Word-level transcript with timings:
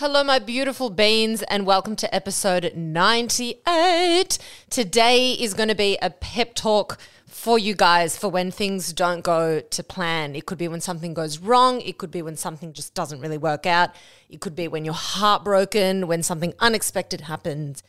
Hello, 0.00 0.24
my 0.24 0.38
beautiful 0.38 0.88
beans, 0.88 1.42
and 1.42 1.66
welcome 1.66 1.94
to 1.96 2.14
episode 2.14 2.72
98. 2.74 4.38
Today 4.70 5.32
is 5.32 5.52
going 5.52 5.68
to 5.68 5.74
be 5.74 5.98
a 6.00 6.08
pep 6.08 6.54
talk 6.54 6.96
for 7.26 7.58
you 7.58 7.74
guys 7.74 8.16
for 8.16 8.30
when 8.30 8.50
things 8.50 8.94
don't 8.94 9.20
go 9.20 9.60
to 9.60 9.82
plan. 9.82 10.34
It 10.34 10.46
could 10.46 10.56
be 10.56 10.68
when 10.68 10.80
something 10.80 11.12
goes 11.12 11.38
wrong, 11.38 11.82
it 11.82 11.98
could 11.98 12.10
be 12.10 12.22
when 12.22 12.38
something 12.38 12.72
just 12.72 12.94
doesn't 12.94 13.20
really 13.20 13.36
work 13.36 13.66
out, 13.66 13.90
it 14.30 14.40
could 14.40 14.56
be 14.56 14.68
when 14.68 14.86
you're 14.86 14.94
heartbroken, 14.94 16.06
when 16.06 16.22
something 16.22 16.54
unexpected 16.60 17.20
happens. 17.20 17.82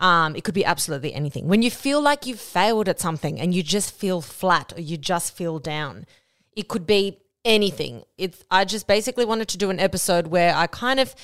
Um, 0.00 0.36
it 0.36 0.44
could 0.44 0.54
be 0.54 0.64
absolutely 0.64 1.12
anything. 1.12 1.48
When 1.48 1.60
you 1.60 1.70
feel 1.70 2.00
like 2.00 2.24
you've 2.24 2.40
failed 2.40 2.88
at 2.88 2.98
something 2.98 3.38
and 3.38 3.54
you 3.54 3.62
just 3.62 3.94
feel 3.94 4.22
flat 4.22 4.72
or 4.74 4.80
you 4.80 4.96
just 4.96 5.36
feel 5.36 5.58
down, 5.58 6.06
it 6.56 6.68
could 6.68 6.86
be 6.86 7.18
anything. 7.44 8.04
It's 8.16 8.42
I 8.50 8.64
just 8.64 8.86
basically 8.86 9.26
wanted 9.26 9.48
to 9.48 9.58
do 9.58 9.68
an 9.68 9.78
episode 9.78 10.28
where 10.28 10.54
I 10.54 10.66
kind 10.66 10.98
of 10.98 11.14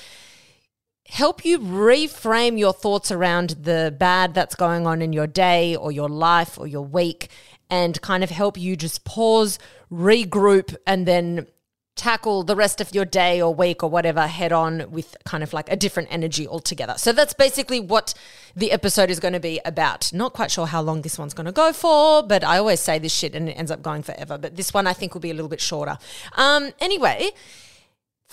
help 1.07 1.45
you 1.45 1.59
reframe 1.59 2.57
your 2.57 2.73
thoughts 2.73 3.11
around 3.11 3.51
the 3.61 3.95
bad 3.97 4.33
that's 4.33 4.55
going 4.55 4.87
on 4.87 5.01
in 5.01 5.13
your 5.13 5.27
day 5.27 5.75
or 5.75 5.91
your 5.91 6.09
life 6.09 6.57
or 6.57 6.67
your 6.67 6.81
week 6.81 7.29
and 7.69 8.01
kind 8.01 8.23
of 8.23 8.29
help 8.29 8.57
you 8.57 8.75
just 8.75 9.05
pause, 9.05 9.59
regroup, 9.91 10.75
and 10.85 11.07
then 11.07 11.47
tackle 11.95 12.43
the 12.43 12.55
rest 12.55 12.81
of 12.81 12.93
your 12.93 13.05
day 13.05 13.41
or 13.41 13.55
week 13.55 13.81
or 13.81 13.89
whatever 13.89 14.27
head 14.27 14.51
on 14.51 14.85
with 14.91 15.15
kind 15.23 15.41
of 15.43 15.53
like 15.53 15.71
a 15.71 15.75
different 15.77 16.09
energy 16.11 16.45
altogether. 16.45 16.95
So 16.97 17.13
that's 17.13 17.33
basically 17.33 17.79
what 17.79 18.13
the 18.53 18.71
episode 18.73 19.09
is 19.09 19.19
going 19.19 19.33
to 19.33 19.39
be 19.39 19.61
about. 19.63 20.11
Not 20.11 20.33
quite 20.33 20.51
sure 20.51 20.67
how 20.67 20.81
long 20.81 21.03
this 21.03 21.17
one's 21.17 21.33
going 21.33 21.45
to 21.45 21.53
go 21.53 21.71
for, 21.71 22.21
but 22.21 22.43
I 22.43 22.57
always 22.57 22.81
say 22.81 22.99
this 22.99 23.13
shit 23.13 23.33
and 23.33 23.47
it 23.47 23.53
ends 23.53 23.71
up 23.71 23.81
going 23.81 24.03
forever. 24.03 24.37
But 24.37 24.57
this 24.57 24.73
one 24.73 24.87
I 24.87 24.93
think 24.93 25.13
will 25.13 25.21
be 25.21 25.31
a 25.31 25.33
little 25.33 25.49
bit 25.49 25.61
shorter. 25.61 25.97
Um, 26.33 26.71
anyway, 26.79 27.29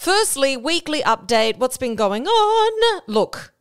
Firstly, 0.03 0.57
weekly 0.57 1.01
update 1.03 1.59
what's 1.59 1.77
been 1.77 1.95
going 1.95 2.27
on? 2.27 3.03
Look, 3.07 3.55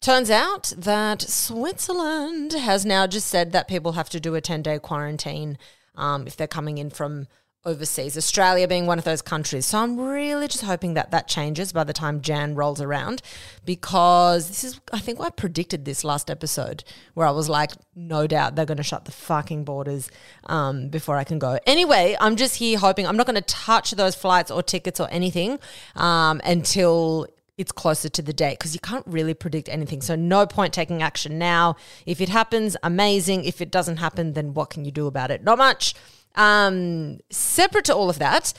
turns 0.00 0.30
out 0.30 0.72
that 0.78 1.20
Switzerland 1.20 2.54
has 2.54 2.86
now 2.86 3.06
just 3.06 3.26
said 3.26 3.52
that 3.52 3.68
people 3.68 3.92
have 3.92 4.08
to 4.08 4.18
do 4.18 4.34
a 4.34 4.40
10 4.40 4.62
day 4.62 4.78
quarantine 4.78 5.58
um, 5.94 6.26
if 6.26 6.38
they're 6.38 6.46
coming 6.46 6.78
in 6.78 6.88
from 6.88 7.26
overseas, 7.66 8.16
Australia 8.16 8.68
being 8.68 8.86
one 8.86 8.98
of 8.98 9.04
those 9.04 9.22
countries. 9.22 9.66
So 9.66 9.78
I'm 9.78 9.98
really 9.98 10.48
just 10.48 10.64
hoping 10.64 10.94
that 10.94 11.10
that 11.12 11.28
changes 11.28 11.72
by 11.72 11.84
the 11.84 11.92
time 11.92 12.20
Jan 12.20 12.54
rolls 12.54 12.80
around 12.80 13.22
because 13.64 14.48
this 14.48 14.64
is, 14.64 14.80
I 14.92 14.98
think 14.98 15.20
I 15.20 15.30
predicted 15.30 15.84
this 15.84 16.04
last 16.04 16.30
episode 16.30 16.84
where 17.14 17.26
I 17.26 17.30
was 17.30 17.48
like, 17.48 17.72
no 17.94 18.26
doubt 18.26 18.54
they're 18.54 18.66
going 18.66 18.76
to 18.76 18.82
shut 18.82 19.06
the 19.06 19.12
fucking 19.12 19.64
borders 19.64 20.10
um, 20.44 20.88
before 20.88 21.16
I 21.16 21.24
can 21.24 21.38
go. 21.38 21.58
Anyway, 21.66 22.16
I'm 22.20 22.36
just 22.36 22.56
here 22.56 22.78
hoping, 22.78 23.06
I'm 23.06 23.16
not 23.16 23.26
going 23.26 23.34
to 23.36 23.40
touch 23.42 23.92
those 23.92 24.14
flights 24.14 24.50
or 24.50 24.62
tickets 24.62 25.00
or 25.00 25.08
anything 25.10 25.58
um, 25.96 26.40
until 26.44 27.26
it's 27.56 27.72
closer 27.72 28.08
to 28.08 28.20
the 28.20 28.32
date 28.32 28.58
because 28.58 28.74
you 28.74 28.80
can't 28.80 29.06
really 29.06 29.34
predict 29.34 29.68
anything. 29.68 30.00
So, 30.00 30.16
no 30.16 30.44
point 30.44 30.74
taking 30.74 31.02
action 31.02 31.38
now. 31.38 31.76
If 32.04 32.20
it 32.20 32.28
happens, 32.28 32.76
amazing. 32.82 33.44
If 33.44 33.60
it 33.60 33.70
doesn't 33.70 33.98
happen, 33.98 34.32
then 34.32 34.54
what 34.54 34.70
can 34.70 34.84
you 34.84 34.90
do 34.90 35.06
about 35.06 35.30
it? 35.30 35.44
Not 35.44 35.58
much. 35.58 35.94
Um, 36.34 37.20
separate 37.30 37.84
to 37.86 37.94
all 37.94 38.10
of 38.10 38.18
that, 38.18 38.52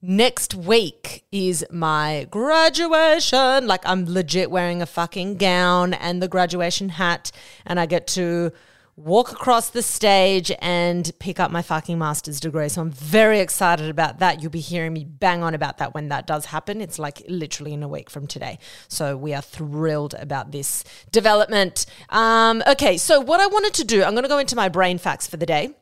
next 0.00 0.54
week 0.54 1.24
is 1.32 1.64
my 1.70 2.26
graduation. 2.30 3.66
Like 3.66 3.86
I'm 3.86 4.06
legit 4.06 4.50
wearing 4.50 4.82
a 4.82 4.86
fucking 4.86 5.36
gown 5.36 5.94
and 5.94 6.22
the 6.22 6.28
graduation 6.28 6.90
hat, 6.90 7.30
and 7.66 7.78
I 7.78 7.86
get 7.86 8.06
to 8.08 8.52
walk 8.98 9.30
across 9.30 9.70
the 9.70 9.80
stage 9.80 10.50
and 10.60 11.12
pick 11.20 11.38
up 11.38 11.52
my 11.52 11.62
fucking 11.62 11.96
master's 11.96 12.40
degree. 12.40 12.68
So 12.68 12.80
I'm 12.80 12.90
very 12.90 13.38
excited 13.38 13.88
about 13.88 14.18
that. 14.18 14.42
You'll 14.42 14.50
be 14.50 14.58
hearing 14.58 14.92
me 14.92 15.04
bang 15.04 15.44
on 15.44 15.54
about 15.54 15.78
that 15.78 15.94
when 15.94 16.08
that 16.08 16.26
does 16.26 16.46
happen. 16.46 16.80
It's 16.80 16.98
like 16.98 17.22
literally 17.28 17.72
in 17.74 17.84
a 17.84 17.88
week 17.88 18.10
from 18.10 18.26
today. 18.26 18.58
So 18.88 19.16
we 19.16 19.34
are 19.34 19.42
thrilled 19.42 20.14
about 20.14 20.50
this 20.50 20.82
development. 21.12 21.86
Um, 22.08 22.60
okay, 22.66 22.98
so 22.98 23.20
what 23.20 23.38
I 23.38 23.46
wanted 23.46 23.74
to 23.74 23.84
do, 23.84 24.02
I'm 24.02 24.14
going 24.14 24.24
to 24.24 24.28
go 24.28 24.38
into 24.38 24.56
my 24.56 24.68
brain 24.68 24.98
facts 24.98 25.28
for 25.28 25.36
the 25.36 25.46
day. 25.46 25.76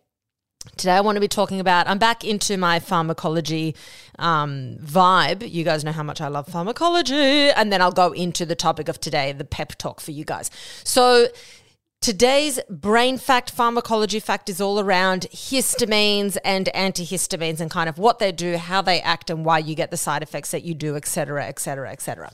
Today, 0.77 0.93
I 0.93 1.01
want 1.01 1.17
to 1.17 1.21
be 1.21 1.29
talking 1.29 1.61
about. 1.61 1.89
I'm 1.89 1.99
back 1.99 2.25
into 2.25 2.57
my 2.57 2.81
pharmacology 2.81 3.75
um, 4.19 4.77
vibe. 4.83 5.51
You 5.51 5.65
guys 5.65 5.85
know 5.85 5.93
how 5.93 6.03
much 6.03 6.21
I 6.21 6.29
love 6.29 6.49
pharmacology. 6.49 7.51
And 7.51 7.73
then 7.73 7.81
I'll 7.81 7.93
go 7.93 8.13
into 8.13 8.45
the 8.45 8.57
topic 8.57 8.89
of 8.89 9.01
today, 9.01 9.33
the 9.33 9.45
pep 9.45 9.77
talk 9.79 10.01
for 10.01 10.11
you 10.11 10.25
guys. 10.25 10.51
So, 10.85 11.29
Today's 12.03 12.61
brain 12.69 13.19
fact, 13.19 13.51
pharmacology 13.51 14.21
fact 14.21 14.49
is 14.49 14.61
all 14.61 14.79
around 14.79 15.23
histamines 15.33 16.37
and 16.45 16.69
antihistamines 16.75 17.59
and 17.59 17.71
kind 17.71 17.89
of 17.89 17.99
what 17.99 18.21
they 18.21 18.31
do, 18.31 18.59
how 18.59 18.83
they 18.83 19.01
act, 19.01 19.31
and 19.31 19.45
why 19.45 19.59
you 19.59 19.75
get 19.75 19.91
the 19.91 19.97
side 19.97 20.23
effects 20.23 20.51
that 20.53 20.63
you 20.63 20.75
do, 20.75 20.95
etc., 20.95 21.47
etc., 21.47 21.91
etc. 21.91 22.31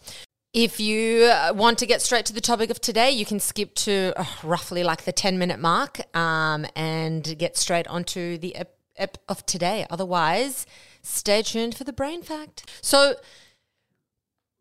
If 0.53 0.81
you 0.81 1.25
uh, 1.25 1.53
want 1.55 1.79
to 1.79 1.87
get 1.87 2.03
straight 2.03 2.27
to 2.27 2.33
the 2.35 2.41
topic 2.41 2.69
of 2.69 2.79
today, 2.79 3.11
you 3.11 3.25
can 3.25 3.41
skip 3.41 3.75
to 3.77 4.13
uh, 4.17 4.25
roughly 4.43 4.85
like 4.85 5.05
the 5.05 5.13
10 5.13 5.39
minute 5.39 5.59
mark 5.59 6.01
um, 6.15 6.67
and 6.77 7.39
get 7.39 7.57
straight 7.57 7.87
onto 7.89 8.37
the 8.37 8.55
ep-, 8.57 8.77
ep 8.97 9.17
of 9.31 9.47
today. 9.47 9.87
Otherwise, 9.89 10.67
stay 11.01 11.41
tuned 11.41 11.75
for 11.75 11.85
the 11.85 11.93
brain 11.93 12.23
fact. 12.23 12.71
So, 12.83 13.15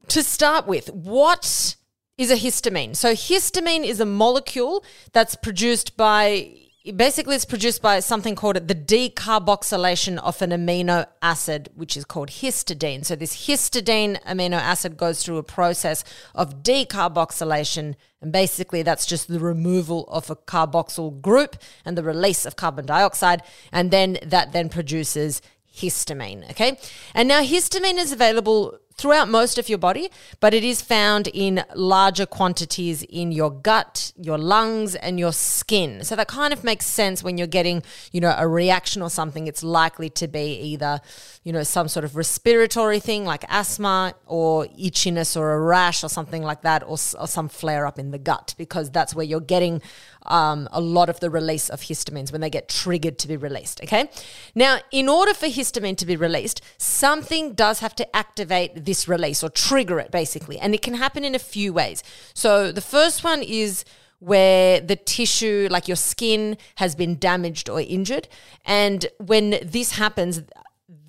to 0.07 0.23
start 0.23 0.65
with, 0.65 0.87
what 0.93 1.75
is 2.17 2.31
a 2.31 2.37
histamine? 2.37 2.95
So, 2.95 3.11
histamine 3.11 3.83
is 3.83 3.99
a 3.99 4.05
molecule 4.05 4.85
that's 5.11 5.35
produced 5.35 5.97
by 5.97 6.60
basically 6.95 7.35
it's 7.35 7.45
produced 7.45 7.81
by 7.81 7.99
something 7.99 8.35
called 8.35 8.55
the 8.67 8.75
decarboxylation 8.75 10.17
of 10.17 10.41
an 10.41 10.49
amino 10.49 11.05
acid 11.21 11.69
which 11.75 11.95
is 11.95 12.05
called 12.05 12.29
histidine. 12.29 13.05
So 13.05 13.15
this 13.15 13.47
histidine 13.47 14.21
amino 14.23 14.57
acid 14.57 14.97
goes 14.97 15.23
through 15.23 15.37
a 15.37 15.43
process 15.43 16.03
of 16.33 16.63
decarboxylation 16.63 17.95
and 18.21 18.31
basically 18.31 18.81
that's 18.81 19.05
just 19.05 19.27
the 19.27 19.39
removal 19.39 20.05
of 20.07 20.29
a 20.29 20.35
carboxyl 20.35 21.21
group 21.21 21.55
and 21.85 21.95
the 21.97 22.03
release 22.03 22.45
of 22.45 22.55
carbon 22.55 22.87
dioxide 22.87 23.43
and 23.71 23.91
then 23.91 24.17
that 24.23 24.51
then 24.51 24.67
produces 24.67 25.41
histamine 25.75 26.49
okay? 26.49 26.79
And 27.13 27.27
now 27.27 27.43
histamine 27.43 27.99
is 27.99 28.11
available 28.11 28.79
throughout 29.01 29.27
most 29.27 29.57
of 29.57 29.67
your 29.67 29.79
body, 29.79 30.11
but 30.39 30.53
it 30.53 30.63
is 30.63 30.81
found 30.81 31.27
in 31.33 31.63
larger 31.75 32.27
quantities 32.27 33.01
in 33.03 33.31
your 33.31 33.49
gut, 33.49 34.13
your 34.15 34.37
lungs, 34.37 34.93
and 34.93 35.19
your 35.19 35.33
skin. 35.33 36.03
So 36.03 36.15
that 36.15 36.27
kind 36.27 36.53
of 36.53 36.63
makes 36.63 36.85
sense 36.85 37.23
when 37.23 37.37
you're 37.37 37.47
getting, 37.47 37.81
you 38.11 38.21
know, 38.21 38.35
a 38.37 38.47
reaction 38.47 39.01
or 39.01 39.09
something. 39.09 39.47
It's 39.47 39.63
likely 39.63 40.09
to 40.11 40.27
be 40.27 40.53
either, 40.59 41.01
you 41.43 41.51
know, 41.51 41.63
some 41.63 41.87
sort 41.87 42.05
of 42.05 42.15
respiratory 42.15 42.99
thing 42.99 43.25
like 43.25 43.43
asthma 43.49 44.13
or 44.27 44.67
itchiness 44.67 45.35
or 45.35 45.53
a 45.53 45.59
rash 45.59 46.03
or 46.03 46.09
something 46.09 46.43
like 46.43 46.61
that, 46.61 46.83
or, 46.83 46.97
or 47.19 47.27
some 47.27 47.49
flare 47.49 47.87
up 47.87 47.97
in 47.97 48.11
the 48.11 48.19
gut, 48.19 48.53
because 48.57 48.91
that's 48.91 49.15
where 49.15 49.25
you're 49.25 49.39
getting 49.39 49.81
um, 50.23 50.67
a 50.71 50.81
lot 50.81 51.09
of 51.09 51.19
the 51.19 51.29
release 51.29 51.69
of 51.69 51.81
histamines 51.81 52.31
when 52.31 52.41
they 52.41 52.49
get 52.49 52.69
triggered 52.69 53.17
to 53.19 53.27
be 53.27 53.37
released. 53.37 53.81
Okay. 53.81 54.09
Now, 54.55 54.79
in 54.91 55.09
order 55.09 55.33
for 55.33 55.47
histamine 55.47 55.97
to 55.97 56.05
be 56.05 56.15
released, 56.15 56.61
something 56.77 57.53
does 57.53 57.79
have 57.79 57.95
to 57.95 58.15
activate 58.15 58.85
this 58.85 59.07
release 59.07 59.43
or 59.43 59.49
trigger 59.49 59.99
it 59.99 60.11
basically. 60.11 60.59
And 60.59 60.73
it 60.73 60.81
can 60.81 60.95
happen 60.95 61.23
in 61.23 61.35
a 61.35 61.39
few 61.39 61.73
ways. 61.73 62.03
So 62.33 62.71
the 62.71 62.81
first 62.81 63.23
one 63.23 63.41
is 63.41 63.85
where 64.19 64.79
the 64.79 64.95
tissue, 64.95 65.67
like 65.71 65.87
your 65.87 65.97
skin, 65.97 66.57
has 66.75 66.93
been 66.95 67.17
damaged 67.17 67.67
or 67.67 67.81
injured. 67.81 68.27
And 68.65 69.07
when 69.17 69.57
this 69.63 69.93
happens, 69.93 70.43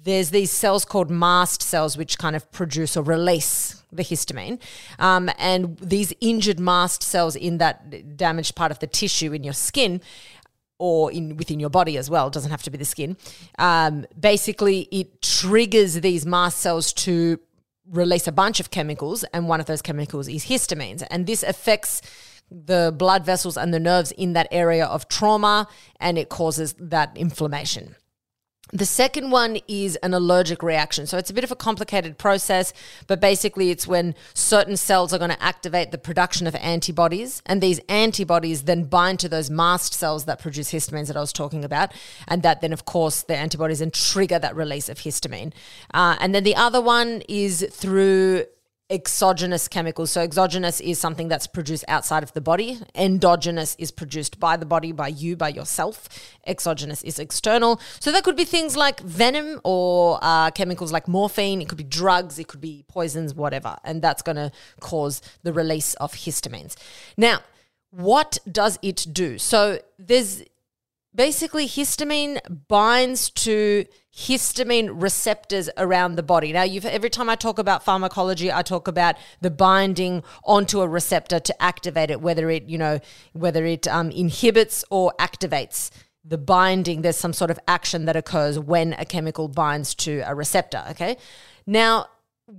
there's 0.05 0.31
these 0.31 0.51
cells 0.51 0.85
called 0.85 1.11
mast 1.11 1.63
cells 1.63 1.97
which 1.97 2.19
kind 2.19 2.35
of 2.35 2.51
produce 2.51 2.97
or 2.97 3.03
release 3.03 3.83
the 3.93 4.03
histamine. 4.03 4.61
Um, 4.99 5.31
and 5.39 5.79
these 5.79 6.13
injured 6.21 6.59
mast 6.59 7.03
cells 7.03 7.37
in 7.37 7.59
that 7.59 8.17
damaged 8.17 8.55
part 8.57 8.73
of 8.73 8.79
the 8.79 8.87
tissue 8.87 9.33
in 9.33 9.45
your 9.45 9.53
skin 9.53 10.01
or 10.79 11.13
in 11.13 11.37
within 11.37 11.61
your 11.61 11.71
body 11.71 11.97
as 11.97 12.11
well, 12.11 12.27
it 12.27 12.33
doesn't 12.33 12.51
have 12.51 12.63
to 12.65 12.71
be 12.71 12.79
the 12.79 12.85
skin. 12.85 13.17
Um, 13.59 14.05
basically, 14.19 14.89
it 14.91 15.23
triggers 15.23 15.95
these 16.01 16.27
mast 16.27 16.59
cells 16.59 16.93
to 16.95 17.39
release 17.89 18.27
a 18.27 18.33
bunch 18.33 18.59
of 18.59 18.71
chemicals, 18.71 19.23
and 19.33 19.49
one 19.49 19.61
of 19.61 19.67
those 19.67 19.83
chemicals 19.83 20.27
is 20.27 20.47
histamines. 20.47 21.07
And 21.09 21.27
this 21.27 21.45
affects 21.45 22.03
the 22.51 22.93
blood 22.97 23.25
vessels 23.25 23.57
and 23.57 23.73
the 23.73 23.79
nerves 23.79 24.11
in 24.13 24.33
that 24.33 24.49
area 24.51 24.87
of 24.87 25.09
trauma, 25.09 25.69
and 26.01 26.19
it 26.19 26.29
causes 26.29 26.75
that 26.79 27.17
inflammation. 27.17 27.95
The 28.75 28.87
second 28.87 29.31
one 29.31 29.59
is 29.69 29.97
an 29.97 30.15
allergic 30.15 30.63
reaction. 30.63 31.07
So 31.07 31.19
it's 31.19 31.29
a 31.29 31.35
bit 31.35 31.45
of 31.45 31.53
a 31.53 31.57
complicated 31.57 32.17
process, 32.17 32.73
but 33.07 33.21
basically 33.21 33.71
it's 33.71 33.87
when 33.87 34.15
certain 34.33 34.79
cells 34.79 35.13
are 35.13 35.19
going 35.19 35.31
to 35.31 35.43
activate 35.43 35.91
the 35.91 35.99
production 35.99 36.47
of 36.47 36.55
antibodies, 36.55 37.43
and 37.45 37.61
these 37.61 37.81
antibodies 37.91 38.63
then 38.63 38.85
bind 38.85 39.21
to 39.21 39.29
those 39.29 39.51
mast 39.51 39.93
cells 39.93 40.25
that 40.25 40.41
produce 40.41 40.73
histamines 40.73 41.09
that 41.09 41.19
I 41.19 41.21
was 41.21 41.35
talking 41.35 41.67
about, 41.67 41.93
and 42.27 42.43
that 42.45 42.63
then, 42.63 42.73
of 42.73 42.87
course, 42.87 43.25
the 43.25 43.37
antibodies 43.37 43.81
then 43.81 43.91
trigger 43.91 44.39
that 44.39 44.57
release 44.57 44.89
of 44.89 44.97
histamine. 44.97 45.53
Uh, 45.93 46.17
and 46.19 46.35
then 46.35 46.43
the 46.43 46.57
other 46.57 46.81
one 46.81 47.23
is 47.29 47.67
through 47.71 48.47
exogenous 48.93 49.67
chemicals. 49.69 50.11
So, 50.11 50.21
exogenous 50.21 50.81
is 50.81 50.99
something 50.99 51.29
that's 51.29 51.47
produced 51.47 51.85
outside 51.89 52.23
of 52.23 52.33
the 52.35 52.41
body. 52.41 52.79
Endogenous 52.95 53.75
is 53.79 53.91
produced 53.91 54.39
by 54.39 54.57
the 54.57 54.67
body, 54.67 54.93
by 54.93 55.09
you, 55.09 55.35
by 55.35 55.49
yourself. 55.49 56.09
Exogenous 56.47 57.03
is 57.03 57.19
external. 57.19 57.81
So, 57.99 58.13
that 58.13 58.23
could 58.23 58.37
be 58.37 58.45
things 58.45 58.77
like 58.77 59.01
venom 59.01 59.61
or 59.65 60.19
uh, 60.23 60.51
chemicals 60.51 60.93
like 60.93 61.09
morphine. 61.09 61.63
It 61.63 61.69
could 61.69 61.79
be 61.79 61.85
drugs, 61.85 62.39
it 62.39 62.47
could 62.49 62.61
be 62.61 62.85
poisons, 62.87 63.35
whatever. 63.35 63.77
And 63.83 64.03
that's 64.03 64.23
going 64.23 64.37
to 64.37 64.53
cause 64.81 65.23
the 65.43 65.53
release 65.53 65.95
of 65.95 66.13
histamines. 66.13 66.77
Now, 67.17 67.41
what 67.91 68.39
does 68.51 68.79
it 68.83 69.07
do? 69.11 69.39
So, 69.39 69.81
there's 69.99 70.43
basically 71.15 71.67
histamine 71.67 72.39
binds 72.69 73.31
to 73.31 73.87
histamine 74.15 74.91
receptors 75.01 75.71
around 75.79 76.17
the 76.17 76.23
body. 76.23 76.53
Now, 76.53 76.65
every 76.65 77.11
time 77.11 77.31
I 77.31 77.35
talk 77.35 77.59
about 77.59 77.83
pharmacology, 77.83 78.53
I 78.53 78.63
talk 78.63 78.87
about 78.87 79.17
the 79.41 79.51
binding 79.51 80.23
onto 80.45 80.81
a 80.81 80.89
receptor 80.89 81.41
to 81.41 81.63
activate 81.63 82.11
it, 82.11 82.21
whether 82.21 82.51
it 82.51 82.69
you 82.69 82.79
know 82.79 83.01
whether 83.33 83.65
it 83.65 83.89
um, 83.89 84.11
inhibits 84.11 84.85
or 84.91 85.13
activates 85.19 85.91
the 86.25 86.39
binding. 86.39 87.03
There's 87.03 87.17
some 87.17 87.33
sort 87.33 87.51
of 87.51 87.59
action 87.67 88.05
that 88.05 88.17
occurs 88.17 88.59
when 88.59 88.93
a 88.95 89.05
chemical 89.05 89.49
binds 89.49 89.95
to 89.97 90.23
a 90.27 90.35
receptor. 90.35 90.85
Okay, 90.91 91.17
now. 91.67 92.07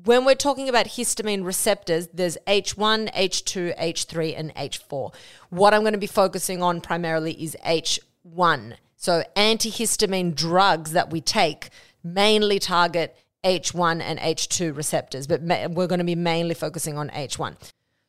When 0.06 0.26
we're 0.26 0.34
talking 0.34 0.70
about 0.70 0.88
histamine 0.88 1.46
receptors, 1.46 2.08
there's 2.14 2.38
H1, 2.48 3.14
H2, 3.14 3.78
H3, 3.78 4.34
and 4.40 4.56
H4. 4.56 5.14
What 5.50 5.74
I'm 5.74 5.82
going 5.82 5.94
to 5.94 6.00
be 6.00 6.08
focusing 6.08 6.64
on 6.64 6.82
primarily 6.82 7.34
is 7.34 7.56
H1 7.64 8.78
so, 9.04 9.22
antihistamine 9.36 10.34
drugs 10.34 10.94
that 10.94 11.10
we 11.10 11.20
take 11.20 11.72
mainly 12.06 12.58
target 12.58 13.14
H1 13.44 14.00
and 14.00 14.18
H2 14.18 14.74
receptors, 14.78 15.28
but 15.28 15.44
ma- 15.44 15.68
we're 15.68 15.88
going 15.88 16.00
to 16.00 16.06
be 16.06 16.16
mainly 16.16 16.56
focusing 16.56 16.98
on 16.98 17.10
H1. 17.10 17.58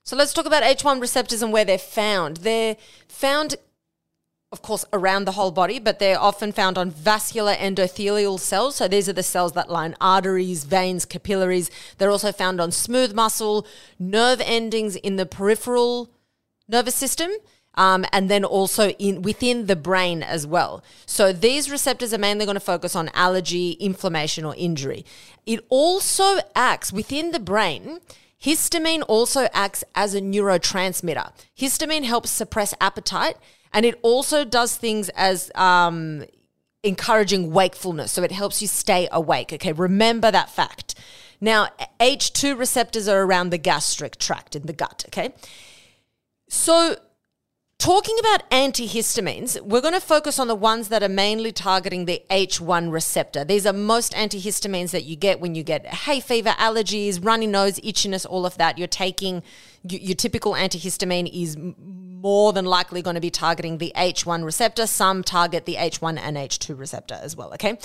So, 0.05 0.15
let's 0.15 0.33
talk 0.33 0.47
about 0.47 0.63
H1 0.63 1.01
receptors 1.01 1.43
and 1.43 1.53
where 1.53 1.65
they're 1.65 1.79
found. 1.79 2.37
They're 2.37 2.77
found, 3.09 3.57
of 4.53 4.63
course, 4.63 4.85
around 4.93 5.25
the 5.25 5.33
whole 5.33 5.51
body, 5.51 5.81
but 5.81 5.99
they're 5.99 6.17
often 6.17 6.53
found 6.53 6.79
on 6.79 6.91
vascular 6.91 7.55
endothelial 7.55 8.39
cells. 8.39 8.77
So, 8.77 8.87
these 8.87 9.09
are 9.09 9.13
the 9.13 9.25
cells 9.25 9.55
that 9.55 9.69
line 9.69 9.97
arteries, 10.01 10.63
veins, 10.63 11.05
capillaries. 11.05 11.73
They're 11.99 12.13
also 12.13 12.31
found 12.31 12.61
on 12.61 12.71
smooth 12.71 13.15
muscle, 13.15 13.67
nerve 13.99 14.41
endings 14.45 14.95
in 14.95 15.17
the 15.17 15.27
peripheral 15.27 16.13
nervous 16.69 16.95
system 16.95 17.33
um, 17.75 18.05
and 18.13 18.31
then 18.31 18.45
also 18.45 18.91
in 18.91 19.23
within 19.23 19.67
the 19.67 19.77
brain 19.77 20.23
as 20.23 20.47
well. 20.47 20.83
So 21.07 21.33
these 21.33 21.71
receptors 21.71 22.15
are 22.15 22.19
mainly 22.19 22.45
going 22.45 22.55
to 22.55 22.61
focus 22.61 22.95
on 22.97 23.11
allergy, 23.15 23.73
inflammation, 23.73 24.45
or 24.45 24.55
injury. 24.57 25.05
It 25.47 25.65
also 25.69 26.39
acts 26.55 26.93
within 26.93 27.33
the 27.33 27.41
brain. 27.41 28.01
Histamine 28.43 29.03
also 29.09 29.49
acts 29.53 29.85
as 29.95 30.15
a 30.15 30.21
neurotransmitter. 30.21 31.33
Histamine 31.59 32.05
helps 32.05 32.31
suppress 32.31 32.75
appetite, 32.81 33.37
and 33.73 33.87
it 33.87 33.99
also 34.03 34.45
does 34.45 34.77
things 34.77 35.09
as 35.11 35.51
um, 35.55 36.25
encouraging 36.83 37.53
wakefulness. 37.53 38.13
So 38.13 38.23
it 38.23 38.33
helps 38.33 38.61
you 38.61 38.69
stay 38.69 39.09
awake. 39.11 39.53
Okay, 39.53 39.73
remember 39.73 40.31
that 40.31 40.51
fact. 40.51 40.95
Now, 41.41 41.69
H2 42.01 42.59
receptors 42.59 43.09
are 43.09 43.23
around 43.23 43.51
the 43.51 43.59
gastric 43.59 44.19
tract 44.19 44.55
in 44.55 44.67
the 44.67 44.73
gut. 44.73 45.05
Okay. 45.09 45.35
So 46.49 46.97
Talking 47.79 48.17
about 48.19 48.49
antihistamines, 48.51 49.61
we're 49.61 49.83
going 49.83 49.95
to 49.95 50.01
focus 50.01 50.39
on 50.39 50.49
the 50.49 50.55
ones 50.55 50.89
that 50.89 51.03
are 51.03 51.09
mainly 51.09 51.53
targeting 51.53 52.07
the 52.07 52.23
H1 52.31 52.91
receptor. 52.91 53.45
These 53.45 53.67
are 53.67 53.75
most 53.75 54.15
antihistamines 54.15 54.93
that 54.93 55.05
you 55.05 55.17
get 55.17 55.39
when 55.39 55.55
you 55.55 55.63
get 55.63 55.85
hay 55.87 56.21
fever, 56.21 56.51
allergies, 56.51 57.23
runny 57.23 57.47
nose, 57.47 57.79
itchiness, 57.81 58.25
all 58.29 58.47
of 58.47 58.57
that. 58.57 58.79
You're 58.79 58.89
taking 58.89 59.43
your 59.83 60.15
typical 60.15 60.55
antihistamine 60.55 61.29
is 61.31 61.59
more 61.87 62.55
than 62.55 62.65
likely 62.65 63.03
going 63.03 63.17
to 63.17 63.21
be 63.21 63.29
targeting 63.29 63.77
the 63.77 63.93
H1 63.95 64.45
receptor. 64.45 64.87
Some 64.87 65.23
target 65.23 65.67
the 65.67 65.75
H1 65.75 66.19
and 66.19 66.39
H2 66.39 66.79
receptor 66.79 67.19
as 67.21 67.37
well, 67.37 67.53
okay? 67.53 67.79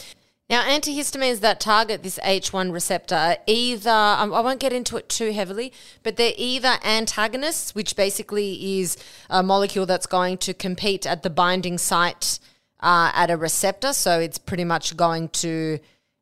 Now, 0.50 0.64
antihistamines 0.64 1.42
that 1.42 1.60
target 1.60 2.02
this 2.02 2.18
H1 2.24 2.74
receptor. 2.74 3.38
Either, 3.46 3.90
I 3.92 4.26
won't 4.26 4.60
get 4.60 4.74
into 4.74 4.98
it 4.98 5.08
too 5.08 5.32
heavily, 5.32 5.72
but 6.02 6.16
they're 6.16 6.34
either 6.38 6.80
antagonists, 6.84 7.76
which 7.76 7.96
basically 7.96 8.80
is 8.80 8.98
a 9.30 9.44
molecule 9.44 9.86
that's 9.86 10.08
going 10.08 10.40
to 10.40 10.56
compete 10.56 11.06
at 11.06 11.22
the 11.22 11.30
binding 11.30 11.78
site 11.78 12.40
uh, 12.80 13.12
at 13.14 13.30
a 13.30 13.38
receptor. 13.38 13.94
So 13.94 14.20
it's 14.20 14.40
pretty 14.40 14.64
much 14.64 14.98
going 14.98 15.30
to 15.30 15.78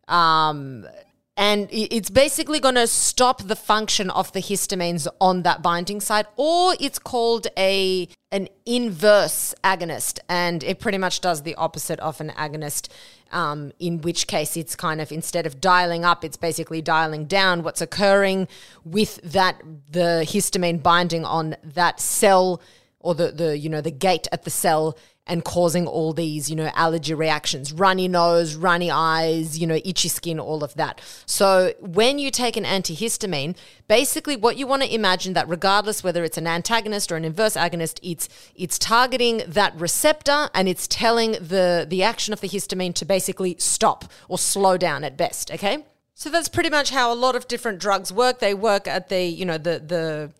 um, 0.09 0.85
and 1.37 1.69
it's 1.71 2.09
basically 2.09 2.59
going 2.59 2.75
to 2.75 2.87
stop 2.87 3.43
the 3.43 3.55
function 3.55 4.09
of 4.09 4.33
the 4.33 4.39
histamines 4.39 5.07
on 5.21 5.43
that 5.43 5.61
binding 5.61 6.01
site 6.01 6.25
or 6.35 6.73
it's 6.79 6.97
called 6.97 7.45
a 7.55 8.09
an 8.31 8.49
inverse 8.65 9.53
agonist. 9.63 10.17
And 10.27 10.63
it 10.63 10.79
pretty 10.79 10.97
much 10.97 11.21
does 11.21 11.43
the 11.43 11.53
opposite 11.55 11.99
of 11.99 12.19
an 12.19 12.31
agonist 12.31 12.89
um, 13.31 13.71
in 13.79 14.01
which 14.01 14.27
case 14.27 14.57
it's 14.57 14.75
kind 14.75 15.01
of 15.01 15.11
instead 15.11 15.45
of 15.45 15.59
dialing 15.61 16.05
up 16.05 16.23
it's 16.23 16.37
basically 16.37 16.81
dialing 16.81 17.25
down 17.25 17.63
what's 17.63 17.81
occurring 17.81 18.47
with 18.83 19.19
that 19.23 19.61
the 19.91 20.23
histamine 20.25 20.81
binding 20.81 21.25
on 21.25 21.55
that 21.63 21.99
cell 21.99 22.61
or 22.99 23.15
the 23.15 23.31
the 23.31 23.57
you 23.57 23.69
know 23.69 23.81
the 23.81 23.91
gate 23.91 24.27
at 24.31 24.43
the 24.43 24.49
cell 24.49 24.97
and 25.27 25.43
causing 25.43 25.87
all 25.87 26.13
these, 26.13 26.49
you 26.49 26.55
know, 26.55 26.71
allergy 26.73 27.13
reactions, 27.13 27.73
runny 27.73 28.07
nose, 28.07 28.55
runny 28.55 28.89
eyes, 28.89 29.57
you 29.59 29.67
know, 29.67 29.79
itchy 29.85 30.07
skin, 30.07 30.39
all 30.39 30.63
of 30.63 30.73
that. 30.75 31.01
So 31.25 31.73
when 31.79 32.19
you 32.19 32.31
take 32.31 32.57
an 32.57 32.63
antihistamine, 32.63 33.55
basically 33.87 34.35
what 34.35 34.57
you 34.57 34.67
want 34.67 34.83
to 34.83 34.93
imagine 34.93 35.33
that 35.33 35.47
regardless 35.47 36.03
whether 36.03 36.23
it's 36.23 36.37
an 36.37 36.47
antagonist 36.47 37.11
or 37.11 37.15
an 37.15 37.25
inverse 37.25 37.55
agonist, 37.55 37.99
it's 38.01 38.29
it's 38.55 38.79
targeting 38.79 39.43
that 39.47 39.75
receptor 39.75 40.49
and 40.53 40.67
it's 40.67 40.87
telling 40.87 41.33
the 41.33 41.85
the 41.87 42.03
action 42.03 42.33
of 42.33 42.41
the 42.41 42.49
histamine 42.49 42.93
to 42.95 43.05
basically 43.05 43.55
stop 43.59 44.05
or 44.27 44.37
slow 44.37 44.77
down 44.77 45.03
at 45.03 45.17
best, 45.17 45.51
okay? 45.51 45.85
So 46.13 46.31
that's 46.31 46.49
pretty 46.49 46.71
much 46.71 46.89
how 46.89 47.13
a 47.13 47.15
lot 47.15 47.35
of 47.35 47.47
different 47.47 47.79
drugs 47.79 48.11
work. 48.11 48.39
They 48.39 48.55
work 48.55 48.87
at 48.87 49.09
the, 49.09 49.23
you 49.23 49.45
know, 49.45 49.59
the 49.59 49.79
the 49.79 50.31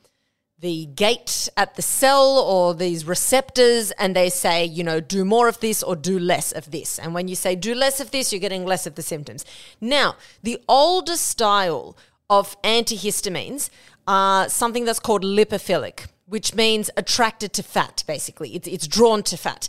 the 0.59 0.87
gate 0.87 1.49
at 1.55 1.75
the 1.75 1.81
cell 1.81 2.39
or 2.39 2.73
these 2.73 3.05
receptors 3.05 3.91
and 3.91 4.15
they 4.15 4.29
say, 4.29 4.65
you 4.65 4.83
know, 4.83 4.99
do 4.99 5.23
more 5.23 5.47
of 5.47 5.59
this 5.59 5.83
or 5.83 5.95
do 5.95 6.17
less 6.17 6.51
of 6.51 6.71
this. 6.71 6.97
And 6.97 7.13
when 7.13 7.27
you 7.27 7.35
say 7.35 7.55
do 7.55 7.75
less 7.75 7.99
of 7.99 8.09
this, 8.09 8.33
you're 8.33 8.39
getting 8.39 8.65
less 8.65 8.87
of 8.87 8.95
the 8.95 9.03
symptoms. 9.03 9.45
Now, 9.79 10.15
the 10.41 10.59
older 10.67 11.15
style 11.15 11.95
of 12.29 12.59
antihistamines 12.63 13.69
are 14.07 14.49
something 14.49 14.85
that's 14.85 14.99
called 14.99 15.23
lipophilic, 15.23 16.07
which 16.25 16.55
means 16.55 16.89
attracted 16.97 17.53
to 17.53 17.63
fat, 17.63 18.03
basically. 18.07 18.55
It's, 18.55 18.67
it's 18.67 18.87
drawn 18.87 19.21
to 19.23 19.37
fat. 19.37 19.67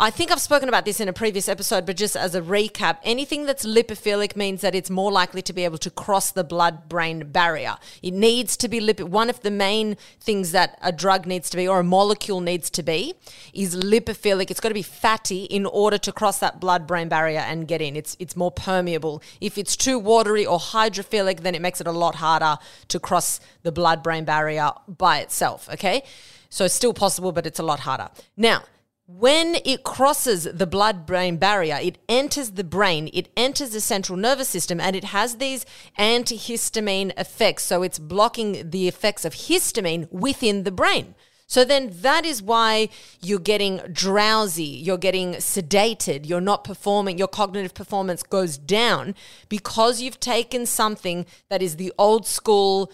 I 0.00 0.10
think 0.10 0.30
I've 0.30 0.40
spoken 0.40 0.68
about 0.68 0.84
this 0.84 1.00
in 1.00 1.08
a 1.08 1.12
previous 1.12 1.48
episode, 1.48 1.84
but 1.84 1.96
just 1.96 2.14
as 2.14 2.36
a 2.36 2.40
recap, 2.40 2.98
anything 3.02 3.46
that's 3.46 3.66
lipophilic 3.66 4.36
means 4.36 4.60
that 4.60 4.72
it's 4.72 4.90
more 4.90 5.10
likely 5.10 5.42
to 5.42 5.52
be 5.52 5.64
able 5.64 5.78
to 5.78 5.90
cross 5.90 6.30
the 6.30 6.44
blood 6.44 6.88
brain 6.88 7.32
barrier. 7.32 7.78
It 8.00 8.14
needs 8.14 8.56
to 8.58 8.68
be 8.68 8.78
lipid. 8.78 9.08
One 9.08 9.28
of 9.28 9.40
the 9.40 9.50
main 9.50 9.96
things 10.20 10.52
that 10.52 10.78
a 10.82 10.92
drug 10.92 11.26
needs 11.26 11.50
to 11.50 11.56
be 11.56 11.66
or 11.66 11.80
a 11.80 11.84
molecule 11.84 12.40
needs 12.40 12.70
to 12.70 12.82
be 12.84 13.14
is 13.52 13.74
lipophilic. 13.74 14.52
It's 14.52 14.60
got 14.60 14.68
to 14.68 14.74
be 14.74 14.82
fatty 14.82 15.46
in 15.46 15.66
order 15.66 15.98
to 15.98 16.12
cross 16.12 16.38
that 16.38 16.60
blood 16.60 16.86
brain 16.86 17.08
barrier 17.08 17.40
and 17.40 17.66
get 17.66 17.82
in. 17.82 17.96
It's 17.96 18.16
it's 18.20 18.36
more 18.36 18.52
permeable. 18.52 19.20
If 19.40 19.58
it's 19.58 19.76
too 19.76 19.98
watery 19.98 20.46
or 20.46 20.60
hydrophilic, 20.60 21.40
then 21.40 21.56
it 21.56 21.60
makes 21.60 21.80
it 21.80 21.88
a 21.88 21.92
lot 21.92 22.14
harder 22.14 22.58
to 22.86 23.00
cross 23.00 23.40
the 23.64 23.72
blood 23.72 24.04
brain 24.04 24.24
barrier 24.24 24.70
by 24.86 25.18
itself, 25.18 25.68
okay? 25.72 26.04
So 26.50 26.66
it's 26.66 26.74
still 26.74 26.94
possible, 26.94 27.32
but 27.32 27.46
it's 27.46 27.58
a 27.58 27.64
lot 27.64 27.80
harder. 27.80 28.10
Now, 28.36 28.62
when 29.08 29.56
it 29.64 29.84
crosses 29.84 30.44
the 30.44 30.66
blood 30.66 31.06
brain 31.06 31.38
barrier, 31.38 31.78
it 31.80 31.96
enters 32.10 32.50
the 32.50 32.62
brain, 32.62 33.08
it 33.14 33.30
enters 33.38 33.70
the 33.70 33.80
central 33.80 34.18
nervous 34.18 34.50
system, 34.50 34.78
and 34.78 34.94
it 34.94 35.04
has 35.04 35.36
these 35.36 35.64
antihistamine 35.98 37.18
effects. 37.18 37.64
So 37.64 37.82
it's 37.82 37.98
blocking 37.98 38.68
the 38.68 38.86
effects 38.86 39.24
of 39.24 39.32
histamine 39.32 40.12
within 40.12 40.64
the 40.64 40.70
brain. 40.70 41.14
So 41.46 41.64
then 41.64 41.90
that 42.02 42.26
is 42.26 42.42
why 42.42 42.90
you're 43.22 43.38
getting 43.38 43.78
drowsy, 43.90 44.64
you're 44.64 44.98
getting 44.98 45.36
sedated, 45.36 46.28
you're 46.28 46.42
not 46.42 46.62
performing, 46.62 47.16
your 47.16 47.28
cognitive 47.28 47.72
performance 47.72 48.22
goes 48.22 48.58
down 48.58 49.14
because 49.48 50.02
you've 50.02 50.20
taken 50.20 50.66
something 50.66 51.24
that 51.48 51.62
is 51.62 51.76
the 51.76 51.94
old 51.96 52.26
school 52.26 52.92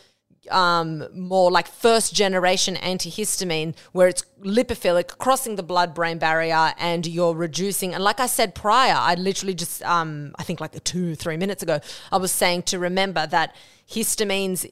um, 0.51 1.07
more 1.13 1.51
like 1.51 1.69
first 1.69 2.15
generation 2.15 2.77
antihistamine 2.77 3.75
where 3.93 4.09
it's 4.09 4.25
lipophilic, 4.41 5.19
crossing 5.19 5.57
the 5.57 5.63
blood 5.63 5.95
brain 5.95 6.19
barrier, 6.19 6.73
and 6.79 7.07
you're 7.07 7.35
reducing. 7.35 7.95
And 7.95 8.03
like 8.03 8.21
I 8.21 8.27
said 8.27 8.55
prior, 8.55 8.97
I 8.97 9.15
literally 9.15 9.55
just, 9.55 9.83
um, 9.83 10.35
I 10.39 10.43
think 10.43 10.61
like 10.61 10.83
two, 10.85 11.15
three 11.15 11.37
minutes 11.37 11.63
ago, 11.63 11.81
I 12.13 12.17
was 12.17 12.33
saying 12.33 12.63
to 12.65 12.79
remember 12.79 13.27
that 13.27 13.55
histamines 13.89 14.67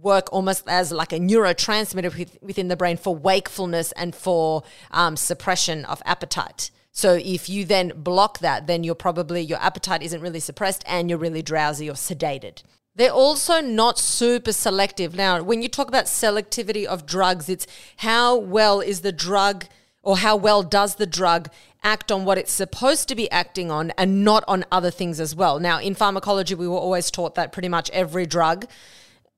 work 0.00 0.32
almost 0.32 0.64
as 0.68 0.92
like 0.92 1.12
a 1.12 1.18
neurotransmitter 1.18 2.42
within 2.42 2.68
the 2.68 2.76
brain 2.76 2.96
for 2.96 3.14
wakefulness 3.14 3.92
and 3.92 4.14
for 4.14 4.62
um, 4.90 5.16
suppression 5.16 5.84
of 5.86 6.02
appetite. 6.04 6.70
So 6.92 7.14
if 7.14 7.48
you 7.48 7.64
then 7.64 7.92
block 7.94 8.40
that, 8.40 8.66
then 8.66 8.82
you're 8.82 8.94
probably 8.94 9.40
your 9.40 9.58
appetite 9.58 10.02
isn't 10.02 10.20
really 10.20 10.40
suppressed 10.40 10.82
and 10.86 11.08
you're 11.08 11.18
really 11.18 11.42
drowsy 11.42 11.88
or 11.88 11.94
sedated. 11.94 12.62
They're 12.98 13.12
also 13.12 13.60
not 13.60 13.96
super 13.96 14.50
selective. 14.50 15.14
Now, 15.14 15.40
when 15.40 15.62
you 15.62 15.68
talk 15.68 15.86
about 15.86 16.06
selectivity 16.06 16.84
of 16.84 17.06
drugs, 17.06 17.48
it's 17.48 17.64
how 17.98 18.36
well 18.36 18.80
is 18.80 19.02
the 19.02 19.12
drug 19.12 19.66
or 20.02 20.18
how 20.18 20.34
well 20.34 20.64
does 20.64 20.96
the 20.96 21.06
drug 21.06 21.48
act 21.84 22.10
on 22.10 22.24
what 22.24 22.38
it's 22.38 22.50
supposed 22.50 23.08
to 23.08 23.14
be 23.14 23.30
acting 23.30 23.70
on 23.70 23.92
and 23.96 24.24
not 24.24 24.42
on 24.48 24.64
other 24.72 24.90
things 24.90 25.20
as 25.20 25.36
well. 25.36 25.60
Now, 25.60 25.78
in 25.78 25.94
pharmacology, 25.94 26.56
we 26.56 26.66
were 26.66 26.76
always 26.76 27.08
taught 27.08 27.36
that 27.36 27.52
pretty 27.52 27.68
much 27.68 27.88
every 27.90 28.26
drug 28.26 28.66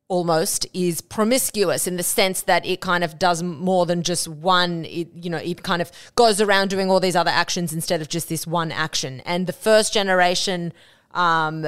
almost 0.09 0.67
is 0.73 1.03
promiscuous 1.03 1.87
in 1.87 1.99
the 1.99 2.03
sense 2.03 2.41
that 2.41 2.65
it 2.65 2.81
kind 2.81 3.05
of 3.05 3.19
does 3.19 3.43
more 3.43 3.85
than 3.85 4.03
just 4.03 4.27
one 4.27 4.85
it, 4.87 5.09
you 5.15 5.31
know 5.31 5.37
it 5.37 5.63
kind 5.63 5.81
of 5.81 5.93
goes 6.17 6.41
around 6.41 6.69
doing 6.69 6.91
all 6.91 6.99
these 6.99 7.15
other 7.15 7.31
actions 7.31 7.73
instead 7.73 8.01
of 8.01 8.09
just 8.09 8.29
this 8.29 8.45
one 8.45 8.73
action 8.73 9.21
and 9.21 9.47
the 9.47 9.53
first 9.53 9.93
generation 9.93 10.73
um, 11.13 11.63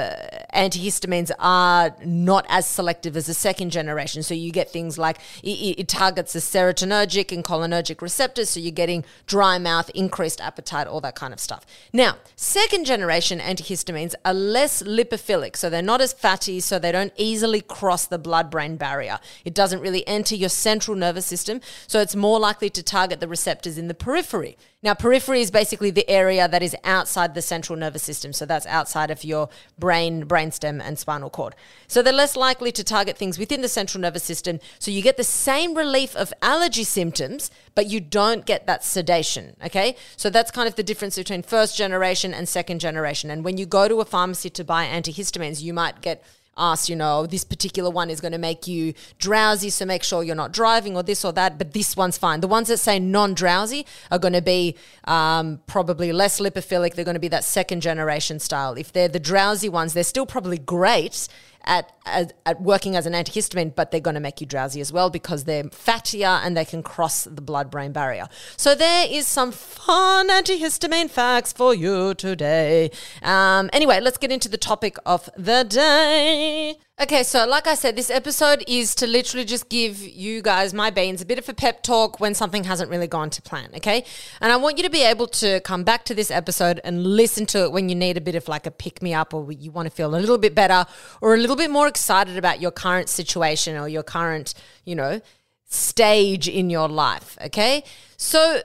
antihistamines 0.55 1.31
are 1.39 1.95
not 2.05 2.47
as 2.49 2.67
selective 2.67 3.17
as 3.17 3.27
the 3.27 3.35
second 3.35 3.71
generation. 3.71 4.23
So 4.23 4.35
you 4.35 4.53
get 4.53 4.71
things 4.71 4.99
like 4.99 5.19
it, 5.43 5.79
it, 5.79 5.89
targets 5.89 6.33
the 6.33 6.39
serotonergic 6.39 7.33
and 7.33 7.45
cholinergic 7.45 8.01
receptors. 8.01 8.51
So 8.51 8.61
you're 8.61 8.71
getting 8.71 9.05
dry 9.27 9.59
mouth, 9.59 9.91
increased 9.91 10.41
appetite, 10.41 10.87
all 10.87 11.01
that 11.01 11.15
kind 11.15 11.33
of 11.33 11.41
stuff. 11.41 11.67
Now, 11.93 12.17
second 12.37 12.85
generation 12.85 13.41
antihistamines 13.41 14.15
are 14.25 14.35
less 14.35 14.83
lipophilic. 14.83 15.57
So 15.57 15.69
they're 15.69 15.83
not 15.83 16.01
as 16.01 16.13
fatty, 16.13 16.61
so 16.61 16.79
they 16.79 16.93
don't 16.93 17.13
easily 17.17 17.61
cross 17.61 18.07
the 18.07 18.19
blood 18.19 18.51
brain 18.51 18.77
barrier. 18.77 19.19
It 19.45 19.55
doesn't 19.55 19.81
really 19.81 20.07
enter 20.07 20.37
your 20.37 20.49
central 20.49 20.97
nervous 20.97 21.27
system. 21.27 21.61
So 21.87 22.01
it's 22.01 22.15
more 22.15 22.39
likely 22.39 22.71
to 22.71 22.83
target 22.83 23.21
the 23.21 23.29
receptors 23.29 23.77
in 23.77 23.89
the 23.89 23.95
periphery. 23.95 24.57
Now, 24.85 24.95
periphery 24.95 25.41
is 25.41 25.53
basically 25.53 25.93
the 25.93 26.09
area 26.11 26.49
that 26.49 26.61
is 26.61 26.75
outside 26.83 27.35
the 27.35 27.43
central 27.43 27.79
nervous 27.79 28.03
system. 28.03 28.33
So 28.33 28.45
that's 28.45 28.67
outside 28.67 29.12
of 29.12 29.23
your 29.23 29.49
brain, 29.79 30.25
brainstem, 30.25 30.83
and 30.83 30.99
spinal 30.99 31.31
cord. 31.31 31.55
So 31.87 32.03
they're 32.03 32.12
less 32.12 32.35
likely 32.35 32.73
to 32.73 32.83
target 32.83 33.17
things 33.17 33.39
within 33.39 33.61
the 33.61 33.69
central 33.69 34.01
nervous 34.01 34.25
system. 34.25 34.59
So 34.81 34.91
you 34.91 35.01
get 35.01 35.17
the 35.17 35.25
same 35.25 35.75
relief 35.75 36.17
of 36.17 36.33
allergy 36.43 36.83
symptoms, 36.83 37.49
but 37.77 37.87
you 37.87 38.01
don't 38.01 38.45
get 38.45 38.67
that 38.67 38.83
sedation. 38.83 39.55
Okay. 39.65 39.95
So 40.17 40.31
that's 40.31 40.51
kind 40.51 40.67
of 40.67 40.75
the 40.75 40.83
difference 40.83 41.17
between 41.17 41.43
first 41.43 41.77
generation 41.77 42.35
and 42.35 42.49
second 42.49 42.81
generation. 42.81 43.31
And 43.31 43.45
when 43.45 43.59
you 43.59 43.67
go 43.67 43.87
to 43.87 44.01
a 44.01 44.05
pharmacy 44.05 44.51
to 44.51 44.65
buy 44.65 44.87
antihistamines, 44.87 45.62
you 45.62 45.73
might 45.73 46.01
get 46.01 46.25
asked, 46.56 46.88
you 46.88 46.97
know, 46.97 47.26
this 47.26 47.44
particular 47.44 47.90
one 47.90 48.11
is 48.11 48.21
going 48.21 48.32
to 48.32 48.38
make 48.38 48.66
you 48.66 48.94
drowsy, 49.18 49.71
so 49.71 49.85
make 49.85 50.02
sure 50.02 50.23
you're 50.23 50.37
not 50.37 50.52
driving 50.52 50.97
or 50.97 51.02
this 51.02 51.25
or 51.25 51.32
that, 51.32 51.59
but 51.59 51.73
this 51.73 51.97
one's 51.97 52.18
fine. 52.18 52.40
The 52.40 52.49
ones 52.49 52.68
that 52.68 52.78
say 52.78 52.99
non 52.99 53.35
drowsy 53.35 53.87
are 54.11 54.18
going 54.18 54.35
to 54.35 54.42
be 54.42 54.76
um, 55.04 55.61
probably 55.66 56.12
less 56.12 56.40
lipophilic. 56.40 56.94
They're 56.94 57.04
going 57.04 57.14
to 57.14 57.21
be 57.21 57.28
that 57.28 57.44
second 57.44 57.80
generation 57.80 58.38
style. 58.38 58.75
If 58.75 58.92
they're 58.92 59.09
the 59.09 59.21
drowsy 59.21 59.68
ones, 59.68 59.94
they're 59.94 60.04
still 60.04 60.26
probably 60.26 60.59
great 60.59 61.28
at, 61.64 61.92
at, 62.07 62.33
at 62.47 62.61
working 62.61 62.97
as 62.97 63.07
an 63.07 63.12
antihistamine, 63.12 63.75
but 63.75 63.90
they're 63.90 64.00
going 64.00 64.14
to 64.14 64.21
make 64.21 64.40
you 64.40 64.47
drowsy 64.47 64.81
as 64.81 64.92
well 64.92 65.11
because 65.11 65.45
they're 65.45 65.64
fattier 65.64 66.40
and 66.45 66.57
they 66.57 66.64
can 66.64 66.83
cross 66.83 67.25
the 67.25 67.42
blood 67.42 67.71
brain 67.71 67.92
barrier. 67.92 68.28
So 68.57 68.75
there 68.75 69.07
is 69.09 69.26
some 69.26 69.52
fun 69.52 70.28
antihistamine 70.28 71.11
facts 71.11 71.52
for 71.52 71.75
you 71.75 72.14
today. 72.14 72.90
Um, 73.23 73.71
anyway, 73.73 74.00
let's 74.00 74.19
get 74.19 74.33
into 74.33 74.49
the 74.49 74.59
topic 74.59 74.97
of 75.07 75.31
the 75.37 75.64
day. 75.64 76.76
Okay, 77.02 77.25
so 77.25 77.44
like 77.49 77.66
I 77.66 77.75
said, 77.75 77.97
this 77.97 78.11
episode 78.11 78.62
is 78.68 78.94
to 78.94 79.09
literally 79.09 79.44
just 79.44 79.68
give 79.68 80.00
you 80.00 80.40
guys, 80.40 80.73
my 80.73 80.88
beans, 80.88 81.21
a 81.21 81.26
bit 81.26 81.37
of 81.37 81.49
a 81.49 81.52
pep 81.52 81.82
talk 81.82 82.21
when 82.21 82.32
something 82.32 82.62
hasn't 82.62 82.90
really 82.90 83.09
gone 83.09 83.28
to 83.30 83.42
plan, 83.42 83.71
okay? 83.75 84.04
And 84.40 84.52
I 84.52 84.56
want 84.56 84.76
you 84.76 84.85
to 84.85 84.90
be 84.90 85.02
able 85.02 85.26
to 85.26 85.59
come 85.62 85.82
back 85.82 86.04
to 86.04 86.14
this 86.14 86.30
episode 86.30 86.80
and 86.85 87.04
listen 87.04 87.44
to 87.47 87.64
it 87.64 87.73
when 87.73 87.88
you 87.88 87.97
need 87.97 88.16
a 88.18 88.21
bit 88.21 88.37
of 88.37 88.47
like 88.47 88.66
a 88.66 88.71
pick 88.71 89.02
me 89.02 89.14
up 89.14 89.35
or 89.35 89.50
you 89.50 89.73
want 89.73 89.87
to 89.87 89.90
feel 89.90 90.14
a 90.14 90.16
little 90.16 90.38
bit 90.38 90.54
better 90.54 90.87
or 91.21 91.35
a 91.35 91.38
little 91.38 91.56
bit 91.56 91.73
more 91.73 91.88
excited 91.88 92.37
about 92.37 92.61
your 92.61 92.71
current 92.71 93.09
situation 93.09 93.76
or 93.76 93.88
your 93.88 94.04
current, 94.04 94.54
you 94.85 94.94
know, 94.94 95.21
stage 95.64 96.47
in 96.47 96.71
your 96.71 96.88
life, 96.88 97.37
okay? 97.44 97.82
So 98.16 98.62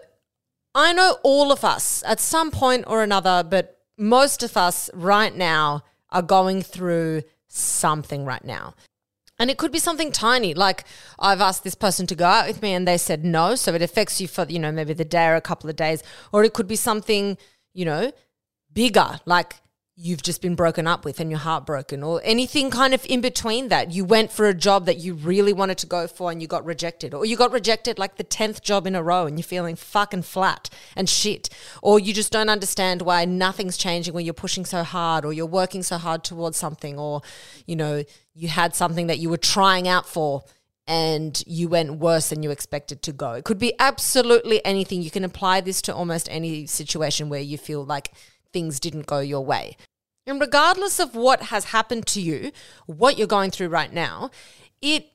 I 0.75 0.94
know 0.94 1.17
all 1.24 1.51
of 1.51 1.65
us 1.65 2.03
at 2.06 2.20
some 2.20 2.51
point 2.51 2.84
or 2.86 3.01
another, 3.01 3.44
but 3.44 3.79
most 3.98 4.44
of 4.44 4.56
us 4.56 4.91
right 4.94 5.36
now 5.36 5.84
are 6.12 6.22
going 6.22 6.62
through 6.62 7.24
something 7.48 8.25
right 8.25 8.44
now. 8.44 8.74
And 9.39 9.51
it 9.51 9.58
could 9.58 9.72
be 9.72 9.80
something 9.80 10.12
tiny, 10.12 10.54
like 10.54 10.84
I've 11.20 11.42
asked 11.42 11.63
this 11.63 11.75
person 11.75 12.08
to 12.08 12.16
go 12.16 12.25
out 12.25 12.48
with 12.48 12.62
me 12.62 12.74
and 12.74 12.88
they 12.88 12.98
said 12.98 13.24
no. 13.24 13.56
So 13.56 13.74
it 13.74 13.84
affects 13.84 14.20
you 14.20 14.27
for, 14.27 14.46
you 14.50 14.58
know, 14.58 14.72
maybe 14.72 14.94
the 14.94 15.06
day 15.06 15.27
or 15.27 15.36
a 15.36 15.42
couple 15.42 15.70
of 15.70 15.75
days. 15.75 16.01
Or 16.32 16.44
it 16.44 16.54
could 16.54 16.68
be 16.68 16.75
something, 16.75 17.38
you 17.74 17.86
know, 17.86 18.12
bigger, 18.74 19.20
like 19.25 19.58
you've 20.00 20.22
just 20.22 20.44
been 20.44 20.54
broken 20.54 20.86
up 20.86 21.04
with 21.04 21.20
and 21.20 21.32
you're 21.32 21.39
heartbroken 21.39 22.04
or 22.04 22.22
anything 22.24 22.70
kind 22.70 22.94
of 22.94 23.04
in 23.08 23.20
between 23.20 23.70
that. 23.70 23.92
You 23.92 24.06
went 24.06 24.32
for 24.32 24.48
a 24.48 24.54
job 24.54 24.86
that 24.86 24.98
you 24.98 25.16
really 25.16 25.54
wanted 25.54 25.80
to 25.80 25.88
go 25.88 26.06
for 26.06 26.30
and 26.30 26.39
you 26.39 26.48
got 26.48 26.63
rejected 26.63 27.16
or 27.16 27.25
you 27.25 27.36
got 27.36 27.51
rejected 27.51 27.98
like 27.98 28.18
the 28.18 28.24
10th 28.24 28.62
job 28.62 28.86
in 28.86 28.94
a 28.94 29.01
row 29.01 29.25
and 29.25 29.39
you're 29.39 29.44
feeling 29.44 29.75
fucking 29.75 30.22
flat 30.22 30.70
and 30.96 31.10
shit 31.10 31.50
or 31.82 32.00
you 32.00 32.13
just 32.13 32.32
don't 32.32 32.48
understand 32.48 33.01
why 33.01 33.25
nothing's 33.25 33.75
changing 33.75 34.13
when 34.13 34.24
you're 34.24 34.36
pushing 34.36 34.66
so 34.66 34.84
hard 34.84 35.25
or 35.25 35.34
you're 35.34 35.48
working 35.48 35.82
so 35.82 35.98
hard 35.98 36.24
towards 36.24 36.58
something 36.58 37.00
or 37.00 37.24
you 37.66 37.75
know 37.75 38.04
you 38.36 38.50
had 38.50 38.75
something 38.75 39.08
that 39.08 39.18
you 39.18 39.32
were 39.32 39.38
trying 39.38 39.88
out 39.88 40.08
for 40.08 40.44
and 40.86 41.44
you 41.48 41.68
went 41.68 41.98
worse 41.98 42.30
than 42.30 42.44
you 42.44 42.51
expected 42.51 43.01
to 43.01 43.12
go. 43.12 43.34
It 43.34 43.44
could 43.44 43.60
be 43.60 43.74
absolutely 43.77 44.63
anything. 44.63 45.01
You 45.01 45.12
can 45.12 45.25
apply 45.25 45.60
this 45.62 45.82
to 45.82 45.94
almost 45.94 46.30
any 46.32 46.66
situation 46.66 47.27
where 47.30 47.42
you 47.42 47.58
feel 47.58 47.84
like 47.84 48.13
things 48.58 48.80
didn't 48.80 49.06
go 49.06 49.20
your 49.20 49.46
way. 49.46 49.78
And 50.26 50.42
regardless 50.42 51.00
of 51.00 51.14
what 51.14 51.44
has 51.54 51.66
happened 51.66 52.08
to 52.08 52.20
you, 52.20 52.52
what 52.88 53.16
you're 53.16 53.28
going 53.28 53.52
through 53.52 53.70
right 53.70 53.94
now, 53.94 54.32
it 54.82 55.06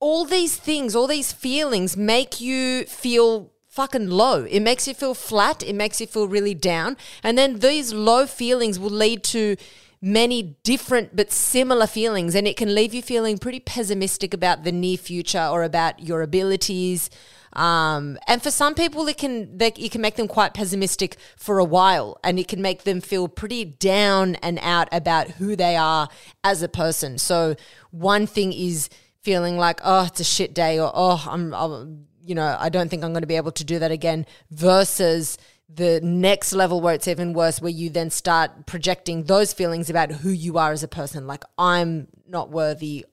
all 0.00 0.24
these 0.24 0.56
things, 0.56 0.96
all 0.96 1.06
these 1.06 1.32
feelings 1.32 1.96
make 1.96 2.40
you 2.40 2.86
feel 2.86 3.52
fucking 3.68 4.10
low. 4.10 4.42
It 4.56 4.60
makes 4.60 4.88
you 4.88 4.94
feel 4.94 5.14
flat, 5.14 5.62
it 5.62 5.74
makes 5.74 6.00
you 6.00 6.08
feel 6.08 6.26
really 6.26 6.54
down, 6.54 6.96
and 7.22 7.38
then 7.38 7.60
these 7.60 7.92
low 7.92 8.26
feelings 8.26 8.80
will 8.80 8.90
lead 8.90 9.22
to 9.24 9.56
many 10.02 10.42
different 10.64 11.14
but 11.16 11.32
similar 11.32 11.86
feelings 11.86 12.34
and 12.34 12.46
it 12.46 12.58
can 12.58 12.74
leave 12.74 12.92
you 12.92 13.00
feeling 13.00 13.38
pretty 13.38 13.60
pessimistic 13.60 14.34
about 14.34 14.62
the 14.62 14.72
near 14.72 14.98
future 14.98 15.46
or 15.50 15.62
about 15.62 16.02
your 16.02 16.20
abilities 16.20 17.08
um, 17.54 18.18
and 18.26 18.42
for 18.42 18.50
some 18.50 18.74
people, 18.74 19.06
it 19.08 19.16
can 19.16 19.56
they, 19.56 19.68
it 19.68 19.92
can 19.92 20.00
make 20.00 20.16
them 20.16 20.28
quite 20.28 20.54
pessimistic 20.54 21.16
for 21.36 21.58
a 21.58 21.64
while, 21.64 22.18
and 22.24 22.38
it 22.38 22.48
can 22.48 22.60
make 22.60 22.84
them 22.84 23.00
feel 23.00 23.28
pretty 23.28 23.64
down 23.64 24.34
and 24.36 24.58
out 24.60 24.88
about 24.92 25.30
who 25.30 25.56
they 25.56 25.76
are 25.76 26.08
as 26.42 26.62
a 26.62 26.68
person. 26.68 27.18
So 27.18 27.54
one 27.90 28.26
thing 28.26 28.52
is 28.52 28.88
feeling 29.22 29.56
like, 29.56 29.80
oh, 29.84 30.06
it's 30.06 30.20
a 30.20 30.24
shit 30.24 30.54
day, 30.54 30.78
or 30.78 30.90
oh, 30.94 31.24
I'm, 31.28 31.54
I'm 31.54 32.06
you 32.22 32.34
know, 32.34 32.56
I 32.58 32.68
don't 32.68 32.88
think 32.88 33.04
I'm 33.04 33.12
going 33.12 33.22
to 33.22 33.26
be 33.26 33.36
able 33.36 33.52
to 33.52 33.64
do 33.64 33.78
that 33.78 33.90
again, 33.90 34.26
versus 34.50 35.38
the 35.68 36.00
next 36.02 36.52
level 36.52 36.80
where 36.80 36.94
it's 36.94 37.08
even 37.08 37.32
worse, 37.32 37.60
where 37.60 37.70
you 37.70 37.88
then 37.90 38.10
start 38.10 38.66
projecting 38.66 39.24
those 39.24 39.52
feelings 39.52 39.88
about 39.90 40.10
who 40.12 40.30
you 40.30 40.58
are 40.58 40.72
as 40.72 40.82
a 40.82 40.88
person. 40.88 41.26
Like, 41.26 41.44
I'm 41.56 42.08
not 42.28 42.50
worthy 42.50 43.04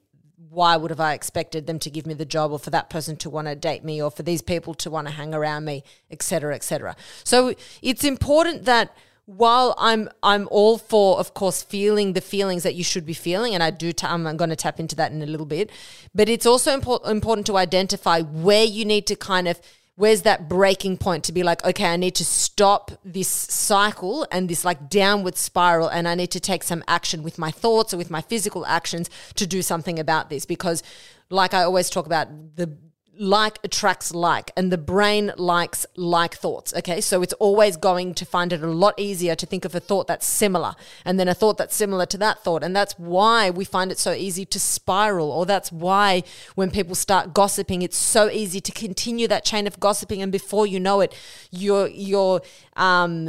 why 0.52 0.76
would 0.76 0.90
have 0.90 1.00
I 1.00 1.14
expected 1.14 1.66
them 1.66 1.78
to 1.78 1.88
give 1.88 2.06
me 2.06 2.12
the 2.12 2.26
job 2.26 2.52
or 2.52 2.58
for 2.58 2.68
that 2.70 2.90
person 2.90 3.16
to 3.16 3.30
want 3.30 3.48
to 3.48 3.56
date 3.56 3.84
me 3.84 4.02
or 4.02 4.10
for 4.10 4.22
these 4.22 4.42
people 4.42 4.74
to 4.74 4.90
want 4.90 5.06
to 5.06 5.14
hang 5.14 5.32
around 5.32 5.64
me, 5.64 5.82
etc., 6.10 6.54
etc. 6.54 6.94
So 7.24 7.54
it's 7.80 8.04
important 8.04 8.66
that 8.66 8.94
while 9.24 9.74
I'm 9.78 10.10
I'm 10.22 10.48
all 10.50 10.76
for, 10.76 11.18
of 11.18 11.32
course, 11.32 11.62
feeling 11.62 12.12
the 12.12 12.20
feelings 12.20 12.64
that 12.64 12.74
you 12.74 12.84
should 12.84 13.06
be 13.06 13.14
feeling, 13.14 13.54
and 13.54 13.62
I 13.62 13.70
do, 13.70 13.92
i 14.02 14.12
I'm 14.12 14.36
going 14.36 14.50
to 14.50 14.56
tap 14.56 14.78
into 14.78 14.94
that 14.96 15.10
in 15.10 15.22
a 15.22 15.26
little 15.26 15.46
bit, 15.46 15.70
but 16.14 16.28
it's 16.28 16.44
also 16.44 16.74
import, 16.74 17.06
important 17.06 17.46
to 17.46 17.56
identify 17.56 18.20
where 18.20 18.64
you 18.64 18.84
need 18.84 19.06
to 19.06 19.16
kind 19.16 19.48
of 19.48 19.58
where's 19.96 20.22
that 20.22 20.48
breaking 20.48 20.96
point 20.96 21.24
to 21.24 21.32
be 21.32 21.42
like, 21.42 21.64
okay, 21.64 21.86
I 21.86 21.96
need 21.96 22.14
to 22.16 22.24
stop 22.24 22.92
this 23.04 23.28
cycle 23.28 24.26
and 24.32 24.48
this 24.48 24.64
like 24.64 24.88
downward 24.88 25.36
spiral, 25.36 25.88
and 25.88 26.08
I 26.08 26.14
need 26.14 26.30
to 26.32 26.40
take 26.40 26.62
some 26.62 26.82
action 26.88 27.22
with 27.22 27.38
my 27.38 27.50
thoughts 27.50 27.92
or 27.92 27.98
with 27.98 28.10
my 28.10 28.20
physical 28.20 28.64
actions 28.66 29.10
to 29.34 29.46
do 29.46 29.62
something 29.62 29.98
about 29.98 30.30
this. 30.30 30.46
Because, 30.46 30.82
like 31.30 31.54
I 31.54 31.62
always 31.62 31.90
talk 31.90 32.06
about, 32.06 32.28
the 32.56 32.76
like 33.18 33.58
attracts 33.62 34.14
like 34.14 34.50
and 34.56 34.72
the 34.72 34.78
brain 34.78 35.32
likes 35.36 35.84
like 35.96 36.34
thoughts 36.34 36.72
okay? 36.74 37.00
So 37.00 37.22
it's 37.22 37.32
always 37.34 37.76
going 37.76 38.14
to 38.14 38.24
find 38.24 38.52
it 38.52 38.62
a 38.62 38.66
lot 38.66 38.94
easier 38.98 39.34
to 39.34 39.46
think 39.46 39.64
of 39.64 39.74
a 39.74 39.80
thought 39.80 40.06
that's 40.06 40.26
similar 40.26 40.74
and 41.04 41.20
then 41.20 41.28
a 41.28 41.34
thought 41.34 41.58
that's 41.58 41.76
similar 41.76 42.06
to 42.06 42.18
that 42.18 42.42
thought 42.42 42.62
and 42.62 42.74
that's 42.74 42.94
why 42.94 43.50
we 43.50 43.64
find 43.64 43.92
it 43.92 43.98
so 43.98 44.12
easy 44.12 44.44
to 44.46 44.58
spiral 44.58 45.30
or 45.30 45.44
that's 45.44 45.70
why 45.70 46.22
when 46.54 46.70
people 46.70 46.94
start 46.94 47.34
gossiping 47.34 47.82
it's 47.82 47.96
so 47.96 48.30
easy 48.30 48.60
to 48.60 48.72
continue 48.72 49.28
that 49.28 49.44
chain 49.44 49.66
of 49.66 49.78
gossiping 49.78 50.22
and 50.22 50.32
before 50.32 50.66
you 50.66 50.80
know 50.80 51.00
it 51.00 51.14
you're 51.50 51.88
you're 51.88 52.40
um 52.76 53.28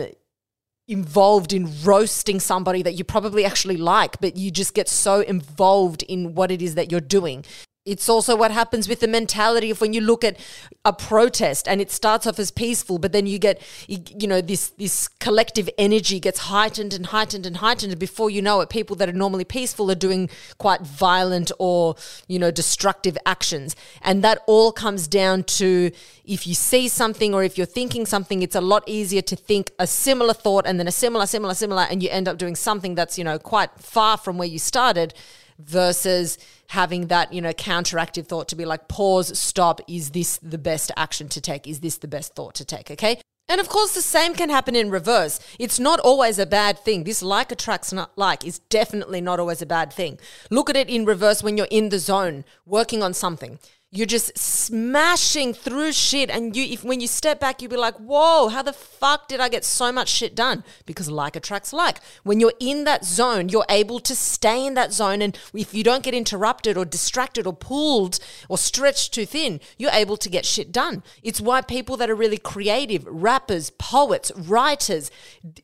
involved 0.87 1.53
in 1.53 1.69
roasting 1.83 2.39
somebody 2.39 2.81
that 2.81 2.93
you 2.93 3.03
probably 3.03 3.45
actually 3.45 3.77
like, 3.77 4.19
but 4.19 4.35
you 4.35 4.51
just 4.51 4.73
get 4.73 4.89
so 4.89 5.21
involved 5.21 6.03
in 6.03 6.35
what 6.35 6.51
it 6.51 6.61
is 6.61 6.75
that 6.75 6.91
you're 6.91 7.01
doing 7.01 7.45
It's 7.85 8.07
also 8.07 8.37
what 8.37 8.51
happens 8.51 8.87
with 8.87 9.01
the 9.01 9.09
mentality 9.09 9.69
of 9.69 9.81
when 9.81 9.91
you 9.91 9.99
look 9.99 10.23
at 10.23 10.37
a 10.85 10.93
protest 10.93 11.67
and 11.67 11.81
it 11.81 11.91
starts 11.91 12.25
off 12.25 12.39
as 12.39 12.49
peaceful, 12.49 12.97
but 12.97 13.11
then 13.11 13.27
you 13.27 13.37
get, 13.37 13.61
you 13.87 14.25
know, 14.25 14.39
this 14.39 14.69
this 14.69 15.09
collective 15.09 15.69
energy 15.77 16.21
gets 16.21 16.39
heightened 16.39 16.93
and 16.93 17.07
heightened 17.07 17.45
and 17.45 17.57
heightened, 17.57 17.91
and 17.91 17.99
before 17.99 18.29
you 18.29 18.41
know 18.41 18.61
it, 18.61 18.69
people 18.69 18.95
that 18.95 19.09
are 19.09 19.13
normally 19.13 19.43
peaceful 19.43 19.91
are 19.91 19.95
doing 19.95 20.29
quite 20.59 20.79
violent 20.81 21.51
or 21.59 21.95
you 22.25 22.39
know 22.39 22.51
destructive 22.51 23.17
actions, 23.25 23.75
and 24.01 24.23
that 24.23 24.39
all 24.47 24.71
comes 24.71 25.05
down 25.05 25.43
to 25.43 25.91
if 26.23 26.47
you 26.47 26.53
see 26.53 26.87
something 26.87 27.33
or 27.33 27.43
if 27.43 27.57
you're 27.57 27.67
thinking 27.67 28.05
something, 28.05 28.41
it's 28.41 28.55
a 28.55 28.61
lot 28.61 28.83
easier 28.87 29.21
to 29.21 29.35
think 29.35 29.71
a 29.77 29.87
similar 29.87 30.33
thought 30.33 30.65
and 30.65 30.79
then 30.79 30.87
a 30.87 30.91
similar, 30.91 31.25
similar, 31.25 31.53
similar, 31.53 31.81
and 31.91 32.01
you 32.01 32.07
end 32.09 32.29
up 32.29 32.37
doing 32.37 32.55
something 32.55 32.95
that's 32.95 33.17
you 33.17 33.25
know 33.25 33.37
quite 33.37 33.71
far 33.77 34.15
from 34.15 34.37
where 34.37 34.47
you 34.47 34.57
started 34.57 35.13
versus 35.59 36.37
having 36.67 37.07
that, 37.07 37.33
you 37.33 37.41
know, 37.41 37.53
counteractive 37.53 38.27
thought 38.27 38.47
to 38.49 38.55
be 38.55 38.65
like, 38.65 38.87
pause, 38.87 39.37
stop. 39.37 39.81
Is 39.87 40.11
this 40.11 40.37
the 40.37 40.57
best 40.57 40.91
action 40.97 41.29
to 41.29 41.41
take? 41.41 41.67
Is 41.67 41.79
this 41.79 41.97
the 41.97 42.07
best 42.07 42.35
thought 42.35 42.55
to 42.55 42.65
take? 42.65 42.91
Okay. 42.91 43.19
And 43.49 43.59
of 43.59 43.67
course, 43.67 43.93
the 43.93 44.01
same 44.01 44.35
can 44.35 44.49
happen 44.49 44.75
in 44.75 44.89
reverse. 44.89 45.39
It's 45.59 45.79
not 45.79 45.99
always 45.99 46.39
a 46.39 46.45
bad 46.45 46.79
thing. 46.79 47.03
This 47.03 47.21
like 47.21 47.51
attracts 47.51 47.91
not 47.91 48.11
like 48.17 48.45
is 48.45 48.59
definitely 48.59 49.19
not 49.19 49.39
always 49.39 49.61
a 49.61 49.65
bad 49.65 49.91
thing. 49.91 50.17
Look 50.49 50.69
at 50.69 50.77
it 50.77 50.89
in 50.89 51.05
reverse 51.05 51.43
when 51.43 51.57
you're 51.57 51.67
in 51.69 51.89
the 51.89 51.99
zone 51.99 52.45
working 52.65 53.03
on 53.03 53.13
something 53.13 53.59
you're 53.93 54.07
just 54.07 54.35
smashing 54.35 55.53
through 55.53 55.91
shit 55.91 56.31
and 56.31 56.55
you 56.55 56.63
if 56.63 56.83
when 56.83 56.99
you 56.99 57.05
step 57.05 57.39
back 57.39 57.61
you'll 57.61 57.69
be 57.69 57.77
like 57.77 57.95
whoa 57.97 58.47
how 58.47 58.63
the 58.63 58.73
fuck 58.73 59.27
did 59.27 59.39
i 59.39 59.47
get 59.47 59.63
so 59.63 59.91
much 59.91 60.09
shit 60.09 60.35
done? 60.35 60.63
Because 60.85 61.09
like 61.09 61.35
attracts 61.35 61.71
like. 61.71 61.99
When 62.23 62.39
you're 62.39 62.53
in 62.59 62.85
that 62.85 63.05
zone 63.05 63.49
you're 63.49 63.65
able 63.69 63.99
to 63.99 64.15
stay 64.15 64.65
in 64.65 64.73
that 64.73 64.91
zone 64.91 65.21
and 65.21 65.37
if 65.53 65.73
you 65.73 65.83
don't 65.83 66.03
get 66.03 66.15
interrupted 66.15 66.75
or 66.75 66.85
distracted 66.85 67.45
or 67.45 67.53
pulled 67.53 68.19
or 68.49 68.57
stretched 68.57 69.13
too 69.13 69.25
thin 69.27 69.59
you're 69.77 69.91
able 69.91 70.17
to 70.17 70.29
get 70.29 70.45
shit 70.45 70.71
done. 70.71 71.03
It's 71.21 71.39
why 71.39 71.61
people 71.61 71.95
that 71.97 72.09
are 72.09 72.15
really 72.15 72.37
creative 72.37 73.05
rappers 73.05 73.69
poets 73.69 74.31
writers 74.35 75.11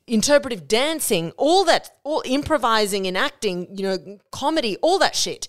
interpretive 0.05 0.67
dancing 0.67 1.31
all 1.36 1.65
that 1.65 1.89
all 2.03 2.21
improvising 2.25 3.07
and 3.07 3.17
acting 3.17 3.67
you 3.75 3.83
know 3.83 4.19
comedy 4.31 4.77
all 4.83 5.00
that 5.00 5.15
shit 5.15 5.48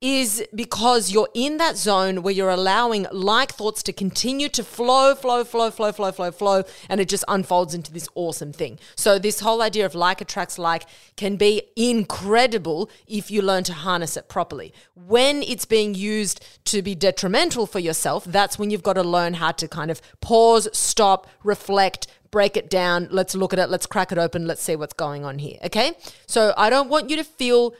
is 0.00 0.44
because 0.54 1.10
you're 1.10 1.28
in 1.34 1.56
that 1.56 1.76
zone 1.76 2.22
where 2.22 2.34
you're 2.34 2.50
allowing 2.50 3.06
like 3.10 3.52
thoughts 3.52 3.82
to 3.84 3.92
continue 3.92 4.48
to 4.50 4.62
flow, 4.62 5.14
flow, 5.14 5.44
flow, 5.44 5.70
flow, 5.70 5.92
flow, 5.92 6.12
flow, 6.12 6.30
flow, 6.30 6.62
and 6.88 7.00
it 7.00 7.08
just 7.08 7.24
unfolds 7.28 7.74
into 7.74 7.92
this 7.92 8.08
awesome 8.14 8.52
thing. 8.52 8.78
So, 8.96 9.18
this 9.18 9.40
whole 9.40 9.62
idea 9.62 9.86
of 9.86 9.94
like 9.94 10.20
attracts 10.20 10.58
like 10.58 10.84
can 11.16 11.36
be 11.36 11.62
incredible 11.76 12.90
if 13.06 13.30
you 13.30 13.40
learn 13.40 13.64
to 13.64 13.72
harness 13.72 14.16
it 14.16 14.28
properly. 14.28 14.74
When 14.94 15.42
it's 15.42 15.64
being 15.64 15.94
used 15.94 16.44
to 16.66 16.82
be 16.82 16.94
detrimental 16.94 17.66
for 17.66 17.78
yourself, 17.78 18.24
that's 18.24 18.58
when 18.58 18.70
you've 18.70 18.82
got 18.82 18.94
to 18.94 19.02
learn 19.02 19.34
how 19.34 19.52
to 19.52 19.68
kind 19.68 19.90
of 19.90 20.02
pause, 20.20 20.68
stop, 20.76 21.26
reflect, 21.42 22.06
break 22.34 22.56
it 22.56 22.68
down. 22.68 23.06
Let's 23.12 23.36
look 23.36 23.52
at 23.52 23.60
it. 23.60 23.70
Let's 23.70 23.86
crack 23.86 24.10
it 24.10 24.18
open. 24.18 24.44
Let's 24.46 24.60
see 24.60 24.74
what's 24.74 24.92
going 24.92 25.24
on 25.24 25.38
here. 25.38 25.56
Okay. 25.64 25.92
So 26.26 26.52
I 26.56 26.68
don't 26.68 26.90
want 26.90 27.08
you 27.08 27.16
to 27.16 27.24
feel 27.24 27.74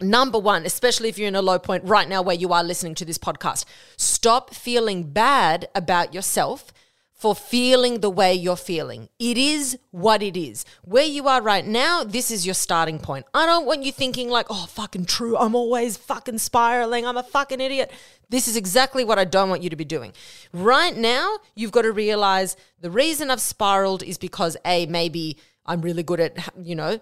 Number 0.00 0.38
one, 0.38 0.66
especially 0.66 1.08
if 1.08 1.18
you're 1.18 1.28
in 1.28 1.36
a 1.36 1.42
low 1.42 1.58
point 1.58 1.84
right 1.84 2.08
now 2.08 2.20
where 2.20 2.34
you 2.34 2.52
are 2.52 2.64
listening 2.64 2.96
to 2.96 3.04
this 3.04 3.18
podcast, 3.18 3.64
stop 3.96 4.52
feeling 4.52 5.04
bad 5.04 5.68
about 5.74 6.12
yourself 6.12 6.72
for 7.12 7.34
feeling 7.34 8.00
the 8.00 8.10
way 8.10 8.34
you're 8.34 8.56
feeling. 8.56 9.08
It 9.20 9.38
is 9.38 9.78
what 9.92 10.20
it 10.22 10.36
is. 10.36 10.66
Where 10.82 11.06
you 11.06 11.28
are 11.28 11.40
right 11.40 11.64
now, 11.64 12.02
this 12.02 12.30
is 12.30 12.44
your 12.44 12.54
starting 12.54 12.98
point. 12.98 13.24
I 13.32 13.46
don't 13.46 13.66
want 13.66 13.84
you 13.84 13.92
thinking 13.92 14.28
like, 14.28 14.46
oh, 14.50 14.66
fucking 14.66 15.06
true. 15.06 15.36
I'm 15.36 15.54
always 15.54 15.96
fucking 15.96 16.38
spiraling. 16.38 17.06
I'm 17.06 17.16
a 17.16 17.22
fucking 17.22 17.60
idiot. 17.60 17.92
This 18.28 18.48
is 18.48 18.56
exactly 18.56 19.04
what 19.04 19.18
I 19.18 19.24
don't 19.24 19.48
want 19.48 19.62
you 19.62 19.70
to 19.70 19.76
be 19.76 19.84
doing. 19.84 20.12
Right 20.52 20.96
now, 20.96 21.38
you've 21.54 21.72
got 21.72 21.82
to 21.82 21.92
realize 21.92 22.56
the 22.80 22.90
reason 22.90 23.30
I've 23.30 23.40
spiraled 23.40 24.02
is 24.02 24.18
because 24.18 24.56
A, 24.66 24.86
maybe 24.86 25.38
I'm 25.64 25.82
really 25.82 26.02
good 26.02 26.20
at, 26.20 26.52
you 26.60 26.74
know, 26.74 26.98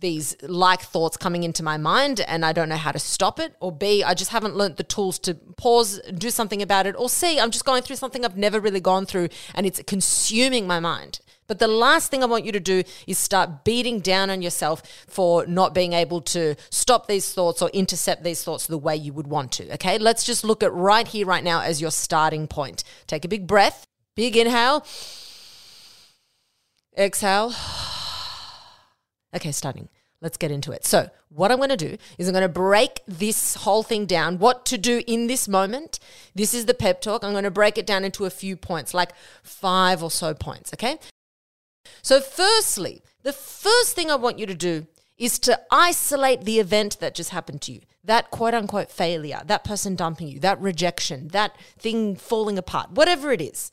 these 0.00 0.36
like 0.42 0.82
thoughts 0.82 1.16
coming 1.16 1.42
into 1.42 1.62
my 1.62 1.76
mind 1.76 2.20
and 2.20 2.44
I 2.44 2.52
don't 2.52 2.68
know 2.68 2.76
how 2.76 2.92
to 2.92 2.98
stop 2.98 3.38
it, 3.40 3.54
or 3.60 3.72
B, 3.72 4.02
I 4.02 4.14
just 4.14 4.30
haven't 4.30 4.56
learned 4.56 4.76
the 4.76 4.84
tools 4.84 5.18
to 5.20 5.34
pause, 5.34 6.00
do 6.16 6.30
something 6.30 6.62
about 6.62 6.86
it, 6.86 6.94
or 6.98 7.08
C, 7.08 7.40
I'm 7.40 7.50
just 7.50 7.64
going 7.64 7.82
through 7.82 7.96
something 7.96 8.24
I've 8.24 8.36
never 8.36 8.60
really 8.60 8.80
gone 8.80 9.06
through 9.06 9.28
and 9.54 9.66
it's 9.66 9.82
consuming 9.86 10.66
my 10.66 10.80
mind. 10.80 11.20
But 11.48 11.58
the 11.58 11.66
last 11.66 12.10
thing 12.10 12.22
I 12.22 12.26
want 12.26 12.44
you 12.44 12.52
to 12.52 12.60
do 12.60 12.82
is 13.06 13.16
start 13.16 13.64
beating 13.64 14.00
down 14.00 14.28
on 14.28 14.42
yourself 14.42 14.82
for 15.08 15.46
not 15.46 15.74
being 15.74 15.94
able 15.94 16.20
to 16.20 16.54
stop 16.68 17.08
these 17.08 17.32
thoughts 17.32 17.62
or 17.62 17.70
intercept 17.70 18.22
these 18.22 18.44
thoughts 18.44 18.66
the 18.66 18.76
way 18.76 18.94
you 18.94 19.14
would 19.14 19.26
want 19.26 19.52
to. 19.52 19.72
Okay, 19.74 19.96
let's 19.96 20.24
just 20.24 20.44
look 20.44 20.62
at 20.62 20.72
right 20.74 21.08
here, 21.08 21.26
right 21.26 21.42
now 21.42 21.62
as 21.62 21.80
your 21.80 21.90
starting 21.90 22.46
point. 22.46 22.84
Take 23.06 23.24
a 23.24 23.28
big 23.28 23.46
breath, 23.46 23.86
big 24.14 24.36
inhale, 24.36 24.84
exhale. 26.96 27.54
Okay, 29.34 29.52
starting. 29.52 29.88
Let's 30.20 30.36
get 30.36 30.50
into 30.50 30.72
it. 30.72 30.84
So, 30.84 31.10
what 31.28 31.52
I'm 31.52 31.58
going 31.58 31.68
to 31.68 31.76
do 31.76 31.96
is 32.18 32.26
I'm 32.26 32.32
going 32.32 32.42
to 32.42 32.48
break 32.48 33.02
this 33.06 33.54
whole 33.54 33.84
thing 33.84 34.04
down, 34.04 34.38
what 34.38 34.66
to 34.66 34.76
do 34.76 35.02
in 35.06 35.28
this 35.28 35.46
moment. 35.46 36.00
This 36.34 36.54
is 36.54 36.66
the 36.66 36.74
pep 36.74 37.00
talk. 37.00 37.22
I'm 37.22 37.32
going 37.32 37.44
to 37.44 37.50
break 37.50 37.78
it 37.78 37.86
down 37.86 38.04
into 38.04 38.24
a 38.24 38.30
few 38.30 38.56
points, 38.56 38.92
like 38.92 39.12
five 39.44 40.02
or 40.02 40.10
so 40.10 40.34
points, 40.34 40.72
okay? 40.74 40.98
So, 42.02 42.20
firstly, 42.20 43.02
the 43.22 43.32
first 43.32 43.94
thing 43.94 44.10
I 44.10 44.16
want 44.16 44.40
you 44.40 44.46
to 44.46 44.54
do 44.54 44.86
is 45.16 45.38
to 45.40 45.60
isolate 45.70 46.44
the 46.44 46.58
event 46.58 46.98
that 47.00 47.14
just 47.14 47.30
happened 47.30 47.62
to 47.62 47.72
you 47.72 47.80
that 48.08 48.30
quote 48.30 48.54
unquote 48.54 48.90
failure, 48.90 49.42
that 49.46 49.64
person 49.64 49.94
dumping 49.94 50.28
you, 50.28 50.40
that 50.40 50.60
rejection, 50.60 51.28
that 51.28 51.54
thing 51.78 52.16
falling 52.16 52.58
apart, 52.58 52.90
whatever 52.90 53.32
it 53.32 53.40
is. 53.40 53.70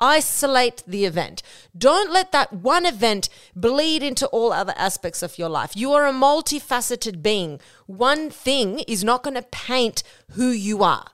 Isolate 0.00 0.82
the 0.86 1.04
event. 1.04 1.42
Don't 1.76 2.12
let 2.12 2.32
that 2.32 2.52
one 2.52 2.84
event 2.84 3.28
bleed 3.54 4.02
into 4.02 4.26
all 4.28 4.52
other 4.52 4.74
aspects 4.76 5.22
of 5.22 5.38
your 5.38 5.48
life. 5.48 5.76
You 5.76 5.92
are 5.92 6.06
a 6.06 6.12
multifaceted 6.12 7.22
being. 7.22 7.60
One 7.86 8.28
thing 8.30 8.80
is 8.80 9.04
not 9.04 9.22
going 9.22 9.34
to 9.34 9.42
paint 9.42 10.02
who 10.32 10.48
you 10.48 10.82
are. 10.82 11.06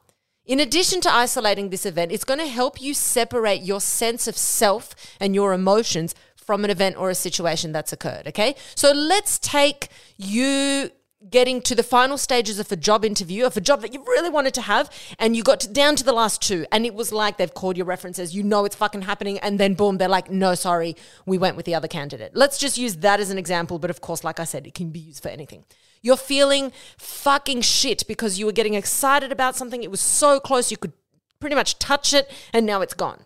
In 0.47 0.59
addition 0.59 1.01
to 1.03 1.13
isolating 1.13 1.71
this 1.71 1.87
event, 1.87 2.11
it's 2.11 2.25
going 2.25 2.41
to 2.41 2.47
help 2.47 2.81
you 2.81 2.95
separate 2.95 3.63
your 3.63 3.81
sense 3.81 4.27
of 4.27 4.37
self 4.37 4.95
and 5.21 5.35
your 5.35 5.53
emotions 5.53 6.15
from 6.35 6.65
an 6.65 6.71
event 6.71 6.97
or 6.97 7.11
a 7.11 7.15
situation 7.15 7.71
that's 7.71 7.93
occurred. 7.93 8.27
Okay. 8.27 8.57
So 8.75 8.91
let's 8.91 9.39
take 9.39 9.89
you 10.17 10.91
getting 11.29 11.61
to 11.61 11.75
the 11.75 11.83
final 11.83 12.17
stages 12.17 12.59
of 12.59 12.73
a 12.73 12.77
job 12.77 13.05
interview, 13.05 13.45
of 13.45 13.57
a 13.57 13.61
job 13.61 13.83
that 13.83 13.93
you 13.93 14.03
really 14.05 14.31
wanted 14.31 14.55
to 14.55 14.63
have, 14.63 14.91
and 15.19 15.37
you 15.37 15.43
got 15.43 15.61
to, 15.61 15.69
down 15.69 15.95
to 15.97 16.05
the 16.05 16.13
last 16.13 16.41
two, 16.41 16.65
and 16.73 16.87
it 16.87 16.95
was 16.95 17.13
like 17.13 17.37
they've 17.37 17.53
called 17.53 17.77
your 17.77 17.87
references, 17.87 18.35
you 18.35 18.43
know 18.43 18.65
it's 18.65 18.77
fucking 18.77 19.03
happening, 19.03 19.39
and 19.41 19.61
then 19.61 19.75
boom, 19.75 19.99
they're 19.99 20.09
like, 20.09 20.31
no, 20.31 20.55
sorry, 20.55 20.97
we 21.27 21.37
went 21.37 21.57
with 21.57 21.67
the 21.67 21.75
other 21.75 21.89
candidate. 21.89 22.33
Let's 22.35 22.57
just 22.57 22.79
use 22.79 22.97
that 22.97 23.21
as 23.21 23.31
an 23.31 23.37
example, 23.37 23.79
but 23.79 23.91
of 23.91 24.01
course, 24.01 24.25
like 24.25 24.41
I 24.41 24.45
said, 24.45 24.67
it 24.67 24.75
can 24.75 24.91
be 24.91 25.01
used 25.01 25.23
for 25.23 25.29
anything. 25.29 25.65
You're 26.01 26.17
feeling 26.17 26.73
fucking 26.97 27.61
shit 27.61 28.07
because 28.09 28.39
you 28.39 28.47
were 28.47 28.53
getting 28.53 28.75
excited 28.75 29.31
about 29.31 29.57
something, 29.57 29.83
it 29.83 29.91
was 29.91 30.01
so 30.01 30.41
close, 30.41 30.71
you 30.71 30.79
could 30.79 30.93
pretty 31.39 31.57
much 31.57 31.79
touch 31.79 32.15
it, 32.15 32.31
and 32.55 32.65
now 32.65 32.81
it's 32.81 32.95
gone. 32.95 33.25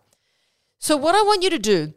So, 0.80 0.96
what 0.96 1.14
I 1.14 1.22
want 1.22 1.42
you 1.42 1.50
to 1.50 1.58
do 1.58 1.94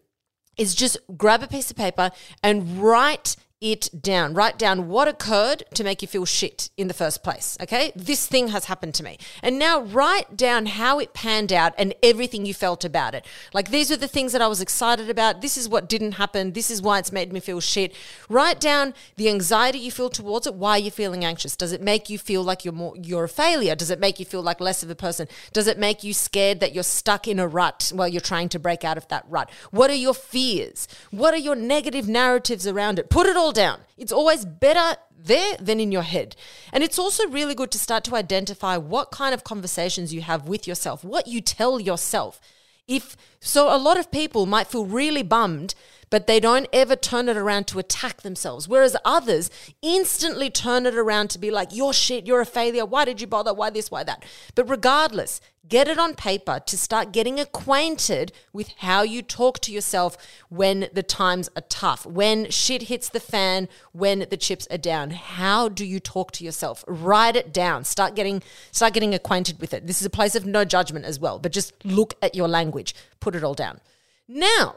is 0.58 0.76
just 0.76 0.98
grab 1.18 1.44
a 1.44 1.48
piece 1.48 1.70
of 1.70 1.78
paper 1.78 2.12
and 2.44 2.82
write 2.82 3.36
it 3.62 3.90
down. 4.02 4.34
Write 4.34 4.58
down 4.58 4.88
what 4.88 5.08
occurred 5.08 5.64
to 5.74 5.84
make 5.84 6.02
you 6.02 6.08
feel 6.08 6.26
shit 6.26 6.70
in 6.78 6.88
the 6.88 6.94
first 6.94 7.24
place. 7.24 7.58
Okay. 7.62 7.92
This 7.96 8.28
thing 8.28 8.50
has 8.50 8.66
happened 8.66 8.94
to 8.96 9.04
me. 9.04 9.18
And 9.42 9.58
now 9.58 9.82
write 9.82 10.38
down 10.38 10.66
how 10.68 11.00
it 11.00 11.14
panned 11.14 11.52
out 11.52 11.74
and 11.78 11.94
everything 12.04 12.46
you 12.46 12.54
felt 12.54 12.86
about 12.86 13.16
it. 13.16 13.26
Like 13.54 13.72
these 13.72 13.92
are 13.92 13.98
the 13.98 14.08
things 14.08 14.32
that 14.32 14.42
I 14.42 14.48
was 14.48 14.62
excited 14.62 15.10
about. 15.10 15.42
This 15.42 15.58
is 15.58 15.68
what 15.68 15.90
didn't 15.90 16.14
happen. 16.14 16.54
This 16.54 16.70
is 16.70 16.82
why 16.82 17.00
it's 17.00 17.12
made 17.12 17.34
me 17.34 17.40
feel 17.40 17.60
shit. 17.60 17.94
Write 18.30 18.60
down 18.60 18.94
the 19.16 19.30
anxiety 19.30 19.80
you 19.80 19.92
feel 19.92 20.10
towards 20.10 20.48
it. 20.48 20.54
Why 20.54 20.78
are 20.78 20.80
you're 20.80 20.92
feeling 20.92 21.26
anxious. 21.26 21.56
Does 21.56 21.72
it 21.72 21.82
make 21.82 22.10
you 22.10 22.18
feel 22.18 22.44
like 22.44 22.64
you're 22.64 22.74
more, 22.74 22.96
you're 22.96 23.26
a 23.26 23.30
failure? 23.30 23.76
Does 23.76 23.92
it 23.92 24.00
make 24.00 24.20
you 24.20 24.26
feel 24.26 24.42
like 24.42 24.62
less 24.62 24.84
of 24.84 24.90
a 24.90 24.96
person? 24.96 25.28
Does 25.54 25.68
it 25.68 25.78
make 25.78 26.04
you 26.04 26.14
scared 26.14 26.60
that 26.60 26.74
you're 26.74 26.84
stuck 26.84 27.28
in 27.28 27.40
a 27.40 27.48
rut 27.48 27.92
while 27.94 28.08
you're 28.08 28.22
trying 28.22 28.50
to 28.50 28.60
break 28.60 28.84
out 28.84 28.98
of 28.98 29.08
that 29.10 29.26
rut? 29.28 29.50
What 29.72 29.90
are 29.90 29.96
your 29.96 30.14
fears? 30.14 30.88
What 31.12 31.34
are 31.34 31.38
your 31.38 31.56
negative 31.56 32.08
narratives 32.08 32.66
around 32.66 33.00
it? 33.00 33.10
Put 33.10 33.28
it 33.28 33.36
all 33.36 33.47
down. 33.52 33.82
It's 33.98 34.12
always 34.12 34.46
better 34.46 34.98
there 35.18 35.58
than 35.60 35.80
in 35.80 35.92
your 35.92 36.04
head. 36.04 36.36
And 36.72 36.84
it's 36.84 37.00
also 37.00 37.28
really 37.28 37.56
good 37.56 37.72
to 37.72 37.80
start 37.80 38.04
to 38.06 38.16
identify 38.16 38.78
what 38.78 39.12
kind 39.12 39.34
of 39.34 39.44
conversations 39.44 40.14
you 40.14 40.22
have 40.22 40.48
with 40.48 40.68
yourself, 40.68 41.04
what 41.04 41.28
you 41.28 41.42
tell 41.42 41.80
yourself. 41.80 42.40
If 42.88 43.18
so, 43.40 43.74
a 43.74 43.78
lot 43.78 44.00
of 44.00 44.12
people 44.12 44.46
might 44.46 44.68
feel 44.68 44.86
really 44.86 45.24
bummed 45.24 45.76
but 46.10 46.28
they 46.28 46.40
don't 46.40 46.68
ever 46.72 46.96
turn 46.96 47.30
it 47.30 47.38
around 47.38 47.68
to 47.68 47.80
attack 47.80 48.22
themselves. 48.22 48.68
Whereas 48.68 48.96
others 49.04 49.50
instantly 49.82 50.50
turn 50.50 50.86
it 50.86 50.96
around 50.96 51.30
to 51.32 51.40
be 51.40 51.52
like, 51.52 51.70
you're 51.72 51.94
shit, 51.94 52.26
you're 52.26 52.42
a 52.42 52.46
failure, 52.46 52.86
why 52.86 53.06
did 53.06 53.22
you 53.22 53.28
bother, 53.28 53.54
why 53.54 53.70
this, 53.70 53.92
why 53.92 54.04
that. 54.04 54.24
But 54.56 54.70
regardless, 54.70 55.42
get 55.68 55.88
it 55.88 56.00
on 56.00 56.14
paper 56.14 56.62
to 56.66 56.78
start 56.78 57.12
getting 57.12 57.40
acquainted 57.40 58.32
with 58.54 58.70
how 58.78 59.02
you 59.02 59.22
talk 59.22 59.60
to 59.60 59.72
yourself 59.74 60.18
when 60.50 60.88
the 60.94 61.04
times 61.04 61.50
are 61.56 61.64
tough, 61.68 62.06
when 62.06 62.50
shit 62.50 62.84
hits 62.84 63.10
the 63.10 63.20
fan, 63.20 63.68
when 63.92 64.26
the 64.30 64.38
chips 64.38 64.68
are 64.72 64.78
down. 64.78 65.12
How 65.12 65.68
do 65.68 65.86
you 65.86 66.00
talk 66.00 66.32
to 66.34 66.46
yourself? 66.46 66.86
Write 66.88 67.36
it 67.36 67.54
down. 67.54 67.84
Start 67.84 68.16
getting 68.16 68.42
start 68.72 68.94
getting 68.94 69.14
acquainted 69.14 69.60
with 69.60 69.74
it. 69.74 69.88
This 69.88 70.00
is 70.00 70.06
a 70.06 70.12
place 70.12 70.36
of 70.36 70.46
no 70.46 70.64
judgment 70.64 71.06
as 71.06 71.20
well, 71.20 71.40
but 71.40 71.52
just 71.52 71.74
look 71.84 72.14
at 72.22 72.36
your 72.36 72.48
language. 72.48 72.96
Put 73.20 73.36
it 73.36 73.44
all 73.44 73.54
down. 73.54 73.80
Now, 74.28 74.76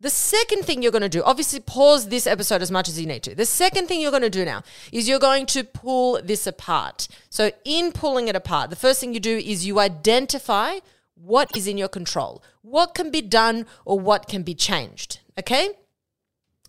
the 0.00 0.10
second 0.10 0.64
thing 0.64 0.82
you're 0.82 0.92
going 0.92 1.02
to 1.02 1.08
do, 1.10 1.22
obviously, 1.22 1.60
pause 1.60 2.08
this 2.08 2.26
episode 2.26 2.62
as 2.62 2.70
much 2.70 2.88
as 2.88 2.98
you 2.98 3.06
need 3.06 3.22
to. 3.24 3.34
The 3.34 3.44
second 3.44 3.86
thing 3.86 4.00
you're 4.00 4.10
going 4.10 4.22
to 4.22 4.30
do 4.30 4.44
now 4.46 4.62
is 4.92 5.08
you're 5.08 5.18
going 5.18 5.44
to 5.46 5.62
pull 5.62 6.20
this 6.22 6.46
apart. 6.46 7.06
So, 7.28 7.50
in 7.64 7.92
pulling 7.92 8.28
it 8.28 8.34
apart, 8.34 8.70
the 8.70 8.76
first 8.76 9.00
thing 9.00 9.12
you 9.12 9.20
do 9.20 9.36
is 9.36 9.66
you 9.66 9.78
identify 9.78 10.78
what 11.14 11.54
is 11.54 11.66
in 11.66 11.76
your 11.76 11.88
control, 11.88 12.42
what 12.62 12.94
can 12.94 13.10
be 13.10 13.20
done, 13.20 13.66
or 13.84 14.00
what 14.00 14.26
can 14.26 14.42
be 14.42 14.54
changed. 14.54 15.20
Okay? 15.38 15.70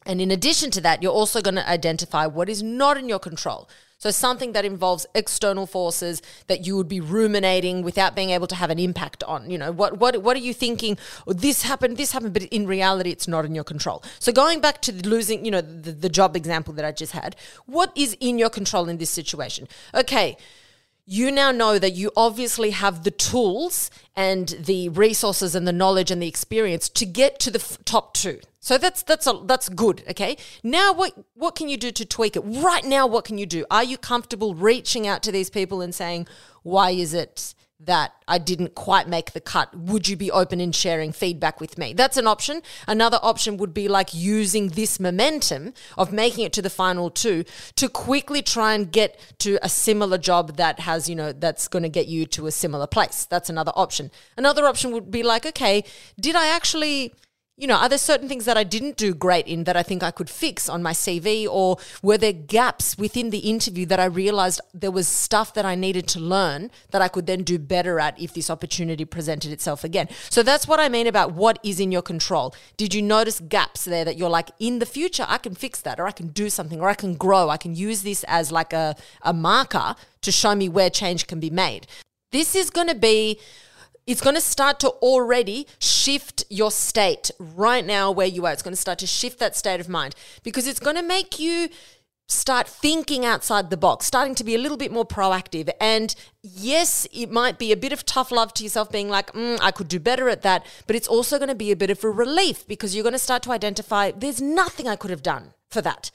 And 0.05 0.19
in 0.19 0.31
addition 0.31 0.71
to 0.71 0.81
that, 0.81 1.03
you're 1.03 1.11
also 1.11 1.41
going 1.41 1.55
to 1.55 1.69
identify 1.69 2.25
what 2.25 2.49
is 2.49 2.63
not 2.63 2.97
in 2.97 3.07
your 3.07 3.19
control. 3.19 3.69
So 4.01 4.09
something 4.09 4.53
that 4.53 4.65
involves 4.65 5.05
external 5.13 5.67
forces 5.67 6.23
that 6.47 6.65
you 6.65 6.75
would 6.75 6.87
be 6.87 6.99
ruminating 6.99 7.83
without 7.83 8.15
being 8.15 8.31
able 8.31 8.47
to 8.47 8.55
have 8.55 8.71
an 8.71 8.79
impact 8.79 9.23
on. 9.25 9.47
You 9.47 9.59
know, 9.59 9.71
what 9.71 9.99
what 9.99 10.23
what 10.23 10.35
are 10.35 10.39
you 10.39 10.55
thinking? 10.55 10.97
Oh, 11.27 11.33
this 11.33 11.61
happened, 11.61 11.97
this 11.97 12.11
happened, 12.11 12.33
but 12.33 12.41
in 12.45 12.65
reality, 12.65 13.11
it's 13.11 13.27
not 13.27 13.45
in 13.45 13.53
your 13.53 13.63
control. 13.63 14.01
So 14.17 14.31
going 14.31 14.59
back 14.59 14.81
to 14.83 15.07
losing, 15.07 15.45
you 15.45 15.51
know, 15.51 15.61
the, 15.61 15.91
the 15.91 16.09
job 16.09 16.35
example 16.35 16.73
that 16.73 16.85
I 16.85 16.91
just 16.91 17.11
had, 17.11 17.35
what 17.67 17.91
is 17.95 18.17
in 18.19 18.39
your 18.39 18.49
control 18.49 18.89
in 18.89 18.97
this 18.97 19.11
situation? 19.11 19.67
Okay 19.93 20.35
you 21.11 21.29
now 21.29 21.51
know 21.51 21.77
that 21.77 21.91
you 21.91 22.09
obviously 22.15 22.69
have 22.69 23.03
the 23.03 23.11
tools 23.11 23.91
and 24.15 24.47
the 24.57 24.87
resources 24.87 25.53
and 25.55 25.67
the 25.67 25.73
knowledge 25.73 26.09
and 26.09 26.23
the 26.23 26.27
experience 26.27 26.87
to 26.87 27.05
get 27.05 27.37
to 27.37 27.51
the 27.51 27.59
f- 27.59 27.77
top 27.83 28.13
two. 28.13 28.39
So 28.61 28.77
that's 28.77 29.03
that's 29.03 29.27
a, 29.27 29.33
that's 29.43 29.67
good. 29.67 30.03
Okay. 30.09 30.37
Now 30.63 30.93
what 30.93 31.13
what 31.33 31.55
can 31.55 31.67
you 31.67 31.75
do 31.75 31.91
to 31.91 32.05
tweak 32.05 32.37
it 32.37 32.41
right 32.41 32.85
now? 32.85 33.07
What 33.07 33.25
can 33.25 33.37
you 33.37 33.45
do? 33.45 33.65
Are 33.69 33.83
you 33.83 33.97
comfortable 33.97 34.55
reaching 34.55 35.05
out 35.05 35.21
to 35.23 35.33
these 35.33 35.49
people 35.49 35.81
and 35.81 35.93
saying 35.93 36.27
why 36.63 36.91
is 36.91 37.13
it 37.13 37.55
that 37.85 38.13
I 38.27 38.37
didn't 38.37 38.75
quite 38.75 39.07
make 39.07 39.33
the 39.33 39.41
cut. 39.41 39.75
Would 39.75 40.07
you 40.07 40.15
be 40.15 40.31
open 40.31 40.61
in 40.61 40.71
sharing 40.71 41.11
feedback 41.11 41.59
with 41.59 41.77
me? 41.77 41.93
That's 41.93 42.17
an 42.17 42.27
option. 42.27 42.61
Another 42.87 43.19
option 43.21 43.57
would 43.57 43.73
be 43.73 43.87
like 43.87 44.13
using 44.13 44.69
this 44.69 44.99
momentum 44.99 45.73
of 45.97 46.13
making 46.13 46.45
it 46.45 46.53
to 46.53 46.61
the 46.61 46.69
final 46.69 47.09
two 47.09 47.43
to 47.75 47.89
quickly 47.89 48.41
try 48.41 48.73
and 48.73 48.91
get 48.91 49.19
to 49.39 49.57
a 49.61 49.69
similar 49.69 50.17
job 50.17 50.57
that 50.57 50.81
has, 50.81 51.09
you 51.09 51.15
know, 51.15 51.31
that's 51.31 51.67
going 51.67 51.83
to 51.83 51.89
get 51.89 52.07
you 52.07 52.25
to 52.27 52.47
a 52.47 52.51
similar 52.51 52.87
place. 52.87 53.25
That's 53.25 53.49
another 53.49 53.71
option. 53.75 54.11
Another 54.37 54.65
option 54.65 54.91
would 54.91 55.09
be 55.09 55.23
like, 55.23 55.45
okay, 55.45 55.83
did 56.19 56.35
I 56.35 56.47
actually 56.47 57.13
you 57.61 57.67
know, 57.67 57.75
are 57.75 57.87
there 57.87 57.99
certain 57.99 58.27
things 58.27 58.45
that 58.45 58.57
I 58.57 58.63
didn't 58.63 58.97
do 58.97 59.13
great 59.13 59.45
in 59.45 59.65
that 59.65 59.77
I 59.77 59.83
think 59.83 60.01
I 60.01 60.09
could 60.09 60.31
fix 60.31 60.67
on 60.67 60.81
my 60.81 60.93
CV? 60.93 61.47
Or 61.47 61.77
were 62.01 62.17
there 62.17 62.33
gaps 62.33 62.97
within 62.97 63.29
the 63.29 63.37
interview 63.37 63.85
that 63.85 63.99
I 63.99 64.05
realized 64.05 64.61
there 64.73 64.89
was 64.89 65.07
stuff 65.07 65.53
that 65.53 65.63
I 65.63 65.75
needed 65.75 66.07
to 66.07 66.19
learn 66.19 66.71
that 66.89 67.03
I 67.03 67.07
could 67.07 67.27
then 67.27 67.43
do 67.43 67.59
better 67.59 67.99
at 67.99 68.19
if 68.19 68.33
this 68.33 68.49
opportunity 68.49 69.05
presented 69.05 69.51
itself 69.51 69.83
again? 69.83 70.07
So 70.31 70.41
that's 70.41 70.67
what 70.67 70.79
I 70.79 70.89
mean 70.89 71.05
about 71.05 71.33
what 71.33 71.59
is 71.61 71.79
in 71.79 71.91
your 71.91 72.01
control. 72.01 72.55
Did 72.77 72.95
you 72.95 73.03
notice 73.03 73.39
gaps 73.39 73.85
there 73.85 74.05
that 74.05 74.17
you're 74.17 74.27
like, 74.27 74.49
in 74.59 74.79
the 74.79 74.87
future, 74.87 75.27
I 75.27 75.37
can 75.37 75.53
fix 75.53 75.81
that, 75.81 75.99
or 75.99 76.07
I 76.07 76.11
can 76.13 76.29
do 76.29 76.49
something, 76.49 76.81
or 76.81 76.89
I 76.89 76.95
can 76.95 77.13
grow? 77.13 77.49
I 77.49 77.57
can 77.57 77.75
use 77.75 78.01
this 78.01 78.25
as 78.27 78.51
like 78.51 78.73
a, 78.73 78.95
a 79.21 79.33
marker 79.33 79.95
to 80.21 80.31
show 80.31 80.55
me 80.55 80.67
where 80.67 80.89
change 80.89 81.27
can 81.27 81.39
be 81.39 81.51
made. 81.51 81.85
This 82.31 82.55
is 82.55 82.71
going 82.71 82.87
to 82.87 82.95
be 82.95 83.39
it's 84.07 84.21
going 84.21 84.35
to 84.35 84.41
start 84.41 84.79
to 84.81 84.89
already 84.89 85.67
shift 85.79 86.43
your 86.49 86.71
state 86.71 87.31
right 87.39 87.85
now 87.85 88.11
where 88.11 88.27
you 88.27 88.45
are. 88.45 88.51
It's 88.51 88.63
going 88.63 88.73
to 88.73 88.81
start 88.81 88.99
to 88.99 89.07
shift 89.07 89.39
that 89.39 89.55
state 89.55 89.79
of 89.79 89.87
mind 89.87 90.15
because 90.43 90.67
it's 90.67 90.79
going 90.79 90.95
to 90.95 91.03
make 91.03 91.39
you 91.39 91.69
start 92.31 92.67
thinking 92.67 93.25
outside 93.25 93.69
the 93.69 93.77
box, 93.77 94.05
starting 94.05 94.33
to 94.35 94.43
be 94.43 94.55
a 94.55 94.57
little 94.57 94.77
bit 94.77 94.91
more 94.91 95.05
proactive. 95.05 95.69
And 95.79 96.15
yes, 96.41 97.05
it 97.11 97.29
might 97.29 97.59
be 97.59 97.71
a 97.71 97.77
bit 97.77 97.91
of 97.91 98.05
tough 98.05 98.31
love 98.31 98.53
to 98.55 98.63
yourself, 98.63 98.91
being 98.91 99.09
like, 99.09 99.33
mm, 99.33 99.59
I 99.61 99.71
could 99.71 99.87
do 99.87 99.99
better 99.99 100.29
at 100.29 100.41
that. 100.43 100.65
But 100.87 100.95
it's 100.95 101.07
also 101.07 101.37
going 101.37 101.49
to 101.49 101.55
be 101.55 101.71
a 101.71 101.75
bit 101.75 101.89
of 101.89 102.03
a 102.03 102.09
relief 102.09 102.65
because 102.67 102.95
you're 102.95 103.03
going 103.03 103.13
to 103.13 103.19
start 103.19 103.43
to 103.43 103.51
identify 103.51 104.11
there's 104.11 104.41
nothing 104.41 104.87
I 104.87 104.95
could 104.95 105.11
have 105.11 105.23
done 105.23 105.53
for 105.69 105.81
that. 105.81 106.11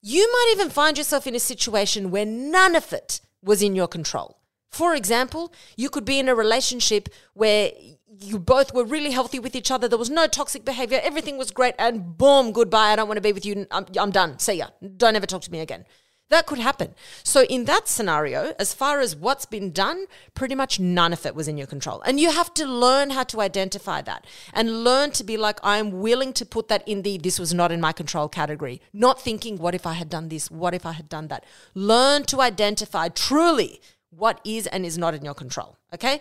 You 0.00 0.30
might 0.32 0.52
even 0.52 0.70
find 0.70 0.96
yourself 0.96 1.26
in 1.26 1.34
a 1.34 1.40
situation 1.40 2.10
where 2.10 2.26
none 2.26 2.76
of 2.76 2.92
it 2.92 3.20
was 3.42 3.62
in 3.62 3.74
your 3.74 3.88
control. 3.88 4.38
For 4.76 4.94
example, 4.94 5.54
you 5.74 5.88
could 5.88 6.04
be 6.04 6.18
in 6.18 6.28
a 6.28 6.34
relationship 6.34 7.08
where 7.32 7.72
you 8.20 8.38
both 8.38 8.74
were 8.74 8.84
really 8.84 9.10
healthy 9.10 9.38
with 9.38 9.56
each 9.56 9.70
other. 9.70 9.88
There 9.88 9.98
was 9.98 10.10
no 10.10 10.26
toxic 10.26 10.66
behavior. 10.66 11.00
Everything 11.02 11.38
was 11.38 11.50
great. 11.50 11.74
And 11.78 12.18
boom, 12.18 12.52
goodbye. 12.52 12.90
I 12.92 12.96
don't 12.96 13.08
want 13.08 13.16
to 13.16 13.22
be 13.22 13.32
with 13.32 13.46
you. 13.46 13.66
I'm, 13.70 13.86
I'm 13.98 14.10
done. 14.10 14.38
See 14.38 14.52
ya. 14.54 14.66
Don't 14.98 15.16
ever 15.16 15.24
talk 15.24 15.40
to 15.42 15.50
me 15.50 15.60
again. 15.60 15.86
That 16.28 16.46
could 16.46 16.58
happen. 16.58 16.94
So, 17.22 17.44
in 17.44 17.66
that 17.66 17.86
scenario, 17.86 18.52
as 18.58 18.74
far 18.74 18.98
as 18.98 19.14
what's 19.14 19.46
been 19.46 19.70
done, 19.70 20.06
pretty 20.34 20.56
much 20.56 20.80
none 20.80 21.12
of 21.12 21.24
it 21.24 21.36
was 21.36 21.46
in 21.46 21.56
your 21.56 21.68
control. 21.68 22.02
And 22.02 22.18
you 22.18 22.32
have 22.32 22.52
to 22.54 22.66
learn 22.66 23.10
how 23.10 23.22
to 23.24 23.40
identify 23.40 24.02
that 24.02 24.26
and 24.52 24.82
learn 24.82 25.12
to 25.12 25.24
be 25.24 25.36
like, 25.36 25.60
I'm 25.62 26.00
willing 26.00 26.32
to 26.34 26.44
put 26.44 26.66
that 26.66 26.86
in 26.86 27.02
the 27.02 27.16
this 27.16 27.38
was 27.38 27.54
not 27.54 27.70
in 27.70 27.80
my 27.80 27.92
control 27.92 28.28
category, 28.28 28.80
not 28.92 29.22
thinking, 29.22 29.56
what 29.56 29.74
if 29.76 29.86
I 29.86 29.92
had 29.92 30.08
done 30.08 30.28
this? 30.28 30.50
What 30.50 30.74
if 30.74 30.84
I 30.84 30.92
had 30.92 31.08
done 31.08 31.28
that? 31.28 31.44
Learn 31.74 32.24
to 32.24 32.40
identify 32.40 33.08
truly 33.08 33.80
what 34.16 34.40
is 34.44 34.66
and 34.66 34.84
is 34.86 34.98
not 34.98 35.14
in 35.14 35.24
your 35.24 35.34
control. 35.34 35.76
Okay. 35.92 36.20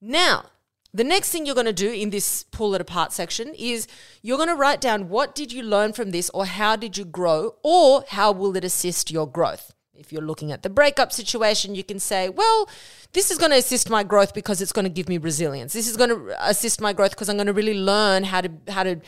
Now, 0.00 0.46
the 0.94 1.04
next 1.04 1.30
thing 1.30 1.46
you're 1.46 1.54
going 1.54 1.66
to 1.66 1.72
do 1.72 1.90
in 1.90 2.10
this 2.10 2.42
pull 2.44 2.74
it 2.74 2.80
apart 2.80 3.12
section 3.12 3.54
is 3.54 3.86
you're 4.20 4.36
going 4.36 4.48
to 4.48 4.54
write 4.54 4.80
down 4.80 5.08
what 5.08 5.34
did 5.34 5.52
you 5.52 5.62
learn 5.62 5.92
from 5.92 6.10
this 6.10 6.28
or 6.30 6.44
how 6.44 6.76
did 6.76 6.98
you 6.98 7.04
grow 7.04 7.54
or 7.62 8.04
how 8.08 8.32
will 8.32 8.56
it 8.56 8.64
assist 8.64 9.10
your 9.10 9.26
growth. 9.26 9.72
If 9.94 10.12
you're 10.12 10.22
looking 10.22 10.50
at 10.50 10.62
the 10.62 10.70
breakup 10.70 11.12
situation, 11.12 11.74
you 11.74 11.84
can 11.84 11.98
say, 11.98 12.28
well, 12.28 12.68
this 13.12 13.30
is 13.30 13.38
going 13.38 13.52
to 13.52 13.58
assist 13.58 13.88
my 13.88 14.02
growth 14.02 14.34
because 14.34 14.60
it's 14.60 14.72
going 14.72 14.84
to 14.84 14.90
give 14.90 15.08
me 15.08 15.16
resilience. 15.16 15.72
This 15.72 15.88
is 15.88 15.96
going 15.96 16.10
to 16.10 16.48
assist 16.48 16.80
my 16.80 16.92
growth 16.92 17.12
because 17.12 17.28
I'm 17.28 17.36
going 17.36 17.46
to 17.46 17.52
really 17.52 17.78
learn 17.78 18.24
how 18.24 18.40
to 18.40 18.50
how 18.68 18.82
to 18.82 19.00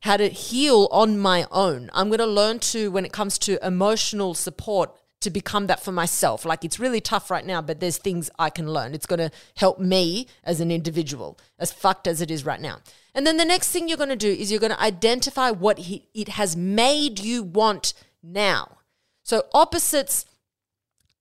how 0.00 0.16
to 0.16 0.28
heal 0.28 0.88
on 0.90 1.18
my 1.18 1.46
own. 1.50 1.90
I'm 1.94 2.08
going 2.08 2.18
to 2.18 2.26
learn 2.26 2.58
to 2.60 2.90
when 2.90 3.04
it 3.04 3.12
comes 3.12 3.38
to 3.40 3.64
emotional 3.66 4.34
support 4.34 4.90
to 5.26 5.30
become 5.30 5.66
that 5.66 5.82
for 5.82 5.90
myself. 5.90 6.44
Like 6.44 6.64
it's 6.64 6.78
really 6.78 7.00
tough 7.00 7.32
right 7.32 7.44
now, 7.44 7.60
but 7.60 7.80
there's 7.80 7.98
things 7.98 8.30
I 8.38 8.48
can 8.48 8.72
learn. 8.72 8.94
It's 8.94 9.06
going 9.06 9.18
to 9.18 9.32
help 9.56 9.80
me 9.80 10.28
as 10.44 10.60
an 10.60 10.70
individual, 10.70 11.36
as 11.58 11.72
fucked 11.72 12.06
as 12.06 12.20
it 12.20 12.30
is 12.30 12.46
right 12.46 12.60
now. 12.60 12.78
And 13.12 13.26
then 13.26 13.36
the 13.36 13.44
next 13.44 13.72
thing 13.72 13.88
you're 13.88 13.96
going 13.96 14.08
to 14.08 14.16
do 14.16 14.30
is 14.30 14.52
you're 14.52 14.60
going 14.60 14.72
to 14.72 14.80
identify 14.80 15.50
what 15.50 15.78
he, 15.78 16.06
it 16.14 16.28
has 16.28 16.56
made 16.56 17.18
you 17.18 17.42
want 17.42 17.92
now. 18.22 18.78
So 19.24 19.46
opposites 19.52 20.26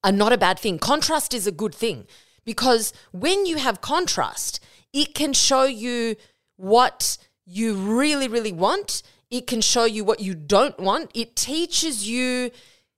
are 0.04 0.12
not 0.12 0.32
a 0.32 0.38
bad 0.38 0.60
thing. 0.60 0.78
Contrast 0.78 1.34
is 1.34 1.48
a 1.48 1.52
good 1.52 1.74
thing 1.74 2.06
because 2.46 2.94
when 3.12 3.48
you 3.48 3.58
have 3.58 3.82
contrast, 3.82 4.64
it 4.94 5.16
can 5.16 5.34
show 5.34 5.64
you 5.64 6.16
what 6.58 7.18
you 7.44 7.74
really, 7.74 8.28
really 8.28 8.52
want. 8.52 9.02
It 9.32 9.48
can 9.48 9.62
show 9.62 9.86
you 9.86 10.04
what 10.04 10.20
you 10.20 10.36
don't 10.36 10.80
want. 10.80 11.10
It 11.16 11.36
teaches 11.36 12.08
you 12.08 12.52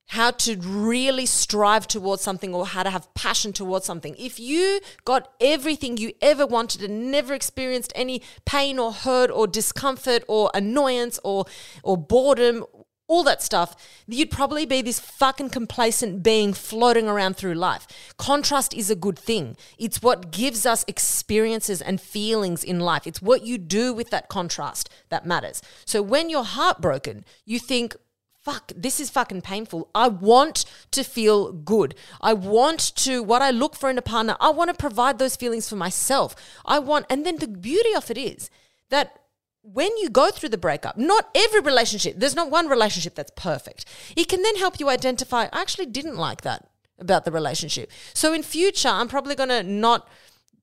how 0.07 0.31
to 0.31 0.57
really 0.57 1.25
strive 1.25 1.87
towards 1.87 2.21
something 2.21 2.53
or 2.53 2.65
how 2.65 2.83
to 2.83 2.89
have 2.89 3.13
passion 3.13 3.51
towards 3.51 3.85
something. 3.85 4.15
If 4.17 4.39
you 4.39 4.79
got 5.03 5.33
everything 5.41 5.97
you 5.97 6.13
ever 6.21 6.45
wanted 6.45 6.81
and 6.83 7.11
never 7.11 7.33
experienced 7.33 7.91
any 7.95 8.21
pain 8.45 8.79
or 8.79 8.93
hurt 8.93 9.29
or 9.29 9.47
discomfort 9.47 10.23
or 10.27 10.49
annoyance 10.53 11.19
or 11.23 11.45
or 11.83 11.97
boredom, 11.97 12.65
all 13.07 13.23
that 13.23 13.41
stuff, 13.41 13.75
you'd 14.07 14.31
probably 14.31 14.65
be 14.65 14.81
this 14.81 14.99
fucking 14.99 15.49
complacent 15.49 16.23
being 16.23 16.53
floating 16.53 17.07
around 17.07 17.37
through 17.37 17.53
life. 17.53 17.87
Contrast 18.17 18.73
is 18.73 18.89
a 18.89 18.95
good 18.95 19.17
thing. 19.17 19.55
It's 19.77 20.01
what 20.01 20.31
gives 20.31 20.65
us 20.65 20.83
experiences 20.87 21.81
and 21.81 22.01
feelings 22.01 22.63
in 22.63 22.81
life. 22.81 23.07
It's 23.07 23.21
what 23.21 23.45
you 23.45 23.57
do 23.57 23.93
with 23.93 24.09
that 24.09 24.27
contrast 24.27 24.89
that 25.09 25.25
matters. 25.25 25.61
So 25.85 26.01
when 26.01 26.29
you're 26.29 26.43
heartbroken, 26.43 27.23
you 27.45 27.59
think, 27.59 27.95
fuck, 28.47 28.71
this 28.77 29.01
is 29.01 29.09
fucking 29.09 29.41
painful. 29.41 29.89
I 29.93 30.07
want 30.07 30.63
to 30.91 31.03
feel 31.03 31.51
good. 31.51 31.95
I 32.21 32.31
want 32.31 32.79
to, 32.95 33.21
what 33.21 33.41
I 33.41 33.51
look 33.51 33.75
for 33.75 33.89
in 33.89 33.97
a 33.97 34.01
partner, 34.01 34.37
I 34.39 34.51
want 34.51 34.69
to 34.69 34.73
provide 34.73 35.19
those 35.19 35.35
feelings 35.35 35.67
for 35.67 35.75
myself. 35.75 36.33
I 36.63 36.79
want, 36.79 37.07
and 37.09 37.25
then 37.25 37.39
the 37.39 37.47
beauty 37.49 37.93
of 37.93 38.09
it 38.09 38.17
is 38.17 38.49
that 38.89 39.19
when 39.63 39.91
you 39.97 40.09
go 40.09 40.31
through 40.31 40.47
the 40.47 40.57
breakup, 40.57 40.97
not 40.97 41.29
every 41.35 41.59
relationship, 41.59 42.15
there's 42.17 42.37
not 42.37 42.49
one 42.49 42.69
relationship 42.69 43.15
that's 43.15 43.33
perfect. 43.35 43.83
It 44.15 44.29
can 44.29 44.43
then 44.43 44.55
help 44.55 44.79
you 44.79 44.87
identify, 44.87 45.49
I 45.51 45.61
actually 45.61 45.87
didn't 45.87 46.15
like 46.15 46.43
that 46.43 46.69
about 46.97 47.25
the 47.25 47.33
relationship. 47.33 47.91
So 48.13 48.31
in 48.31 48.43
future, 48.43 48.87
I'm 48.87 49.09
probably 49.09 49.35
going 49.35 49.49
to 49.49 49.61
not 49.61 50.07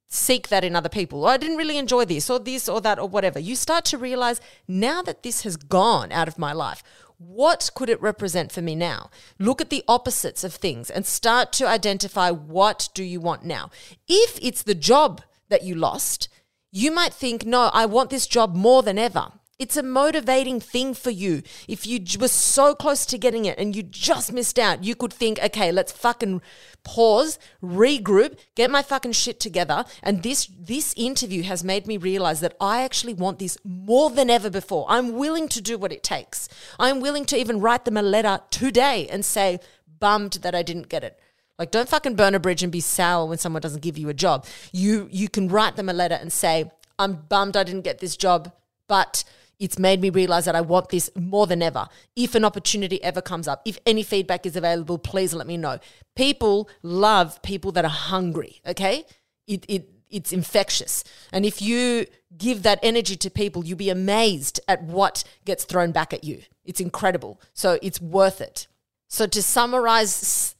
seek 0.08 0.48
that 0.48 0.64
in 0.64 0.76
other 0.76 0.88
people. 0.88 1.24
Or 1.24 1.30
I 1.30 1.36
didn't 1.36 1.56
really 1.56 1.76
enjoy 1.76 2.04
this 2.04 2.30
or 2.30 2.38
this 2.38 2.68
or 2.68 2.80
that 2.80 2.98
or 2.98 3.08
whatever. 3.08 3.38
You 3.38 3.56
start 3.56 3.84
to 3.86 3.98
realize 3.98 4.40
now 4.66 5.02
that 5.02 5.22
this 5.22 5.42
has 5.42 5.56
gone 5.56 6.12
out 6.12 6.28
of 6.28 6.38
my 6.38 6.52
life, 6.52 6.82
what 7.18 7.70
could 7.74 7.88
it 7.88 8.00
represent 8.02 8.52
for 8.52 8.62
me 8.62 8.74
now? 8.74 9.10
Look 9.38 9.60
at 9.60 9.70
the 9.70 9.84
opposites 9.88 10.44
of 10.44 10.54
things 10.54 10.90
and 10.90 11.06
start 11.06 11.52
to 11.54 11.68
identify 11.68 12.30
what 12.30 12.88
do 12.94 13.04
you 13.04 13.20
want 13.20 13.44
now. 13.44 13.70
If 14.08 14.38
it's 14.42 14.62
the 14.62 14.74
job 14.74 15.22
that 15.48 15.62
you 15.62 15.74
lost, 15.74 16.28
you 16.72 16.90
might 16.90 17.14
think, 17.14 17.46
no, 17.46 17.70
I 17.72 17.86
want 17.86 18.10
this 18.10 18.26
job 18.26 18.54
more 18.54 18.82
than 18.82 18.98
ever. 18.98 19.32
It's 19.64 19.78
a 19.78 19.82
motivating 19.82 20.60
thing 20.60 20.92
for 20.92 21.08
you. 21.08 21.42
If 21.66 21.86
you 21.86 21.98
were 22.20 22.28
so 22.28 22.74
close 22.74 23.06
to 23.06 23.16
getting 23.16 23.46
it 23.46 23.58
and 23.58 23.74
you 23.74 23.82
just 23.82 24.30
missed 24.30 24.58
out, 24.58 24.84
you 24.84 24.94
could 24.94 25.10
think, 25.10 25.38
okay, 25.42 25.72
let's 25.72 25.90
fucking 25.90 26.42
pause, 26.82 27.38
regroup, 27.62 28.38
get 28.56 28.70
my 28.70 28.82
fucking 28.82 29.12
shit 29.12 29.40
together. 29.40 29.86
And 30.02 30.22
this 30.22 30.50
this 30.60 30.92
interview 30.98 31.44
has 31.44 31.64
made 31.64 31.86
me 31.86 31.96
realize 31.96 32.40
that 32.40 32.54
I 32.60 32.82
actually 32.82 33.14
want 33.14 33.38
this 33.38 33.56
more 33.64 34.10
than 34.10 34.28
ever 34.28 34.50
before. 34.50 34.84
I'm 34.86 35.14
willing 35.14 35.48
to 35.48 35.62
do 35.62 35.78
what 35.78 35.92
it 35.92 36.02
takes. 36.02 36.46
I'm 36.78 37.00
willing 37.00 37.24
to 37.24 37.36
even 37.38 37.58
write 37.58 37.86
them 37.86 37.96
a 37.96 38.02
letter 38.02 38.40
today 38.50 39.08
and 39.08 39.24
say, 39.24 39.60
bummed 39.98 40.34
that 40.42 40.54
I 40.54 40.62
didn't 40.62 40.90
get 40.90 41.04
it. 41.04 41.18
Like 41.58 41.70
don't 41.70 41.88
fucking 41.88 42.16
burn 42.16 42.34
a 42.34 42.38
bridge 42.38 42.62
and 42.62 42.70
be 42.70 42.80
sour 42.80 43.24
when 43.24 43.38
someone 43.38 43.62
doesn't 43.62 43.80
give 43.80 43.96
you 43.96 44.10
a 44.10 44.20
job. 44.26 44.44
You 44.72 45.08
you 45.10 45.30
can 45.30 45.48
write 45.48 45.76
them 45.76 45.88
a 45.88 45.94
letter 45.94 46.18
and 46.20 46.30
say, 46.30 46.70
I'm 46.98 47.14
bummed 47.30 47.56
I 47.56 47.62
didn't 47.62 47.88
get 47.88 48.00
this 48.00 48.18
job, 48.18 48.52
but 48.88 49.24
it's 49.58 49.78
made 49.78 50.00
me 50.00 50.10
realize 50.10 50.44
that 50.44 50.56
I 50.56 50.60
want 50.60 50.88
this 50.88 51.10
more 51.16 51.46
than 51.46 51.62
ever. 51.62 51.86
If 52.16 52.34
an 52.34 52.44
opportunity 52.44 53.02
ever 53.02 53.20
comes 53.20 53.48
up, 53.48 53.62
if 53.64 53.78
any 53.86 54.02
feedback 54.02 54.46
is 54.46 54.56
available, 54.56 54.98
please 54.98 55.34
let 55.34 55.46
me 55.46 55.56
know. 55.56 55.78
People 56.16 56.68
love 56.82 57.40
people 57.42 57.72
that 57.72 57.84
are 57.84 57.88
hungry, 57.88 58.60
okay? 58.66 59.04
It, 59.46 59.64
it, 59.68 59.90
it's 60.10 60.32
infectious. 60.32 61.04
And 61.32 61.44
if 61.44 61.60
you 61.62 62.06
give 62.36 62.62
that 62.62 62.78
energy 62.82 63.16
to 63.16 63.30
people, 63.30 63.64
you'll 63.64 63.78
be 63.78 63.90
amazed 63.90 64.60
at 64.68 64.82
what 64.82 65.24
gets 65.44 65.64
thrown 65.64 65.92
back 65.92 66.12
at 66.12 66.24
you. 66.24 66.42
It's 66.64 66.80
incredible. 66.80 67.40
So 67.52 67.78
it's 67.82 68.00
worth 68.00 68.40
it. 68.40 68.66
So 69.08 69.26
to 69.26 69.42
summarize 69.42 70.54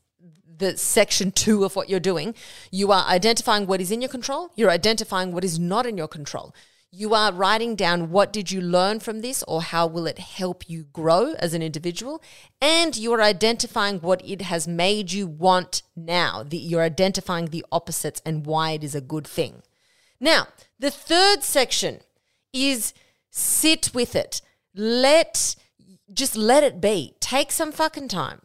the 0.57 0.77
section 0.77 1.33
two 1.33 1.65
of 1.65 1.75
what 1.77 1.89
you're 1.89 2.01
doing, 2.01 2.35
you 2.71 2.93
are 2.93 3.05
identifying 3.07 3.67
what 3.67 3.81
is 3.81 3.91
in 3.91 4.01
your 4.01 4.11
control, 4.11 4.51
you're 4.55 4.71
identifying 4.71 5.33
what 5.33 5.45
is 5.45 5.59
not 5.59 5.87
in 5.87 5.97
your 5.97 6.09
control. 6.09 6.55
You 6.97 7.13
are 7.13 7.33
writing 7.33 7.75
down 7.75 8.13
what 8.13 8.33
did 8.33 8.53
you 8.53 8.61
learn 8.61 9.01
from 9.01 9.21
this 9.21 9.43
or 9.49 9.63
how 9.63 9.85
will 9.85 10.07
it 10.07 10.21
help 10.21 10.71
you 10.71 10.85
grow 10.85 11.33
as 11.41 11.53
an 11.53 11.61
individual 11.61 12.23
and 12.63 12.97
you 12.97 13.13
are 13.15 13.21
identifying 13.21 13.99
what 13.99 14.23
it 14.25 14.43
has 14.43 14.69
made 14.69 15.11
you 15.11 15.27
want 15.27 15.83
now. 15.97 16.45
that 16.45 16.59
you're 16.59 16.83
identifying 16.83 17.47
the 17.47 17.67
opposites 17.73 18.23
and 18.25 18.47
why 18.47 18.71
it 18.71 18.85
is 18.85 18.95
a 18.95 19.01
good 19.01 19.27
thing. 19.27 19.63
Now, 20.21 20.47
the 20.79 20.93
third 20.93 21.43
section 21.43 21.99
is 22.53 22.95
sit 23.29 23.91
with 23.93 24.15
it. 24.15 24.41
Let 24.73 25.57
just 26.13 26.37
let 26.37 26.63
it 26.63 26.81
be. 26.81 27.17
Take 27.19 27.51
some 27.51 27.73
fucking 27.73 28.07
time. 28.07 28.41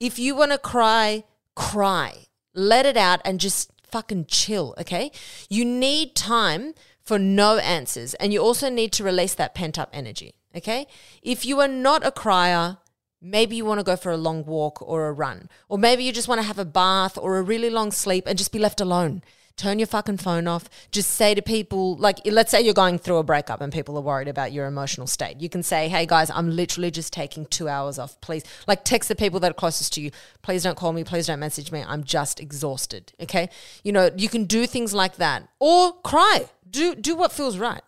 If 0.00 0.18
you 0.18 0.34
want 0.34 0.50
to 0.50 0.58
cry, 0.58 1.22
cry. 1.54 2.26
Let 2.52 2.84
it 2.84 2.96
out 2.96 3.20
and 3.24 3.38
just 3.38 3.70
fucking 3.92 4.24
chill, 4.26 4.74
okay? 4.80 5.12
You 5.48 5.64
need 5.64 6.16
time 6.16 6.74
for 7.04 7.18
no 7.18 7.58
answers. 7.58 8.14
And 8.14 8.32
you 8.32 8.40
also 8.40 8.68
need 8.68 8.92
to 8.92 9.04
release 9.04 9.34
that 9.34 9.54
pent 9.54 9.78
up 9.78 9.90
energy. 9.92 10.34
Okay. 10.56 10.86
If 11.22 11.46
you 11.46 11.60
are 11.60 11.68
not 11.68 12.06
a 12.06 12.12
crier, 12.12 12.78
maybe 13.20 13.56
you 13.56 13.64
want 13.64 13.80
to 13.80 13.84
go 13.84 13.96
for 13.96 14.12
a 14.12 14.16
long 14.16 14.44
walk 14.44 14.82
or 14.82 15.08
a 15.08 15.12
run. 15.12 15.48
Or 15.68 15.78
maybe 15.78 16.04
you 16.04 16.12
just 16.12 16.28
want 16.28 16.40
to 16.40 16.46
have 16.46 16.58
a 16.58 16.64
bath 16.64 17.16
or 17.16 17.38
a 17.38 17.42
really 17.42 17.70
long 17.70 17.90
sleep 17.90 18.24
and 18.26 18.36
just 18.36 18.52
be 18.52 18.58
left 18.58 18.80
alone. 18.80 19.22
Turn 19.56 19.78
your 19.78 19.86
fucking 19.86 20.16
phone 20.16 20.48
off. 20.48 20.68
Just 20.90 21.10
say 21.10 21.34
to 21.34 21.42
people, 21.42 21.94
like, 21.96 22.20
let's 22.24 22.50
say 22.50 22.60
you're 22.62 22.72
going 22.72 22.98
through 22.98 23.18
a 23.18 23.22
breakup 23.22 23.60
and 23.60 23.70
people 23.72 23.96
are 23.98 24.02
worried 24.02 24.28
about 24.28 24.50
your 24.50 24.66
emotional 24.66 25.06
state. 25.06 25.40
You 25.40 25.50
can 25.50 25.62
say, 25.62 25.88
hey 25.88 26.06
guys, 26.06 26.30
I'm 26.30 26.50
literally 26.50 26.90
just 26.90 27.12
taking 27.12 27.44
two 27.46 27.68
hours 27.68 27.98
off. 27.98 28.18
Please, 28.22 28.44
like, 28.66 28.82
text 28.84 29.08
the 29.08 29.14
people 29.14 29.40
that 29.40 29.50
are 29.50 29.54
closest 29.54 29.92
to 29.94 30.00
you. 30.00 30.10
Please 30.40 30.62
don't 30.62 30.76
call 30.76 30.92
me. 30.92 31.04
Please 31.04 31.26
don't 31.26 31.38
message 31.38 31.70
me. 31.70 31.84
I'm 31.86 32.02
just 32.02 32.40
exhausted. 32.40 33.12
Okay. 33.20 33.50
You 33.84 33.92
know, 33.92 34.10
you 34.16 34.28
can 34.28 34.44
do 34.44 34.66
things 34.66 34.94
like 34.94 35.16
that 35.16 35.46
or 35.60 35.92
cry 36.00 36.48
do 36.72 36.94
do 36.94 37.14
what 37.14 37.32
feels 37.32 37.58
right. 37.58 37.82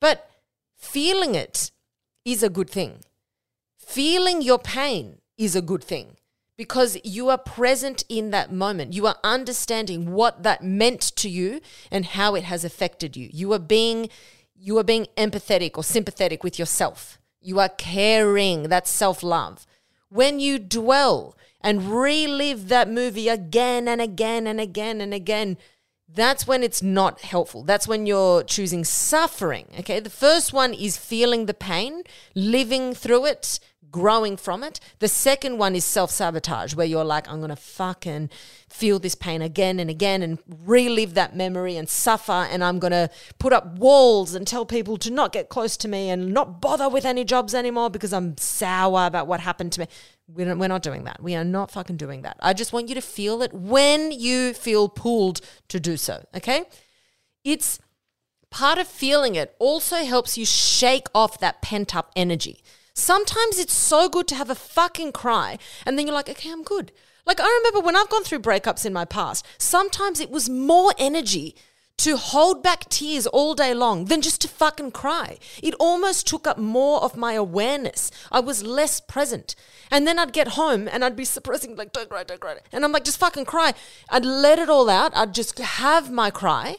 But 0.00 0.30
feeling 0.74 1.34
it 1.34 1.70
is 2.24 2.42
a 2.42 2.48
good 2.48 2.70
thing. 2.70 3.00
Feeling 3.76 4.40
your 4.42 4.58
pain 4.58 5.18
is 5.36 5.54
a 5.54 5.62
good 5.62 5.84
thing 5.84 6.16
because 6.56 6.98
you 7.04 7.28
are 7.28 7.38
present 7.38 8.04
in 8.08 8.30
that 8.30 8.52
moment. 8.52 8.92
You 8.92 9.06
are 9.06 9.16
understanding 9.22 10.12
what 10.12 10.42
that 10.42 10.62
meant 10.62 11.00
to 11.16 11.28
you 11.28 11.60
and 11.90 12.04
how 12.04 12.34
it 12.34 12.44
has 12.44 12.64
affected 12.64 13.16
you. 13.16 13.28
You 13.32 13.52
are 13.52 13.58
being 13.58 14.08
you 14.60 14.76
are 14.78 14.84
being 14.84 15.06
empathetic 15.16 15.76
or 15.76 15.84
sympathetic 15.84 16.42
with 16.42 16.58
yourself. 16.58 17.18
You 17.40 17.60
are 17.60 17.68
caring. 17.68 18.64
That's 18.64 18.90
self-love. 18.90 19.66
When 20.08 20.40
you 20.40 20.58
dwell 20.58 21.36
and 21.60 21.92
relive 21.92 22.68
that 22.68 22.90
movie 22.90 23.28
again 23.28 23.86
and 23.86 24.00
again 24.00 24.46
and 24.48 24.60
again 24.60 25.00
and 25.00 25.14
again, 25.14 25.58
that's 26.08 26.46
when 26.46 26.62
it's 26.62 26.82
not 26.82 27.20
helpful. 27.20 27.62
That's 27.62 27.86
when 27.86 28.06
you're 28.06 28.42
choosing 28.42 28.84
suffering. 28.84 29.66
Okay. 29.80 30.00
The 30.00 30.10
first 30.10 30.52
one 30.52 30.72
is 30.72 30.96
feeling 30.96 31.46
the 31.46 31.54
pain, 31.54 32.02
living 32.34 32.94
through 32.94 33.26
it, 33.26 33.60
growing 33.90 34.36
from 34.36 34.64
it. 34.64 34.80
The 34.98 35.08
second 35.08 35.58
one 35.58 35.74
is 35.74 35.84
self 35.84 36.10
sabotage, 36.10 36.74
where 36.74 36.86
you're 36.86 37.04
like, 37.04 37.28
I'm 37.28 37.38
going 37.38 37.50
to 37.50 37.56
fucking 37.56 38.30
feel 38.68 38.98
this 38.98 39.14
pain 39.14 39.42
again 39.42 39.78
and 39.78 39.90
again 39.90 40.22
and 40.22 40.38
relive 40.64 41.14
that 41.14 41.36
memory 41.36 41.76
and 41.76 41.88
suffer. 41.88 42.32
And 42.32 42.64
I'm 42.64 42.78
going 42.78 42.92
to 42.92 43.10
put 43.38 43.52
up 43.52 43.78
walls 43.78 44.34
and 44.34 44.46
tell 44.46 44.64
people 44.64 44.96
to 44.98 45.10
not 45.10 45.32
get 45.32 45.48
close 45.48 45.76
to 45.78 45.88
me 45.88 46.10
and 46.10 46.32
not 46.32 46.60
bother 46.60 46.88
with 46.88 47.04
any 47.04 47.24
jobs 47.24 47.54
anymore 47.54 47.90
because 47.90 48.12
I'm 48.12 48.36
sour 48.38 49.06
about 49.06 49.26
what 49.26 49.40
happened 49.40 49.72
to 49.72 49.80
me. 49.80 49.88
We're 50.28 50.46
not, 50.46 50.58
we're 50.58 50.68
not 50.68 50.82
doing 50.82 51.04
that. 51.04 51.22
We 51.22 51.34
are 51.34 51.44
not 51.44 51.70
fucking 51.70 51.96
doing 51.96 52.22
that. 52.22 52.36
I 52.40 52.52
just 52.52 52.72
want 52.72 52.88
you 52.88 52.94
to 52.94 53.00
feel 53.00 53.42
it 53.42 53.52
when 53.54 54.12
you 54.12 54.52
feel 54.52 54.88
pulled 54.88 55.40
to 55.68 55.80
do 55.80 55.96
so. 55.96 56.24
Okay. 56.36 56.64
It's 57.44 57.78
part 58.50 58.78
of 58.78 58.86
feeling 58.86 59.34
it 59.34 59.54
also 59.58 59.96
helps 60.04 60.36
you 60.36 60.44
shake 60.44 61.06
off 61.14 61.38
that 61.40 61.62
pent 61.62 61.96
up 61.96 62.12
energy. 62.14 62.62
Sometimes 62.92 63.58
it's 63.58 63.72
so 63.72 64.08
good 64.08 64.28
to 64.28 64.34
have 64.34 64.50
a 64.50 64.54
fucking 64.54 65.12
cry 65.12 65.58
and 65.86 65.98
then 65.98 66.06
you're 66.06 66.14
like, 66.14 66.28
okay, 66.28 66.50
I'm 66.50 66.62
good. 66.62 66.92
Like, 67.24 67.40
I 67.40 67.60
remember 67.62 67.84
when 67.84 67.94
I've 67.94 68.08
gone 68.08 68.24
through 68.24 68.40
breakups 68.40 68.86
in 68.86 68.92
my 68.92 69.04
past, 69.04 69.46
sometimes 69.58 70.18
it 70.18 70.30
was 70.30 70.48
more 70.48 70.94
energy 70.98 71.54
to 71.98 72.16
hold 72.16 72.62
back 72.62 72.88
tears 72.88 73.26
all 73.26 73.54
day 73.54 73.74
long 73.74 74.06
than 74.06 74.22
just 74.22 74.40
to 74.40 74.48
fucking 74.48 74.92
cry. 74.92 75.38
It 75.62 75.74
almost 75.78 76.26
took 76.26 76.46
up 76.46 76.58
more 76.58 77.02
of 77.02 77.16
my 77.16 77.34
awareness. 77.34 78.10
I 78.32 78.40
was 78.40 78.62
less 78.62 79.00
present. 79.00 79.54
And 79.90 80.06
then 80.06 80.18
I'd 80.18 80.32
get 80.32 80.48
home 80.48 80.88
and 80.88 81.04
I'd 81.04 81.16
be 81.16 81.24
suppressing, 81.24 81.76
like, 81.76 81.92
don't 81.92 82.08
cry, 82.08 82.24
don't 82.24 82.40
cry. 82.40 82.58
And 82.72 82.84
I'm 82.84 82.92
like, 82.92 83.04
just 83.04 83.18
fucking 83.18 83.46
cry. 83.46 83.74
I'd 84.08 84.24
let 84.24 84.58
it 84.58 84.68
all 84.68 84.88
out. 84.88 85.16
I'd 85.16 85.34
just 85.34 85.58
have 85.58 86.10
my 86.10 86.30
cry. 86.30 86.76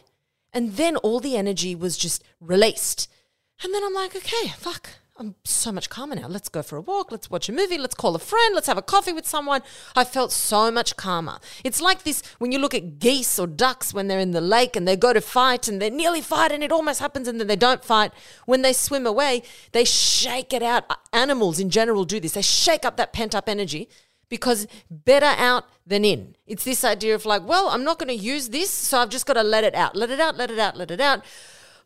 And 0.54 0.74
then 0.74 0.96
all 0.98 1.20
the 1.20 1.36
energy 1.38 1.76
was 1.76 1.98
just 1.98 2.24
released. 2.40 3.10
And 3.64 3.74
then 3.74 3.84
I'm 3.84 3.94
like, 3.94 4.16
okay, 4.16 4.54
fuck. 4.58 4.90
I'm 5.20 5.36
so 5.44 5.74
much 5.74 5.90
calmer 5.90 6.16
now. 6.16 6.28
Let's 6.30 6.48
go 6.48 6.64
for 6.64 6.78
a 6.78 6.82
walk. 6.82 7.12
Let's 7.12 7.30
watch 7.30 7.50
a 7.50 7.52
movie. 7.52 7.78
Let's 7.78 7.94
call 7.94 8.16
a 8.16 8.20
friend. 8.20 8.56
Let's 8.56 8.68
have 8.68 8.78
a 8.78 8.82
coffee 8.82 9.12
with 9.12 9.28
someone. 9.28 9.62
I 9.94 10.06
felt 10.06 10.32
so 10.32 10.72
much 10.72 10.96
calmer. 10.96 11.40
It's 11.66 11.82
like 11.82 12.04
this 12.04 12.24
when 12.38 12.54
you 12.54 12.60
look 12.60 12.74
at 12.74 13.00
geese 13.00 13.38
or 13.38 13.46
ducks 13.46 13.94
when 13.94 14.08
they're 14.08 14.18
in 14.18 14.32
the 14.32 14.40
lake 14.40 14.78
and 14.78 14.88
they 14.88 14.96
go 14.96 15.12
to 15.12 15.20
fight 15.20 15.68
and 15.68 15.82
they 15.82 15.90
nearly 15.90 16.22
fight 16.22 16.54
and 16.54 16.64
it 16.64 16.72
almost 16.72 17.02
happens 17.02 17.28
and 17.28 17.38
then 17.38 17.48
they 17.48 17.58
don't 17.58 17.84
fight. 17.84 18.14
When 18.46 18.62
they 18.62 18.72
swim 18.72 19.06
away, 19.06 19.44
they 19.74 19.84
shake 19.84 20.54
it 20.54 20.64
out. 20.64 20.86
Animals 21.12 21.60
in 21.60 21.70
general 21.70 22.06
do 22.06 22.22
this. 22.22 22.32
They 22.32 22.42
shake 22.42 22.86
up 22.86 22.96
that 22.96 23.12
pent 23.12 23.36
up 23.36 23.50
energy 23.50 23.90
because 24.30 24.68
better 24.90 25.26
out 25.26 25.66
than 25.86 26.06
in. 26.06 26.38
It's 26.48 26.64
this 26.64 26.86
idea 26.86 27.14
of 27.14 27.26
like, 27.26 27.46
well, 27.46 27.68
I'm 27.68 27.84
not 27.84 28.00
going 28.00 28.08
to 28.08 28.24
use 28.24 28.50
this, 28.50 28.70
so 28.70 29.00
I've 29.00 29.10
just 29.10 29.26
got 29.26 29.34
to 29.34 29.44
let 29.44 29.66
it 29.66 29.76
out. 29.76 29.98
Let 29.98 30.12
it 30.12 30.22
out, 30.22 30.38
let 30.38 30.50
it 30.50 30.60
out, 30.60 30.78
let 30.78 30.92
it 30.92 31.02
out. 31.02 31.26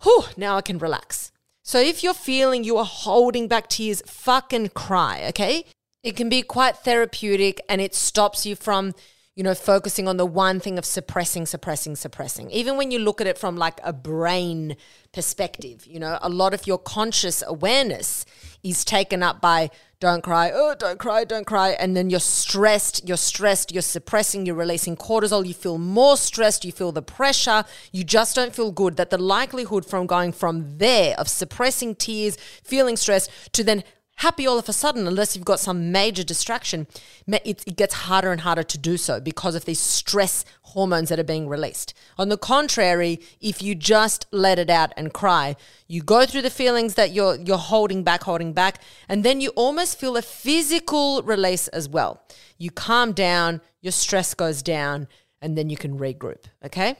Whew, 0.04 0.26
now 0.38 0.56
I 0.56 0.62
can 0.62 0.78
relax. 0.78 1.32
So 1.64 1.80
if 1.80 2.04
you're 2.04 2.14
feeling 2.14 2.64
you 2.64 2.78
are 2.78 2.86
holding 2.86 3.48
back 3.48 3.70
tears, 3.70 4.04
fucking 4.06 4.70
cry, 4.70 5.26
okay? 5.30 5.66
It 6.04 6.18
can 6.18 6.28
be 6.28 6.42
quite 6.42 6.78
therapeutic 6.78 7.62
and 7.70 7.80
it 7.80 7.96
stops 7.96 8.46
you 8.46 8.56
from, 8.58 8.94
you 9.36 9.44
know, 9.44 9.56
focusing 9.56 10.08
on 10.08 10.18
the 10.18 10.26
one 10.26 10.60
thing 10.60 10.78
of 10.78 10.86
suppressing, 10.86 11.46
suppressing, 11.48 11.96
suppressing. 11.96 12.52
Even 12.52 12.78
when 12.78 12.92
you 12.92 13.00
look 13.00 13.20
at 13.20 13.26
it 13.26 13.38
from 13.38 13.58
like 13.58 13.80
a 13.84 13.92
brain 13.92 14.76
perspective, 15.12 15.88
you 15.88 16.00
know, 16.00 16.20
a 16.22 16.30
lot 16.30 16.54
of 16.54 16.68
your 16.68 16.78
conscious 16.78 17.44
awareness 17.48 18.26
is 18.64 18.86
taken 18.86 19.24
up 19.24 19.42
by 19.42 19.72
don't 20.00 20.22
cry, 20.22 20.52
oh, 20.54 20.76
don't 20.78 21.00
cry, 21.00 21.24
don't 21.24 21.48
cry. 21.48 21.70
And 21.72 21.98
then 21.98 22.12
you're 22.12 22.20
stressed, 22.20 23.08
you're 23.08 23.18
stressed, 23.18 23.72
you're 23.72 23.82
suppressing, 23.82 24.46
you're 24.46 24.56
releasing 24.56 24.96
cortisol, 24.96 25.46
you 25.48 25.54
feel 25.54 25.80
more 25.80 26.18
stressed, 26.18 26.64
you 26.64 26.72
feel 26.72 26.92
the 26.92 27.02
pressure, 27.02 27.64
you 27.92 28.04
just 28.04 28.36
don't 28.36 28.54
feel 28.54 28.72
good. 28.72 28.98
That 28.98 29.10
the 29.10 29.18
likelihood 29.18 29.86
from 29.86 30.06
going 30.06 30.32
from 30.32 30.78
there 30.78 31.16
of 31.18 31.28
suppressing 31.28 31.96
tears, 31.96 32.38
feeling 32.64 32.98
stressed, 32.98 33.32
to 33.54 33.64
then 33.64 33.84
happy 34.24 34.48
all 34.48 34.58
of 34.58 34.70
a 34.70 34.74
sudden 34.74 35.06
unless 35.06 35.36
you've 35.36 35.52
got 35.54 35.60
some 35.60 35.92
major 35.92 36.24
distraction. 36.24 36.88
It, 37.28 37.76
gets 37.76 37.94
harder 37.94 38.32
and 38.32 38.42
harder 38.42 38.64
to 38.64 38.78
do 38.78 38.96
so 38.96 39.20
because 39.20 39.54
of 39.54 39.66
these 39.66 39.82
stress 39.82 40.46
hormones 40.74 41.10
that 41.10 41.20
are 41.20 41.32
being 41.34 41.50
released. 41.50 41.94
On 42.18 42.30
the 42.30 42.38
contrary, 42.38 43.20
if 43.42 43.62
you 43.62 43.76
just 43.76 44.26
let 44.32 44.60
it 44.60 44.70
out 44.70 44.94
and 44.96 45.14
cry, 45.14 45.56
you 45.88 46.02
go 46.02 46.26
through 46.26 46.44
the 46.44 46.50
feelings 46.50 46.94
that 46.96 47.12
you're 47.12 47.36
you're 47.36 47.58
holding 47.58 48.04
back, 48.04 48.24
holding 48.24 48.54
back, 48.54 48.82
and 49.10 49.26
then 49.26 49.42
you 49.42 49.50
almost 49.66 50.00
feel 50.00 50.16
a 50.16 50.22
physical 50.22 51.22
release 51.24 51.68
as 51.70 51.90
well. 51.90 52.22
You 52.58 52.72
calm 52.72 53.12
down, 53.12 53.62
your 53.82 53.92
stress 53.92 54.34
goes 54.34 54.62
down, 54.62 55.08
and 55.42 55.58
then 55.58 55.70
you 55.70 55.78
can 55.78 56.00
regroup. 56.00 56.44
Okay. 56.64 56.96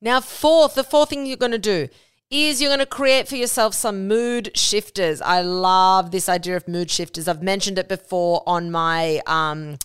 Now, 0.00 0.20
fourth, 0.20 0.74
the 0.74 0.84
fourth 0.84 1.10
thing 1.10 1.24
you're 1.24 1.44
going 1.46 1.60
to 1.62 1.68
do 1.76 1.88
is 2.34 2.60
you're 2.60 2.68
going 2.70 2.80
to 2.80 2.86
create 2.86 3.28
for 3.28 3.36
yourself 3.36 3.74
some 3.74 4.08
mood 4.08 4.50
shifters. 4.56 5.22
I 5.22 5.40
love 5.42 6.10
this 6.10 6.28
idea 6.28 6.56
of 6.56 6.66
mood 6.66 6.90
shifters. 6.90 7.28
I've 7.28 7.42
mentioned 7.42 7.78
it 7.78 7.88
before 7.88 8.42
on 8.46 8.70
my 8.70 9.20
um, 9.26 9.78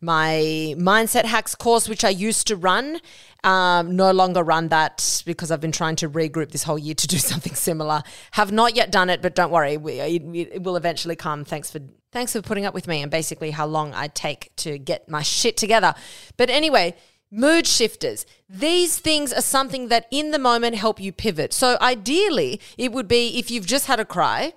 my 0.00 0.74
mindset 0.78 1.26
hacks 1.26 1.54
course, 1.54 1.88
which 1.88 2.04
I 2.04 2.08
used 2.08 2.46
to 2.46 2.56
run. 2.56 3.00
Um, 3.44 3.96
no 3.96 4.12
longer 4.12 4.42
run 4.42 4.68
that 4.68 5.22
because 5.24 5.50
I've 5.50 5.60
been 5.60 5.72
trying 5.72 5.96
to 5.96 6.08
regroup 6.08 6.52
this 6.52 6.62
whole 6.62 6.78
year 6.78 6.94
to 6.94 7.06
do 7.06 7.18
something 7.30 7.54
similar. 7.54 8.02
Have 8.32 8.50
not 8.50 8.74
yet 8.74 8.90
done 8.90 9.10
it, 9.10 9.20
but 9.20 9.34
don't 9.34 9.50
worry, 9.50 9.76
we, 9.76 10.00
it, 10.00 10.22
it 10.34 10.62
will 10.62 10.76
eventually 10.76 11.16
come. 11.16 11.44
Thanks 11.44 11.70
for 11.70 11.80
thanks 12.12 12.32
for 12.32 12.42
putting 12.42 12.64
up 12.64 12.74
with 12.74 12.88
me 12.88 13.02
and 13.02 13.10
basically 13.10 13.50
how 13.50 13.66
long 13.66 13.94
I 13.94 14.08
take 14.08 14.54
to 14.56 14.78
get 14.78 15.08
my 15.08 15.22
shit 15.22 15.56
together. 15.56 15.94
But 16.36 16.50
anyway, 16.50 16.96
Mood 17.30 17.66
shifters. 17.66 18.26
These 18.48 18.98
things 18.98 19.32
are 19.32 19.42
something 19.42 19.88
that 19.88 20.06
in 20.10 20.32
the 20.32 20.38
moment 20.38 20.74
help 20.76 21.00
you 21.00 21.12
pivot. 21.12 21.52
So 21.52 21.78
ideally, 21.80 22.60
it 22.76 22.92
would 22.92 23.06
be 23.06 23.38
if 23.38 23.50
you've 23.50 23.66
just 23.66 23.86
had 23.86 24.00
a 24.00 24.04
cry, 24.04 24.54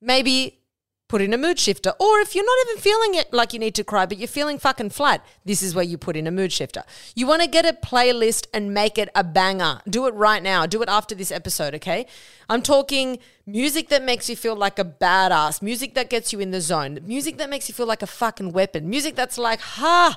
maybe 0.00 0.60
put 1.08 1.20
in 1.20 1.34
a 1.34 1.36
mood 1.36 1.58
shifter. 1.58 1.92
Or 1.98 2.20
if 2.20 2.34
you're 2.34 2.46
not 2.46 2.70
even 2.70 2.80
feeling 2.80 3.14
it 3.16 3.34
like 3.34 3.52
you 3.52 3.58
need 3.58 3.74
to 3.74 3.84
cry, 3.84 4.06
but 4.06 4.16
you're 4.16 4.28
feeling 4.28 4.58
fucking 4.58 4.90
flat, 4.90 5.22
this 5.44 5.62
is 5.62 5.74
where 5.74 5.84
you 5.84 5.98
put 5.98 6.16
in 6.16 6.26
a 6.26 6.30
mood 6.30 6.52
shifter. 6.52 6.84
You 7.14 7.26
want 7.26 7.42
to 7.42 7.48
get 7.48 7.66
a 7.66 7.74
playlist 7.74 8.46
and 8.54 8.72
make 8.72 8.96
it 8.96 9.10
a 9.14 9.22
banger. 9.22 9.82
Do 9.86 10.06
it 10.06 10.14
right 10.14 10.42
now. 10.42 10.64
Do 10.64 10.80
it 10.80 10.88
after 10.88 11.14
this 11.14 11.30
episode, 11.30 11.74
okay? 11.74 12.06
I'm 12.48 12.62
talking 12.62 13.18
music 13.44 13.90
that 13.90 14.02
makes 14.02 14.30
you 14.30 14.36
feel 14.36 14.56
like 14.56 14.78
a 14.78 14.86
badass, 14.86 15.60
music 15.60 15.94
that 15.96 16.08
gets 16.08 16.32
you 16.32 16.40
in 16.40 16.50
the 16.50 16.62
zone, 16.62 17.00
music 17.04 17.36
that 17.36 17.50
makes 17.50 17.68
you 17.68 17.74
feel 17.74 17.86
like 17.86 18.00
a 18.00 18.06
fucking 18.06 18.52
weapon, 18.52 18.88
music 18.88 19.14
that's 19.14 19.36
like, 19.36 19.60
ha 19.60 20.16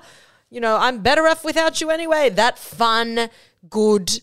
you 0.50 0.60
know, 0.62 0.78
I'm 0.78 1.02
better 1.02 1.28
off 1.28 1.44
without 1.44 1.82
you 1.82 1.90
anyway. 1.90 2.30
That 2.30 2.58
fun, 2.58 3.30
good 3.70 4.22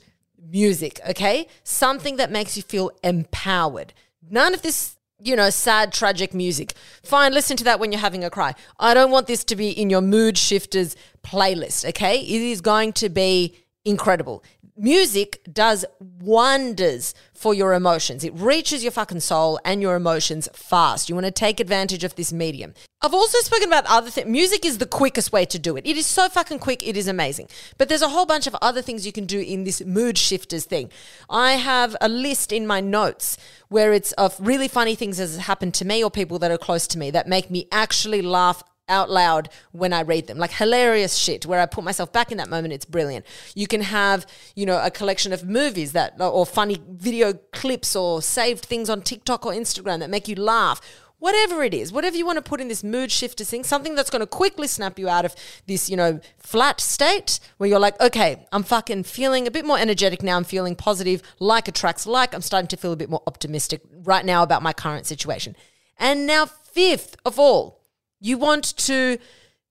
music, 0.50 1.00
okay? 1.08 1.46
Something 1.64 2.16
that 2.16 2.30
makes 2.30 2.56
you 2.56 2.62
feel 2.62 2.90
empowered. 3.02 3.92
None 4.30 4.54
of 4.54 4.62
this, 4.62 4.96
you 5.18 5.36
know, 5.36 5.50
sad, 5.50 5.92
tragic 5.92 6.32
music. 6.34 6.74
Fine, 7.02 7.32
listen 7.32 7.56
to 7.58 7.64
that 7.64 7.80
when 7.80 7.92
you're 7.92 8.00
having 8.00 8.24
a 8.24 8.30
cry. 8.30 8.54
I 8.78 8.94
don't 8.94 9.10
want 9.10 9.26
this 9.26 9.44
to 9.44 9.56
be 9.56 9.70
in 9.70 9.90
your 9.90 10.00
mood 10.00 10.38
shifters 10.38 10.96
playlist, 11.22 11.88
okay? 11.90 12.20
It 12.20 12.42
is 12.42 12.60
going 12.60 12.92
to 12.94 13.08
be 13.08 13.56
incredible 13.84 14.44
music 14.76 15.40
does 15.52 15.84
wonders 16.00 17.14
for 17.34 17.52
your 17.52 17.74
emotions. 17.74 18.24
It 18.24 18.32
reaches 18.34 18.82
your 18.82 18.92
fucking 18.92 19.20
soul 19.20 19.58
and 19.64 19.82
your 19.82 19.96
emotions 19.96 20.48
fast. 20.54 21.08
You 21.08 21.14
want 21.14 21.26
to 21.26 21.30
take 21.32 21.60
advantage 21.60 22.04
of 22.04 22.14
this 22.14 22.32
medium. 22.32 22.72
I've 23.00 23.14
also 23.14 23.38
spoken 23.38 23.68
about 23.68 23.84
other 23.86 24.10
things. 24.10 24.28
Music 24.28 24.64
is 24.64 24.78
the 24.78 24.86
quickest 24.86 25.32
way 25.32 25.44
to 25.46 25.58
do 25.58 25.76
it. 25.76 25.84
It 25.84 25.96
is 25.96 26.06
so 26.06 26.28
fucking 26.28 26.60
quick. 26.60 26.86
It 26.86 26.96
is 26.96 27.08
amazing. 27.08 27.48
But 27.76 27.88
there's 27.88 28.02
a 28.02 28.08
whole 28.08 28.26
bunch 28.26 28.46
of 28.46 28.56
other 28.62 28.80
things 28.80 29.04
you 29.04 29.12
can 29.12 29.26
do 29.26 29.40
in 29.40 29.64
this 29.64 29.84
mood 29.84 30.16
shifters 30.16 30.64
thing. 30.64 30.90
I 31.28 31.52
have 31.52 31.96
a 32.00 32.08
list 32.08 32.52
in 32.52 32.66
my 32.66 32.80
notes 32.80 33.36
where 33.68 33.92
it's 33.92 34.12
of 34.12 34.36
really 34.38 34.68
funny 34.68 34.94
things 34.94 35.18
that 35.18 35.30
have 35.30 35.40
happened 35.40 35.74
to 35.74 35.84
me 35.84 36.02
or 36.02 36.10
people 36.10 36.38
that 36.38 36.50
are 36.50 36.58
close 36.58 36.86
to 36.88 36.98
me 36.98 37.10
that 37.10 37.26
make 37.26 37.50
me 37.50 37.66
actually 37.72 38.22
laugh 38.22 38.62
out 38.88 39.10
loud 39.10 39.48
when 39.72 39.92
I 39.92 40.02
read 40.02 40.26
them. 40.26 40.38
Like 40.38 40.52
hilarious 40.52 41.16
shit 41.16 41.46
where 41.46 41.60
I 41.60 41.66
put 41.66 41.84
myself 41.84 42.12
back 42.12 42.30
in 42.30 42.38
that 42.38 42.50
moment. 42.50 42.74
It's 42.74 42.84
brilliant. 42.84 43.26
You 43.54 43.66
can 43.66 43.80
have, 43.82 44.26
you 44.54 44.66
know, 44.66 44.80
a 44.82 44.90
collection 44.90 45.32
of 45.32 45.48
movies 45.48 45.92
that, 45.92 46.14
or 46.20 46.46
funny 46.46 46.80
video 46.88 47.32
clips 47.52 47.96
or 47.96 48.22
saved 48.22 48.64
things 48.64 48.90
on 48.90 49.02
TikTok 49.02 49.46
or 49.46 49.52
Instagram 49.52 50.00
that 50.00 50.10
make 50.10 50.28
you 50.28 50.36
laugh. 50.36 50.80
Whatever 51.18 51.62
it 51.62 51.72
is, 51.72 51.92
whatever 51.92 52.16
you 52.16 52.26
want 52.26 52.38
to 52.38 52.42
put 52.42 52.60
in 52.60 52.66
this 52.66 52.82
mood 52.82 53.12
shifter 53.12 53.44
thing, 53.44 53.62
something 53.62 53.94
that's 53.94 54.10
going 54.10 54.20
to 54.20 54.26
quickly 54.26 54.66
snap 54.66 54.98
you 54.98 55.08
out 55.08 55.24
of 55.24 55.36
this, 55.68 55.88
you 55.88 55.96
know, 55.96 56.18
flat 56.36 56.80
state 56.80 57.38
where 57.58 57.70
you're 57.70 57.78
like, 57.78 58.00
okay, 58.00 58.44
I'm 58.50 58.64
fucking 58.64 59.04
feeling 59.04 59.46
a 59.46 59.52
bit 59.52 59.64
more 59.64 59.78
energetic 59.78 60.24
now. 60.24 60.36
I'm 60.36 60.42
feeling 60.42 60.74
positive, 60.74 61.22
like 61.38 61.68
attracts 61.68 62.08
like. 62.08 62.34
I'm 62.34 62.42
starting 62.42 62.66
to 62.66 62.76
feel 62.76 62.90
a 62.90 62.96
bit 62.96 63.08
more 63.08 63.22
optimistic 63.28 63.82
right 64.02 64.24
now 64.24 64.42
about 64.42 64.64
my 64.64 64.72
current 64.72 65.06
situation. 65.06 65.54
And 65.96 66.26
now, 66.26 66.46
fifth 66.46 67.14
of 67.24 67.38
all, 67.38 67.81
you 68.22 68.38
want 68.38 68.76
to 68.76 69.18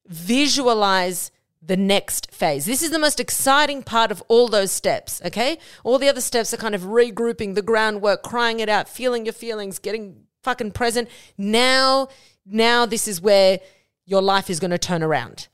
visualize 0.05 1.31
the 1.61 1.77
next 1.77 2.31
phase. 2.31 2.65
This 2.65 2.83
is 2.83 2.89
the 2.89 2.99
most 2.99 3.19
exciting 3.19 3.81
part 3.81 4.11
of 4.11 4.21
all 4.27 4.47
those 4.47 4.71
steps, 4.71 5.21
okay? 5.25 5.57
All 5.83 5.97
the 5.97 6.09
other 6.09 6.21
steps 6.21 6.53
are 6.53 6.57
kind 6.57 6.75
of 6.75 6.81
regrouping 6.81 7.55
the 7.55 7.61
groundwork, 7.61 8.23
crying 8.23 8.59
it 8.59 8.67
out, 8.67 8.89
feeling 8.89 9.25
your 9.25 9.33
feelings, 9.33 9.79
getting 9.79 10.23
fucking 10.43 10.71
present. 10.71 11.07
Now, 11.37 12.09
now 12.45 12.85
this 12.85 13.07
is 13.07 13.21
where 13.21 13.59
your 14.05 14.21
life 14.21 14.49
is 14.49 14.59
going 14.59 14.71
to 14.71 14.77
turn 14.77 15.03
around. 15.03 15.47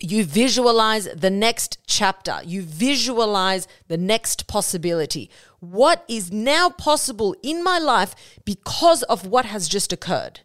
You 0.00 0.24
visualize 0.24 1.04
the 1.14 1.30
next 1.30 1.78
chapter. 1.86 2.40
You 2.44 2.62
visualize 2.62 3.68
the 3.88 3.98
next 3.98 4.46
possibility. 4.46 5.28
What 5.60 6.04
is 6.08 6.32
now 6.32 6.70
possible 6.70 7.36
in 7.42 7.62
my 7.62 7.78
life 7.78 8.14
because 8.44 9.02
of 9.04 9.26
what 9.26 9.44
has 9.44 9.68
just 9.68 9.92
occurred? 9.92 10.40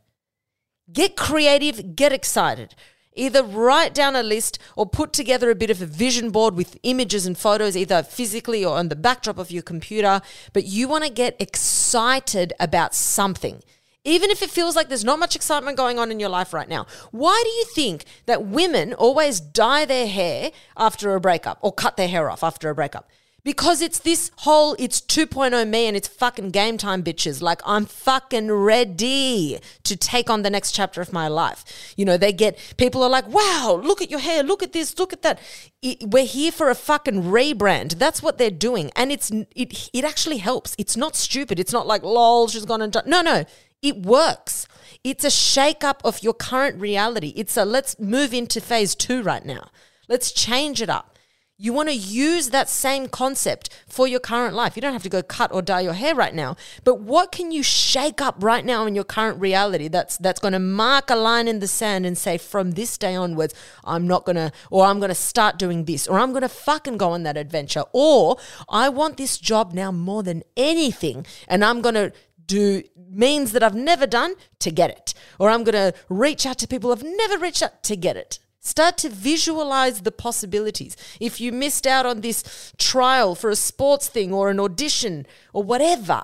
Get 0.92 1.16
creative, 1.16 1.96
get 1.96 2.14
excited. 2.14 2.76
Either 3.14 3.44
write 3.44 3.94
down 3.94 4.16
a 4.16 4.22
list 4.22 4.60
or 4.76 4.86
put 4.86 5.12
together 5.12 5.50
a 5.50 5.56
bit 5.56 5.72
of 5.72 5.82
a 5.82 5.88
vision 5.88 6.30
board 6.30 6.56
with 6.56 6.78
images 6.84 7.26
and 7.26 7.38
photos, 7.38 7.76
either 7.76 8.04
physically 8.04 8.64
or 8.64 8.78
on 8.78 8.90
the 8.90 8.96
backdrop 8.96 9.40
of 9.40 9.50
your 9.50 9.64
computer. 9.64 10.22
But 10.54 10.66
you 10.66 10.88
want 10.88 11.04
to 11.04 11.10
get 11.10 11.36
excited 11.40 12.54
about 12.60 12.94
something 12.94 13.64
even 14.08 14.32
if 14.32 14.42
it 14.42 14.50
feels 14.50 14.74
like 14.74 14.88
there's 14.88 15.04
not 15.04 15.20
much 15.20 15.36
excitement 15.36 15.76
going 15.76 16.00
on 16.00 16.12
in 16.12 16.20
your 16.20 16.30
life 16.30 16.54
right 16.54 16.70
now. 16.70 16.88
Why 17.12 17.42
do 17.44 17.50
you 17.50 17.66
think 17.66 18.06
that 18.26 18.46
women 18.46 18.94
always 18.94 19.42
dye 19.42 19.84
their 19.84 20.08
hair 20.08 20.52
after 20.78 21.14
a 21.14 21.20
breakup 21.20 21.60
or 21.62 21.74
cut 21.74 21.98
their 21.98 22.08
hair 22.08 22.30
off 22.30 22.42
after 22.42 22.70
a 22.70 22.76
breakup? 22.76 23.10
Because 23.48 23.82
it's 23.82 24.00
this 24.00 24.30
whole, 24.40 24.76
it's 24.78 25.00
2.0 25.00 25.70
me 25.70 25.88
and 25.88 25.96
it's 25.96 26.10
fucking 26.10 26.50
game 26.50 26.78
time, 26.78 27.02
bitches. 27.02 27.42
Like, 27.42 27.62
I'm 27.66 27.86
fucking 27.86 28.52
ready 28.52 29.58
to 29.84 29.96
take 29.96 30.30
on 30.30 30.42
the 30.42 30.50
next 30.50 30.74
chapter 30.74 31.00
of 31.00 31.14
my 31.14 31.30
life. 31.30 31.94
You 31.96 32.04
know, 32.04 32.18
they 32.18 32.34
get, 32.34 32.60
people 32.76 33.02
are 33.04 33.10
like, 33.10 33.26
wow, 33.30 33.80
look 33.82 34.02
at 34.02 34.12
your 34.12 34.20
hair, 34.20 34.44
look 34.44 34.64
at 34.64 34.74
this, 34.74 35.00
look 35.00 35.14
at 35.14 35.22
that. 35.22 35.40
It, 35.82 36.10
we're 36.10 36.26
here 36.26 36.52
for 36.52 36.70
a 36.70 36.76
fucking 36.76 37.24
rebrand. 37.24 37.98
That's 37.98 38.22
what 38.22 38.38
they're 38.38 38.52
doing. 38.52 38.92
And 38.98 39.14
it's, 39.14 39.32
it, 39.32 39.92
it 39.94 40.04
actually 40.04 40.40
helps. 40.40 40.76
It's 40.78 40.98
not 40.98 41.16
stupid. 41.16 41.58
It's 41.58 41.72
not 41.72 41.88
like, 41.88 42.04
lol, 42.04 42.50
she's 42.50 42.66
gone 42.66 42.82
and 42.82 42.92
done. 42.92 43.06
No, 43.08 43.22
no, 43.22 43.46
it 43.82 44.02
works. 44.06 44.68
It's 45.06 45.24
a 45.24 45.32
shake 45.32 45.86
up 45.86 46.02
of 46.04 46.22
your 46.22 46.34
current 46.34 46.82
reality. 46.82 47.32
It's 47.38 47.56
a 47.56 47.64
let's 47.64 47.98
move 47.98 48.34
into 48.34 48.60
phase 48.60 48.94
two 48.94 49.24
right 49.24 49.46
now. 49.46 49.70
Let's 50.10 50.34
change 50.34 50.82
it 50.82 50.90
up. 50.90 51.17
You 51.60 51.74
want 51.74 51.90
to 51.90 51.96
use 51.96 52.52
that 52.52 52.70
same 52.70 53.08
concept 53.08 53.72
for 53.88 54.08
your 54.08 54.20
current 54.20 54.54
life. 54.54 54.76
You 54.76 54.82
don't 54.84 54.94
have 54.94 55.02
to 55.02 55.10
go 55.10 55.24
cut 55.24 55.52
or 55.52 55.64
dye 55.64 55.82
your 55.82 55.94
hair 55.94 56.14
right 56.14 56.36
now, 56.36 56.56
but 56.84 57.00
what 57.00 57.32
can 57.32 57.52
you 57.52 57.64
shake 57.64 58.22
up 58.22 58.36
right 58.44 58.64
now 58.64 58.86
in 58.86 58.94
your 58.94 59.04
current 59.04 59.42
reality 59.42 59.88
that's 59.88 60.18
that's 60.18 60.40
going 60.40 60.52
to 60.52 60.60
mark 60.60 61.10
a 61.10 61.16
line 61.16 61.48
in 61.48 61.58
the 61.58 61.68
sand 61.68 62.06
and 62.06 62.16
say 62.16 62.38
from 62.38 62.72
this 62.72 62.96
day 62.96 63.16
onwards 63.16 63.56
I'm 63.84 64.06
not 64.06 64.24
going 64.24 64.36
to 64.36 64.52
or 64.70 64.86
I'm 64.86 65.00
going 65.00 65.10
to 65.10 65.16
start 65.16 65.58
doing 65.58 65.86
this 65.86 66.06
or 66.08 66.20
I'm 66.20 66.30
going 66.30 66.44
to 66.44 66.50
fucking 66.50 66.98
go 66.98 67.10
on 67.10 67.24
that 67.24 67.38
adventure 67.38 67.86
or 67.92 68.38
I 68.70 68.90
want 68.90 69.18
this 69.18 69.40
job 69.40 69.74
now 69.74 69.92
more 69.92 70.22
than 70.22 70.44
anything 70.56 71.26
and 71.48 71.66
I'm 71.66 71.82
going 71.82 71.96
to 71.96 72.14
do 72.46 72.84
means 73.10 73.52
that 73.54 73.64
I've 73.64 73.74
never 73.74 74.06
done 74.06 74.36
to 74.60 74.70
get 74.70 74.92
it 74.92 75.16
or 75.40 75.50
I'm 75.50 75.64
going 75.64 75.92
to 75.92 75.98
reach 76.08 76.46
out 76.46 76.60
to 76.60 76.68
people 76.68 76.92
I've 76.92 77.04
never 77.04 77.40
reached 77.40 77.64
out 77.64 77.82
to 77.82 77.96
get 77.96 78.16
it. 78.16 78.38
Start 78.68 78.98
to 78.98 79.08
visualize 79.08 80.02
the 80.02 80.12
possibilities. 80.12 80.98
If 81.22 81.40
you 81.40 81.54
missed 81.54 81.88
out 81.88 82.06
on 82.06 82.20
this 82.20 82.74
trial 82.78 83.34
for 83.34 83.50
a 83.50 83.56
sports 83.56 84.10
thing 84.10 84.34
or 84.34 84.50
an 84.50 84.60
audition 84.60 85.26
or 85.54 85.64
whatever, 85.64 86.24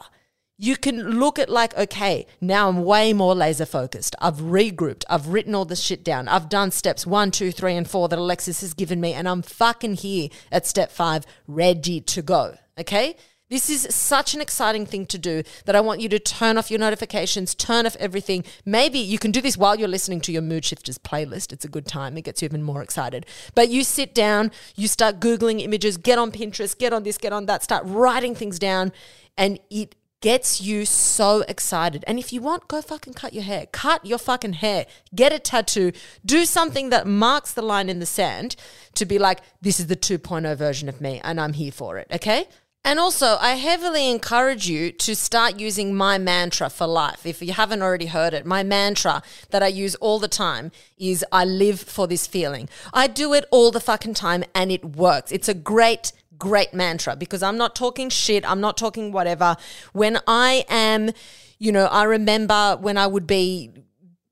you 0.58 0.76
can 0.76 1.22
look 1.22 1.40
at 1.40 1.50
like, 1.50 1.76
okay, 1.78 2.28
now 2.42 2.68
I'm 2.68 2.84
way 2.84 3.14
more 3.14 3.34
laser 3.34 3.66
focused. 3.66 4.14
I've 4.20 4.40
regrouped. 4.40 5.06
I've 5.10 5.30
written 5.30 5.56
all 5.56 5.64
this 5.64 5.80
shit 5.80 6.04
down. 6.04 6.28
I've 6.28 6.50
done 6.50 6.72
steps 6.72 7.08
one, 7.08 7.32
two, 7.32 7.50
three, 7.50 7.78
and 7.78 7.90
four 7.90 8.10
that 8.10 8.20
Alexis 8.20 8.60
has 8.60 8.74
given 8.74 9.00
me, 9.00 9.14
and 9.14 9.30
I'm 9.30 9.42
fucking 9.42 9.96
here 9.96 10.28
at 10.52 10.68
step 10.68 10.92
five, 10.92 11.26
ready 11.48 12.02
to 12.02 12.22
go. 12.22 12.58
Okay? 12.78 13.16
This 13.54 13.70
is 13.70 13.88
such 13.94 14.34
an 14.34 14.42
exciting 14.42 14.88
thing 14.88 15.06
to 15.06 15.20
do 15.20 15.44
that 15.66 15.76
I 15.76 15.80
want 15.80 16.02
you 16.02 16.10
to 16.10 16.18
turn 16.18 16.58
off 16.58 16.72
your 16.72 16.80
notifications, 16.80 17.54
turn 17.54 17.86
off 17.86 17.96
everything. 18.00 18.44
Maybe 18.66 18.98
you 18.98 19.20
can 19.20 19.30
do 19.30 19.42
this 19.42 19.56
while 19.56 19.76
you're 19.76 19.88
listening 19.88 20.22
to 20.22 20.32
your 20.32 20.42
Mood 20.42 20.66
Shifters 20.66 20.98
playlist. 20.98 21.54
It's 21.54 21.64
a 21.64 21.68
good 21.68 21.86
time, 21.86 22.18
it 22.18 22.24
gets 22.24 22.42
you 22.42 22.48
even 22.48 22.64
more 22.64 22.82
excited. 22.82 23.28
But 23.54 23.70
you 23.70 23.84
sit 23.84 24.16
down, 24.16 24.50
you 24.76 24.88
start 24.88 25.20
Googling 25.20 25.62
images, 25.62 25.98
get 25.98 26.18
on 26.18 26.32
Pinterest, 26.32 26.76
get 26.76 26.94
on 26.94 27.04
this, 27.04 27.20
get 27.20 27.32
on 27.32 27.46
that, 27.46 27.62
start 27.62 27.84
writing 27.86 28.34
things 28.34 28.58
down, 28.58 28.92
and 29.38 29.60
it 29.70 29.94
gets 30.22 30.60
you 30.60 30.86
so 30.86 31.42
excited. 31.48 32.04
And 32.08 32.18
if 32.18 32.34
you 32.34 32.42
want, 32.42 32.68
go 32.68 32.82
fucking 32.82 33.14
cut 33.14 33.34
your 33.34 33.44
hair. 33.44 33.68
Cut 33.68 34.04
your 34.04 34.18
fucking 34.18 34.54
hair. 34.54 34.88
Get 35.14 35.32
a 35.32 35.38
tattoo. 35.38 35.92
Do 36.26 36.46
something 36.46 36.90
that 36.90 37.06
marks 37.06 37.54
the 37.54 37.62
line 37.62 37.90
in 37.90 38.00
the 38.00 38.06
sand 38.08 38.56
to 38.96 39.06
be 39.06 39.20
like, 39.20 39.42
this 39.62 39.82
is 39.82 39.88
the 39.88 39.98
2.0 39.98 40.56
version 40.56 40.88
of 40.88 41.02
me 41.02 41.20
and 41.24 41.42
I'm 41.42 41.54
here 41.54 41.74
for 41.74 41.98
it. 41.98 42.08
Okay? 42.10 42.48
And 42.86 43.00
also, 43.00 43.38
I 43.40 43.52
heavily 43.52 44.12
encourage 44.12 44.68
you 44.68 44.92
to 44.92 45.16
start 45.16 45.58
using 45.58 45.96
my 45.96 46.18
mantra 46.18 46.70
for 46.70 46.86
life. 46.86 47.26
If 47.26 47.42
you 47.42 47.54
haven't 47.54 47.82
already 47.82 48.08
heard 48.08 48.34
it, 48.34 48.46
my 48.46 48.62
mantra 48.62 49.24
that 49.52 49.64
I 49.64 49.68
use 49.68 49.96
all 49.96 50.20
the 50.20 50.28
time 50.28 50.70
is 50.98 51.24
I 51.32 51.46
live 51.46 51.80
for 51.80 52.08
this 52.08 52.28
feeling. 52.28 52.68
I 52.94 53.08
do 53.08 53.34
it 53.34 53.46
all 53.52 53.72
the 53.72 53.80
fucking 53.80 54.16
time 54.16 54.44
and 54.54 54.70
it 54.70 54.84
works. 54.84 55.32
It's 55.32 55.48
a 55.48 55.54
great, 55.54 56.12
great 56.38 56.74
mantra 56.74 57.16
because 57.16 57.42
I'm 57.42 57.58
not 57.58 57.74
talking 57.74 58.10
shit. 58.10 58.44
I'm 58.50 58.60
not 58.60 58.76
talking 58.76 59.14
whatever. 59.14 59.56
When 59.94 60.20
I 60.28 60.66
am, 60.68 61.12
you 61.60 61.72
know, 61.72 61.86
I 61.86 62.04
remember 62.04 62.78
when 62.82 62.98
I 62.98 63.08
would 63.08 63.26
be 63.26 63.72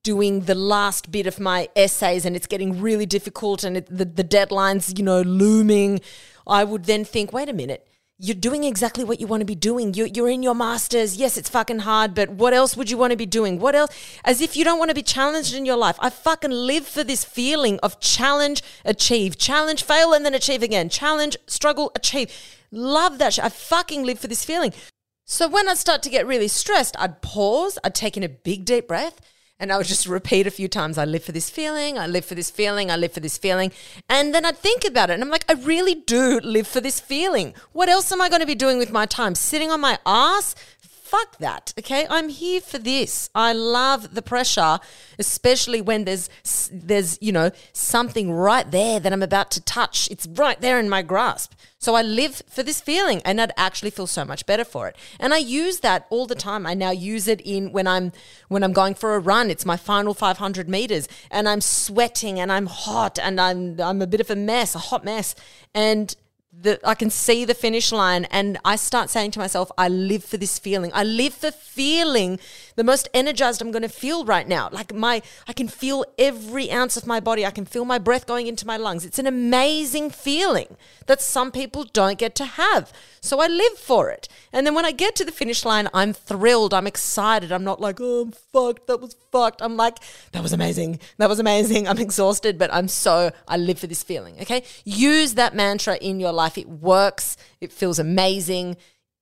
doing 0.03 0.41
the 0.41 0.55
last 0.55 1.09
bit 1.09 1.25
of 1.25 1.39
my 1.39 1.69
essays 1.77 2.25
and 2.25 2.35
it's 2.35 2.47
getting 2.47 2.81
really 2.81 3.05
difficult 3.05 3.63
and 3.63 3.77
it, 3.77 3.85
the, 3.85 4.03
the 4.03 4.25
deadline's, 4.25 4.93
you 4.97 5.05
know, 5.05 5.21
looming. 5.21 6.01
I 6.45 6.65
would 6.65 6.83
then 6.83 7.05
think, 7.05 7.31
wait 7.31 7.47
a 7.47 7.53
minute 7.53 7.87
you're 8.23 8.35
doing 8.35 8.63
exactly 8.63 9.03
what 9.03 9.19
you 9.19 9.25
want 9.25 9.41
to 9.41 9.45
be 9.45 9.55
doing. 9.55 9.95
You're, 9.95 10.05
you're 10.05 10.29
in 10.29 10.43
your 10.43 10.53
master's. 10.53 11.17
Yes, 11.17 11.37
it's 11.37 11.49
fucking 11.49 11.79
hard, 11.79 12.13
but 12.13 12.29
what 12.29 12.53
else 12.53 12.77
would 12.77 12.91
you 12.91 12.97
want 12.97 13.09
to 13.09 13.17
be 13.17 13.25
doing? 13.25 13.57
What 13.57 13.73
else? 13.73 13.91
As 14.23 14.41
if 14.41 14.55
you 14.55 14.63
don't 14.63 14.77
want 14.77 14.89
to 14.89 14.95
be 14.95 15.01
challenged 15.01 15.55
in 15.55 15.65
your 15.65 15.75
life. 15.75 15.95
I 15.99 16.11
fucking 16.11 16.51
live 16.51 16.85
for 16.85 17.03
this 17.03 17.23
feeling 17.23 17.79
of 17.79 17.99
challenge, 17.99 18.61
achieve, 18.85 19.39
challenge, 19.39 19.83
fail, 19.83 20.13
and 20.13 20.23
then 20.23 20.35
achieve 20.35 20.61
again. 20.61 20.87
Challenge, 20.87 21.35
struggle, 21.47 21.91
achieve. 21.95 22.31
Love 22.69 23.17
that 23.17 23.33
shit. 23.33 23.43
I 23.43 23.49
fucking 23.49 24.03
live 24.03 24.19
for 24.19 24.27
this 24.27 24.45
feeling. 24.45 24.71
So 25.25 25.47
when 25.47 25.67
I 25.67 25.73
start 25.73 26.03
to 26.03 26.09
get 26.11 26.27
really 26.27 26.47
stressed, 26.47 26.95
I'd 26.99 27.23
pause, 27.23 27.79
I'd 27.83 27.95
take 27.95 28.17
in 28.17 28.23
a 28.23 28.29
big 28.29 28.65
deep 28.65 28.87
breath, 28.87 29.19
and 29.61 29.71
I 29.71 29.77
would 29.77 29.85
just 29.85 30.07
repeat 30.07 30.47
a 30.47 30.51
few 30.51 30.67
times, 30.67 30.97
I 30.97 31.05
live 31.05 31.23
for 31.23 31.31
this 31.31 31.51
feeling, 31.51 31.99
I 31.99 32.07
live 32.07 32.25
for 32.25 32.33
this 32.33 32.49
feeling, 32.49 32.89
I 32.89 32.95
live 32.97 33.13
for 33.13 33.19
this 33.19 33.37
feeling. 33.37 33.71
And 34.09 34.33
then 34.33 34.43
I'd 34.43 34.57
think 34.57 34.83
about 34.83 35.11
it 35.11 35.13
and 35.13 35.23
I'm 35.23 35.29
like, 35.29 35.45
I 35.47 35.53
really 35.53 35.93
do 35.93 36.39
live 36.39 36.67
for 36.67 36.81
this 36.81 36.99
feeling. 36.99 37.53
What 37.71 37.87
else 37.87 38.11
am 38.11 38.21
I 38.21 38.27
going 38.27 38.41
to 38.41 38.47
be 38.47 38.55
doing 38.55 38.79
with 38.79 38.91
my 38.91 39.05
time? 39.05 39.35
Sitting 39.35 39.69
on 39.69 39.79
my 39.79 39.99
ass? 40.03 40.55
Fuck 41.11 41.39
that. 41.39 41.73
Okay. 41.77 42.07
I'm 42.09 42.29
here 42.29 42.61
for 42.61 42.77
this. 42.77 43.29
I 43.35 43.51
love 43.51 44.15
the 44.15 44.21
pressure, 44.21 44.79
especially 45.19 45.81
when 45.81 46.05
there's, 46.05 46.29
there's, 46.71 47.17
you 47.19 47.33
know, 47.33 47.51
something 47.73 48.31
right 48.31 48.71
there 48.71 48.97
that 48.97 49.11
I'm 49.11 49.21
about 49.21 49.51
to 49.51 49.61
touch. 49.61 50.07
It's 50.09 50.25
right 50.25 50.59
there 50.61 50.79
in 50.79 50.87
my 50.87 51.01
grasp. 51.01 51.51
So 51.79 51.95
I 51.95 52.01
live 52.01 52.41
for 52.47 52.63
this 52.63 52.79
feeling 52.79 53.21
and 53.25 53.41
I'd 53.41 53.51
actually 53.57 53.89
feel 53.89 54.07
so 54.07 54.23
much 54.23 54.45
better 54.45 54.63
for 54.63 54.87
it. 54.87 54.95
And 55.19 55.33
I 55.33 55.39
use 55.39 55.81
that 55.81 56.05
all 56.09 56.27
the 56.27 56.35
time. 56.35 56.65
I 56.65 56.75
now 56.75 56.91
use 56.91 57.27
it 57.27 57.41
in 57.41 57.73
when 57.73 57.87
I'm 57.87 58.13
when 58.47 58.63
I'm 58.63 58.71
going 58.71 58.95
for 58.95 59.15
a 59.15 59.19
run. 59.19 59.49
It's 59.49 59.65
my 59.65 59.75
final 59.75 60.13
500 60.13 60.69
meters 60.69 61.09
and 61.29 61.49
I'm 61.49 61.59
sweating 61.59 62.39
and 62.39 62.53
I'm 62.53 62.67
hot 62.67 63.19
and 63.19 63.41
I'm 63.41 63.81
I'm 63.81 64.01
a 64.01 64.07
bit 64.07 64.21
of 64.21 64.29
a 64.29 64.35
mess, 64.35 64.75
a 64.75 64.79
hot 64.79 65.03
mess. 65.03 65.35
And 65.73 66.15
the, 66.53 66.79
I 66.83 66.95
can 66.95 67.09
see 67.09 67.45
the 67.45 67.53
finish 67.53 67.91
line 67.91 68.25
and 68.25 68.57
I 68.65 68.75
start 68.75 69.09
saying 69.09 69.31
to 69.31 69.39
myself, 69.39 69.71
I 69.77 69.87
live 69.87 70.23
for 70.23 70.37
this 70.37 70.59
feeling. 70.59 70.91
I 70.93 71.03
live 71.03 71.33
for 71.33 71.51
feeling 71.51 72.39
the 72.75 72.83
most 72.83 73.09
energized 73.13 73.61
I'm 73.61 73.71
going 73.71 73.81
to 73.81 73.89
feel 73.89 74.25
right 74.25 74.47
now. 74.47 74.69
Like 74.71 74.93
my, 74.93 75.21
I 75.47 75.53
can 75.53 75.67
feel 75.67 76.05
every 76.17 76.71
ounce 76.71 76.97
of 76.97 77.07
my 77.07 77.19
body. 77.19 77.45
I 77.45 77.51
can 77.51 77.65
feel 77.65 77.85
my 77.85 77.97
breath 77.97 78.25
going 78.25 78.47
into 78.47 78.65
my 78.65 78.77
lungs. 78.77 79.05
It's 79.05 79.19
an 79.19 79.27
amazing 79.27 80.09
feeling 80.09 80.77
that 81.07 81.21
some 81.21 81.51
people 81.51 81.83
don't 81.83 82.17
get 82.17 82.35
to 82.35 82.45
have. 82.45 82.91
So 83.21 83.39
I 83.39 83.47
live 83.47 83.77
for 83.77 84.09
it. 84.09 84.27
And 84.51 84.65
then 84.65 84.73
when 84.73 84.85
I 84.85 84.91
get 84.91 85.15
to 85.17 85.25
the 85.25 85.31
finish 85.31 85.65
line, 85.65 85.89
I'm 85.93 86.13
thrilled. 86.13 86.73
I'm 86.73 86.87
excited. 86.87 87.51
I'm 87.51 87.63
not 87.63 87.79
like, 87.79 87.99
oh, 87.99 88.23
I'm 88.23 88.31
fucked. 88.31 88.87
That 88.87 88.99
was 88.99 89.15
fucked. 89.31 89.61
I'm 89.61 89.77
like, 89.77 89.97
that 90.31 90.41
was 90.41 90.53
amazing. 90.53 90.99
That 91.17 91.29
was 91.29 91.39
amazing. 91.39 91.87
I'm 91.87 91.99
exhausted, 91.99 92.57
but 92.57 92.73
I'm 92.73 92.87
so, 92.87 93.31
I 93.47 93.57
live 93.57 93.79
for 93.79 93.87
this 93.87 94.03
feeling. 94.03 94.35
Okay. 94.41 94.63
Use 94.83 95.35
that 95.35 95.55
mantra 95.55 95.97
in 95.97 96.19
your 96.19 96.31
life. 96.31 96.57
It 96.57 96.67
works. 96.67 97.37
It 97.59 97.71
feels 97.71 97.99
amazing. 97.99 98.77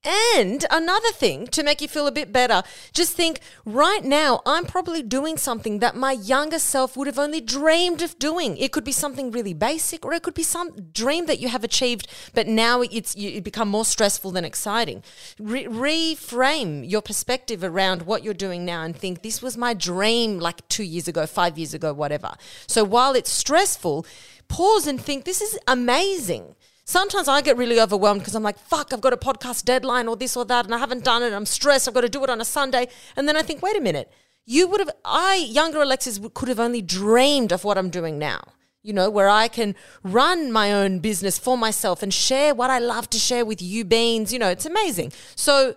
And 0.05 0.65
another 0.71 1.11
thing 1.11 1.47
to 1.47 1.61
make 1.61 1.81
you 1.81 1.89
feel 1.89 2.07
a 2.07 2.11
bit 2.11 2.31
better, 2.31 2.63
just 2.93 3.17
think 3.17 3.41
right 3.65 4.01
now, 4.01 4.41
I'm 4.45 4.63
probably 4.65 5.01
doing 5.03 5.35
something 5.35 5.79
that 5.79 5.93
my 5.93 6.13
younger 6.13 6.59
self 6.59 6.95
would 6.95 7.07
have 7.07 7.19
only 7.19 7.41
dreamed 7.41 8.01
of 8.01 8.17
doing. 8.17 8.55
It 8.57 8.71
could 8.71 8.85
be 8.85 8.93
something 8.93 9.29
really 9.29 9.53
basic, 9.53 10.05
or 10.05 10.13
it 10.13 10.23
could 10.23 10.33
be 10.33 10.43
some 10.43 10.71
dream 10.93 11.25
that 11.25 11.39
you 11.39 11.49
have 11.49 11.65
achieved, 11.65 12.07
but 12.33 12.47
now 12.47 12.81
it's 12.81 13.17
you, 13.17 13.41
become 13.41 13.67
more 13.67 13.83
stressful 13.83 14.31
than 14.31 14.45
exciting. 14.45 15.03
Re- 15.37 15.65
reframe 15.65 16.89
your 16.89 17.01
perspective 17.01 17.61
around 17.61 18.03
what 18.03 18.23
you're 18.23 18.33
doing 18.33 18.63
now 18.63 18.83
and 18.83 18.95
think, 18.95 19.21
this 19.21 19.41
was 19.41 19.57
my 19.57 19.73
dream 19.73 20.39
like 20.39 20.65
two 20.69 20.83
years 20.83 21.09
ago, 21.09 21.25
five 21.25 21.57
years 21.57 21.73
ago, 21.73 21.91
whatever. 21.91 22.35
So 22.67 22.85
while 22.85 23.15
it's 23.15 23.31
stressful, 23.31 24.05
pause 24.47 24.87
and 24.87 25.01
think, 25.01 25.25
this 25.25 25.41
is 25.41 25.59
amazing. 25.67 26.55
Sometimes 26.89 27.27
I 27.27 27.41
get 27.41 27.55
really 27.55 27.79
overwhelmed 27.79 28.21
because 28.21 28.33
I'm 28.33 28.41
like, 28.41 28.57
fuck, 28.57 28.91
I've 28.91 28.99
got 28.99 29.13
a 29.13 29.17
podcast 29.17 29.63
deadline 29.63 30.07
or 30.07 30.15
this 30.15 30.35
or 30.35 30.43
that, 30.45 30.65
and 30.65 30.73
I 30.73 30.79
haven't 30.79 31.03
done 31.03 31.21
it. 31.21 31.33
I'm 31.33 31.45
stressed. 31.45 31.87
I've 31.87 31.93
got 31.93 32.01
to 32.01 32.09
do 32.09 32.23
it 32.23 32.31
on 32.31 32.41
a 32.41 32.45
Sunday. 32.45 32.87
And 33.15 33.27
then 33.27 33.37
I 33.37 33.43
think, 33.43 33.61
wait 33.61 33.77
a 33.77 33.79
minute. 33.79 34.11
You 34.47 34.67
would 34.67 34.79
have, 34.79 34.89
I, 35.05 35.35
younger 35.35 35.83
Alexis, 35.83 36.19
could 36.33 36.49
have 36.49 36.59
only 36.59 36.81
dreamed 36.81 37.51
of 37.51 37.63
what 37.63 37.77
I'm 37.77 37.91
doing 37.91 38.17
now 38.17 38.41
you 38.81 38.93
know, 38.93 39.09
where 39.09 39.27
I 39.27 39.49
can 39.49 39.75
run 40.03 40.53
my 40.53 40.71
own 40.71 40.99
business 40.99 41.37
for 41.37 41.57
myself 41.57 42.01
and 42.01 42.13
share 42.13 42.55
what 42.55 42.69
I 42.69 42.79
love 42.79 43.09
to 43.09 43.19
share 43.19 43.43
with 43.43 43.61
you 43.61 43.83
beans. 43.83 44.31
You 44.31 44.39
know, 44.39 44.47
it's 44.47 44.65
amazing. 44.65 45.11
So 45.35 45.75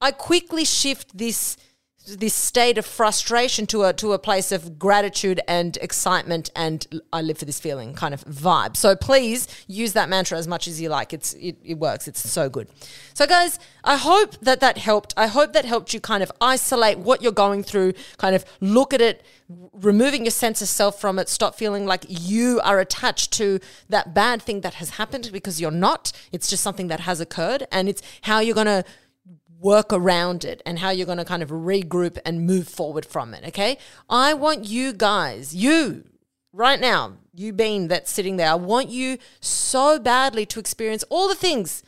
I 0.00 0.12
quickly 0.12 0.64
shift 0.64 1.18
this 1.18 1.56
this 2.06 2.34
state 2.34 2.78
of 2.78 2.86
frustration 2.86 3.66
to 3.66 3.84
a 3.84 3.92
to 3.94 4.12
a 4.12 4.18
place 4.18 4.52
of 4.52 4.78
gratitude 4.78 5.40
and 5.48 5.76
excitement 5.78 6.50
and 6.54 6.86
I 7.12 7.20
live 7.20 7.38
for 7.38 7.44
this 7.44 7.58
feeling 7.58 7.94
kind 7.94 8.14
of 8.14 8.24
vibe. 8.24 8.76
So 8.76 8.94
please 8.94 9.48
use 9.66 9.92
that 9.94 10.08
mantra 10.08 10.38
as 10.38 10.46
much 10.46 10.68
as 10.68 10.80
you 10.80 10.88
like. 10.88 11.12
It's 11.12 11.34
it, 11.34 11.56
it 11.64 11.74
works. 11.74 12.06
It's 12.06 12.28
so 12.28 12.48
good. 12.48 12.68
So 13.14 13.26
guys, 13.26 13.58
I 13.82 13.96
hope 13.96 14.38
that 14.40 14.60
that 14.60 14.78
helped. 14.78 15.14
I 15.16 15.26
hope 15.26 15.52
that 15.54 15.64
helped 15.64 15.92
you 15.92 16.00
kind 16.00 16.22
of 16.22 16.30
isolate 16.40 16.98
what 16.98 17.22
you're 17.22 17.32
going 17.32 17.62
through, 17.62 17.94
kind 18.18 18.36
of 18.36 18.44
look 18.60 18.94
at 18.94 19.00
it, 19.00 19.24
removing 19.72 20.24
your 20.24 20.30
sense 20.30 20.62
of 20.62 20.68
self 20.68 21.00
from 21.00 21.18
it, 21.18 21.28
stop 21.28 21.54
feeling 21.54 21.86
like 21.86 22.04
you 22.08 22.60
are 22.62 22.78
attached 22.78 23.32
to 23.34 23.60
that 23.88 24.14
bad 24.14 24.42
thing 24.42 24.60
that 24.60 24.74
has 24.74 24.90
happened 24.90 25.30
because 25.32 25.60
you're 25.60 25.70
not. 25.70 26.12
It's 26.32 26.48
just 26.48 26.62
something 26.62 26.88
that 26.88 27.00
has 27.00 27.20
occurred 27.20 27.66
and 27.72 27.88
it's 27.88 28.02
how 28.22 28.40
you're 28.40 28.54
going 28.54 28.66
to 28.66 28.84
work 29.60 29.92
around 29.92 30.44
it 30.44 30.62
and 30.66 30.78
how 30.78 30.90
you're 30.90 31.06
going 31.06 31.18
to 31.18 31.24
kind 31.24 31.42
of 31.42 31.50
regroup 31.50 32.18
and 32.24 32.46
move 32.46 32.68
forward 32.68 33.06
from 33.06 33.34
it. 33.34 33.44
Okay. 33.48 33.78
I 34.08 34.34
want 34.34 34.68
you 34.68 34.92
guys, 34.92 35.54
you 35.54 36.04
right 36.52 36.80
now, 36.80 37.14
you 37.34 37.52
being 37.52 37.88
that's 37.88 38.10
sitting 38.10 38.36
there, 38.36 38.50
I 38.50 38.54
want 38.54 38.88
you 38.88 39.18
so 39.40 39.98
badly 39.98 40.46
to 40.46 40.60
experience 40.60 41.04
all 41.10 41.28
the 41.28 41.34
things 41.34 41.82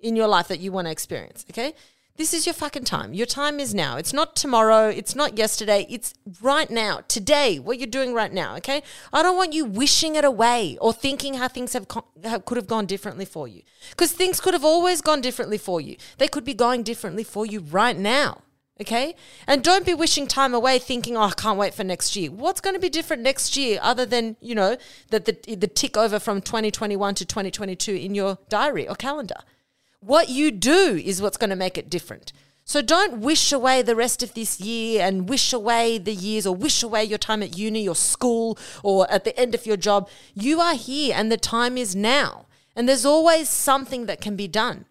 in 0.00 0.16
your 0.16 0.28
life 0.28 0.48
that 0.48 0.60
you 0.60 0.72
want 0.72 0.86
to 0.86 0.90
experience. 0.92 1.44
Okay. 1.50 1.74
This 2.22 2.34
is 2.34 2.46
your 2.46 2.54
fucking 2.54 2.84
time. 2.84 3.14
Your 3.14 3.26
time 3.26 3.58
is 3.58 3.74
now. 3.74 3.96
It's 3.96 4.12
not 4.12 4.36
tomorrow. 4.36 4.86
It's 4.86 5.16
not 5.16 5.36
yesterday. 5.36 5.88
It's 5.90 6.14
right 6.40 6.70
now, 6.70 7.00
today, 7.08 7.58
what 7.58 7.80
you're 7.80 7.88
doing 7.88 8.14
right 8.14 8.32
now, 8.32 8.54
okay? 8.58 8.84
I 9.12 9.24
don't 9.24 9.36
want 9.36 9.54
you 9.54 9.64
wishing 9.64 10.14
it 10.14 10.24
away 10.24 10.78
or 10.80 10.92
thinking 10.92 11.34
how 11.34 11.48
things 11.48 11.72
have, 11.72 11.88
have 12.22 12.44
could 12.44 12.58
have 12.58 12.68
gone 12.68 12.86
differently 12.86 13.24
for 13.24 13.48
you. 13.48 13.62
Because 13.90 14.12
things 14.12 14.38
could 14.38 14.54
have 14.54 14.64
always 14.64 15.00
gone 15.00 15.20
differently 15.20 15.58
for 15.58 15.80
you. 15.80 15.96
They 16.18 16.28
could 16.28 16.44
be 16.44 16.54
going 16.54 16.84
differently 16.84 17.24
for 17.24 17.44
you 17.44 17.58
right 17.58 17.98
now. 17.98 18.42
Okay? 18.80 19.16
And 19.48 19.64
don't 19.64 19.84
be 19.84 19.92
wishing 19.92 20.28
time 20.28 20.54
away 20.54 20.78
thinking, 20.78 21.16
oh, 21.16 21.22
I 21.22 21.32
can't 21.32 21.58
wait 21.58 21.74
for 21.74 21.82
next 21.82 22.14
year. 22.14 22.30
What's 22.30 22.60
going 22.60 22.74
to 22.74 22.80
be 22.80 22.88
different 22.88 23.24
next 23.24 23.56
year 23.56 23.80
other 23.82 24.06
than, 24.06 24.36
you 24.40 24.54
know, 24.54 24.76
that 25.10 25.24
the, 25.24 25.56
the 25.56 25.66
tick 25.66 25.96
over 25.96 26.20
from 26.20 26.40
2021 26.40 27.16
to 27.16 27.24
2022 27.24 27.92
in 27.92 28.14
your 28.14 28.38
diary 28.48 28.88
or 28.88 28.94
calendar? 28.94 29.40
What 30.02 30.28
you 30.28 30.50
do 30.50 31.00
is 31.02 31.22
what's 31.22 31.36
going 31.36 31.50
to 31.50 31.56
make 31.56 31.78
it 31.78 31.88
different. 31.88 32.32
So 32.64 32.82
don't 32.82 33.18
wish 33.18 33.52
away 33.52 33.82
the 33.82 33.94
rest 33.94 34.20
of 34.22 34.34
this 34.34 34.60
year 34.60 35.06
and 35.06 35.28
wish 35.28 35.52
away 35.52 35.98
the 35.98 36.12
years 36.12 36.44
or 36.44 36.56
wish 36.56 36.82
away 36.82 37.04
your 37.04 37.18
time 37.18 37.40
at 37.40 37.56
uni 37.56 37.86
or 37.86 37.94
school 37.94 38.58
or 38.82 39.08
at 39.12 39.22
the 39.22 39.38
end 39.38 39.54
of 39.54 39.64
your 39.64 39.76
job. 39.76 40.08
You 40.34 40.60
are 40.60 40.74
here 40.74 41.14
and 41.16 41.30
the 41.30 41.36
time 41.36 41.78
is 41.78 41.94
now. 41.94 42.46
And 42.74 42.88
there's 42.88 43.06
always 43.06 43.48
something 43.48 44.06
that 44.06 44.20
can 44.20 44.34
be 44.34 44.48
done. 44.48 44.86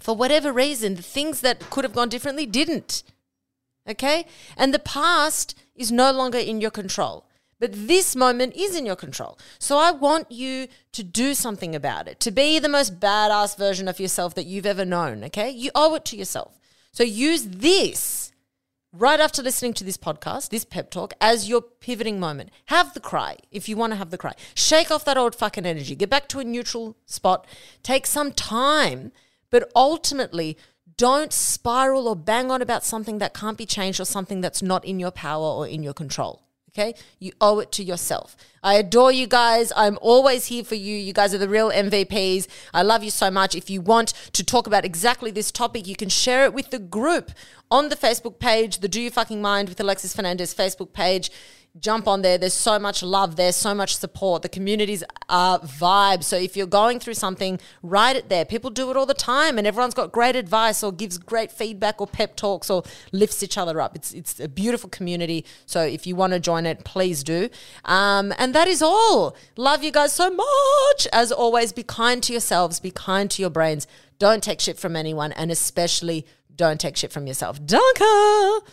For 0.00 0.16
whatever 0.16 0.52
reason, 0.52 0.96
the 0.96 1.02
things 1.02 1.40
that 1.42 1.70
could 1.70 1.84
have 1.84 1.94
gone 1.94 2.08
differently 2.08 2.46
didn't. 2.46 3.04
Okay? 3.88 4.26
And 4.56 4.74
the 4.74 4.80
past 4.80 5.56
is 5.76 5.92
no 5.92 6.10
longer 6.10 6.38
in 6.38 6.60
your 6.60 6.72
control. 6.72 7.26
But 7.60 7.86
this 7.86 8.16
moment 8.16 8.56
is 8.56 8.74
in 8.74 8.86
your 8.86 8.96
control. 8.96 9.38
So 9.58 9.78
I 9.78 9.92
want 9.92 10.32
you 10.32 10.66
to 10.92 11.04
do 11.04 11.34
something 11.34 11.74
about 11.74 12.08
it, 12.08 12.18
to 12.20 12.30
be 12.30 12.58
the 12.58 12.68
most 12.68 12.98
badass 12.98 13.56
version 13.56 13.86
of 13.86 14.00
yourself 14.00 14.34
that 14.34 14.46
you've 14.46 14.66
ever 14.66 14.84
known, 14.84 15.22
okay? 15.24 15.50
You 15.50 15.70
owe 15.74 15.94
it 15.94 16.04
to 16.06 16.16
yourself. 16.16 16.58
So 16.90 17.04
use 17.04 17.44
this 17.44 18.32
right 18.92 19.20
after 19.20 19.42
listening 19.42 19.74
to 19.74 19.84
this 19.84 19.98
podcast, 19.98 20.48
this 20.48 20.64
pep 20.64 20.90
talk, 20.90 21.12
as 21.20 21.48
your 21.48 21.60
pivoting 21.60 22.18
moment. 22.18 22.50
Have 22.66 22.94
the 22.94 23.00
cry 23.00 23.36
if 23.52 23.68
you 23.68 23.76
want 23.76 23.92
to 23.92 23.98
have 23.98 24.10
the 24.10 24.18
cry. 24.18 24.32
Shake 24.54 24.90
off 24.90 25.04
that 25.04 25.18
old 25.18 25.34
fucking 25.34 25.66
energy. 25.66 25.94
Get 25.94 26.10
back 26.10 26.28
to 26.28 26.40
a 26.40 26.44
neutral 26.44 26.96
spot. 27.04 27.46
Take 27.82 28.06
some 28.06 28.32
time, 28.32 29.12
but 29.50 29.70
ultimately, 29.76 30.56
don't 30.96 31.32
spiral 31.32 32.08
or 32.08 32.16
bang 32.16 32.50
on 32.50 32.62
about 32.62 32.84
something 32.84 33.18
that 33.18 33.34
can't 33.34 33.58
be 33.58 33.66
changed 33.66 34.00
or 34.00 34.04
something 34.04 34.40
that's 34.40 34.62
not 34.62 34.84
in 34.84 34.98
your 34.98 35.10
power 35.10 35.46
or 35.46 35.66
in 35.68 35.82
your 35.82 35.94
control. 35.94 36.42
Okay. 36.72 36.94
You 37.18 37.32
owe 37.40 37.58
it 37.58 37.72
to 37.72 37.82
yourself. 37.82 38.36
I 38.62 38.74
adore 38.74 39.10
you 39.10 39.26
guys. 39.26 39.72
I'm 39.74 39.98
always 40.00 40.46
here 40.46 40.62
for 40.62 40.76
you. 40.76 40.96
You 40.96 41.12
guys 41.12 41.34
are 41.34 41.38
the 41.38 41.48
real 41.48 41.70
MVPs. 41.70 42.46
I 42.72 42.82
love 42.82 43.02
you 43.02 43.10
so 43.10 43.30
much. 43.30 43.56
If 43.56 43.70
you 43.70 43.80
want 43.80 44.10
to 44.32 44.44
talk 44.44 44.68
about 44.68 44.84
exactly 44.84 45.32
this 45.32 45.50
topic, 45.50 45.88
you 45.88 45.96
can 45.96 46.08
share 46.08 46.44
it 46.44 46.54
with 46.54 46.70
the 46.70 46.78
group 46.78 47.32
on 47.72 47.88
the 47.88 47.96
Facebook 47.96 48.38
page, 48.38 48.78
the 48.78 48.88
Do 48.88 49.00
You 49.00 49.10
Fucking 49.10 49.42
Mind 49.42 49.68
with 49.68 49.80
Alexis 49.80 50.14
Fernandez 50.14 50.54
Facebook 50.54 50.92
page 50.92 51.30
jump 51.78 52.08
on 52.08 52.22
there. 52.22 52.38
There's 52.38 52.54
so 52.54 52.78
much 52.78 53.02
love 53.02 53.36
there, 53.36 53.52
so 53.52 53.74
much 53.74 53.96
support. 53.96 54.42
The 54.42 54.48
communities 54.48 55.04
are 55.28 55.58
vibe. 55.60 56.24
So 56.24 56.36
if 56.36 56.56
you're 56.56 56.66
going 56.66 56.98
through 56.98 57.14
something, 57.14 57.60
write 57.82 58.16
it 58.16 58.28
there. 58.28 58.44
People 58.44 58.70
do 58.70 58.90
it 58.90 58.96
all 58.96 59.06
the 59.06 59.14
time, 59.14 59.58
and 59.58 59.66
everyone's 59.66 59.94
got 59.94 60.12
great 60.12 60.36
advice 60.36 60.82
or 60.82 60.92
gives 60.92 61.18
great 61.18 61.52
feedback 61.52 62.00
or 62.00 62.06
pep 62.06 62.36
talks 62.36 62.70
or 62.70 62.82
lifts 63.12 63.42
each 63.42 63.56
other 63.56 63.80
up. 63.80 63.94
It's 63.94 64.12
it's 64.12 64.40
a 64.40 64.48
beautiful 64.48 64.90
community. 64.90 65.44
So 65.66 65.82
if 65.82 66.06
you 66.06 66.16
want 66.16 66.32
to 66.32 66.40
join 66.40 66.66
it, 66.66 66.84
please 66.84 67.22
do. 67.22 67.48
Um, 67.84 68.32
and 68.38 68.54
that 68.54 68.68
is 68.68 68.82
all. 68.82 69.36
Love 69.56 69.84
you 69.84 69.92
guys 69.92 70.12
so 70.12 70.30
much. 70.30 71.06
As 71.12 71.30
always, 71.30 71.72
be 71.72 71.82
kind 71.82 72.22
to 72.24 72.32
yourselves. 72.32 72.80
Be 72.80 72.90
kind 72.90 73.30
to 73.30 73.42
your 73.42 73.50
brains. 73.50 73.86
Don't 74.18 74.42
take 74.42 74.60
shit 74.60 74.78
from 74.78 74.96
anyone, 74.96 75.32
and 75.32 75.50
especially 75.50 76.26
don't 76.54 76.78
take 76.78 76.96
shit 76.96 77.12
from 77.12 77.26
yourself. 77.26 77.64
Danke! 77.64 78.70